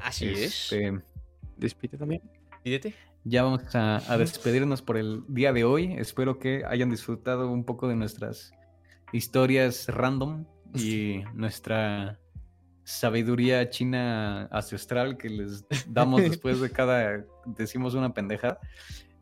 Así 0.00 0.26
es. 0.28 0.72
Este, 0.72 0.98
Despide 1.58 1.98
también. 1.98 2.22
Pídete. 2.62 2.94
ya 3.24 3.42
vamos 3.42 3.74
a, 3.74 3.96
a 4.10 4.16
despedirnos 4.18 4.80
por 4.82 4.96
el 4.96 5.22
día 5.28 5.52
de 5.52 5.64
hoy. 5.64 5.94
Espero 5.98 6.38
que 6.38 6.64
hayan 6.66 6.90
disfrutado 6.90 7.50
un 7.50 7.64
poco 7.64 7.86
de 7.86 7.96
nuestras 7.96 8.52
historias 9.12 9.88
random 9.88 10.46
y 10.74 11.22
nuestra 11.34 12.18
sabiduría 12.86 13.68
china 13.68 14.48
ancestral 14.52 15.16
que 15.16 15.28
les 15.28 15.66
damos 15.88 16.20
después 16.22 16.60
de 16.60 16.70
cada 16.70 17.24
decimos 17.44 17.94
una 17.94 18.14
pendejada. 18.14 18.60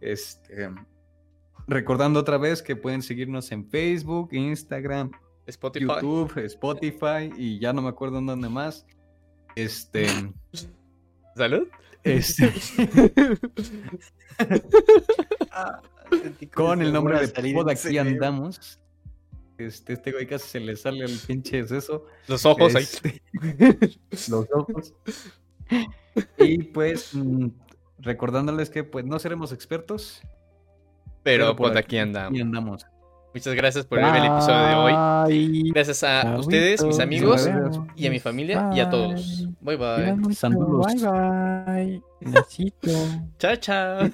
Este, 0.02 0.70
recordando 1.66 2.20
otra 2.20 2.36
vez 2.36 2.62
que 2.62 2.76
pueden 2.76 3.00
seguirnos 3.00 3.50
en 3.52 3.66
Facebook, 3.66 4.28
Instagram, 4.32 5.12
Spotify. 5.46 5.86
YouTube, 5.86 6.36
Spotify 6.44 7.32
y 7.38 7.58
ya 7.58 7.72
no 7.72 7.80
me 7.80 7.88
acuerdo 7.88 8.18
en 8.18 8.26
dónde 8.26 8.50
más. 8.50 8.84
Este, 9.56 10.08
Salud. 11.34 11.66
este 12.02 12.52
con 16.54 16.82
el 16.82 16.92
nombre 16.92 17.26
de 17.26 17.54
Pod 17.54 17.70
aquí 17.70 17.96
andamos. 17.96 18.78
Este, 19.58 19.92
este 19.92 20.12
güey 20.12 20.26
casi 20.26 20.48
se 20.48 20.60
le 20.60 20.76
sale 20.76 21.04
el 21.04 21.18
pinche 21.18 21.60
eso. 21.60 22.06
Los 22.26 22.44
ojos 22.44 22.74
ahí. 22.74 22.82
Este, 22.82 23.22
los 24.30 24.46
ojos. 24.52 24.94
Y 26.38 26.58
pues 26.64 27.14
mm, 27.14 27.48
recordándoles 27.98 28.70
que 28.70 28.84
pues 28.84 29.04
no 29.04 29.18
seremos 29.18 29.52
expertos. 29.52 30.22
Pero 31.22 31.56
por 31.56 31.72
pues 31.72 31.84
aquí 31.84 31.98
andamos. 31.98 32.32
aquí 32.32 32.40
andamos. 32.40 32.86
Muchas 33.34 33.54
gracias 33.54 33.84
por 33.84 33.98
ver 33.98 34.14
el 34.14 34.26
episodio 34.26 34.68
de 34.68 34.74
hoy. 34.74 35.70
Gracias 35.72 36.04
a 36.04 36.36
ustedes, 36.38 36.84
mis 36.84 37.00
amigos, 37.00 37.50
y 37.96 38.06
a 38.06 38.10
mi 38.10 38.20
familia 38.20 38.70
y 38.72 38.78
a 38.78 38.88
todos. 38.88 39.48
Bye 39.60 39.76
bye. 39.76 40.14
Bye 40.14 41.00
bye. 41.02 42.02
Besito. 42.20 42.90
Chao, 43.38 43.56
chao. 43.56 44.10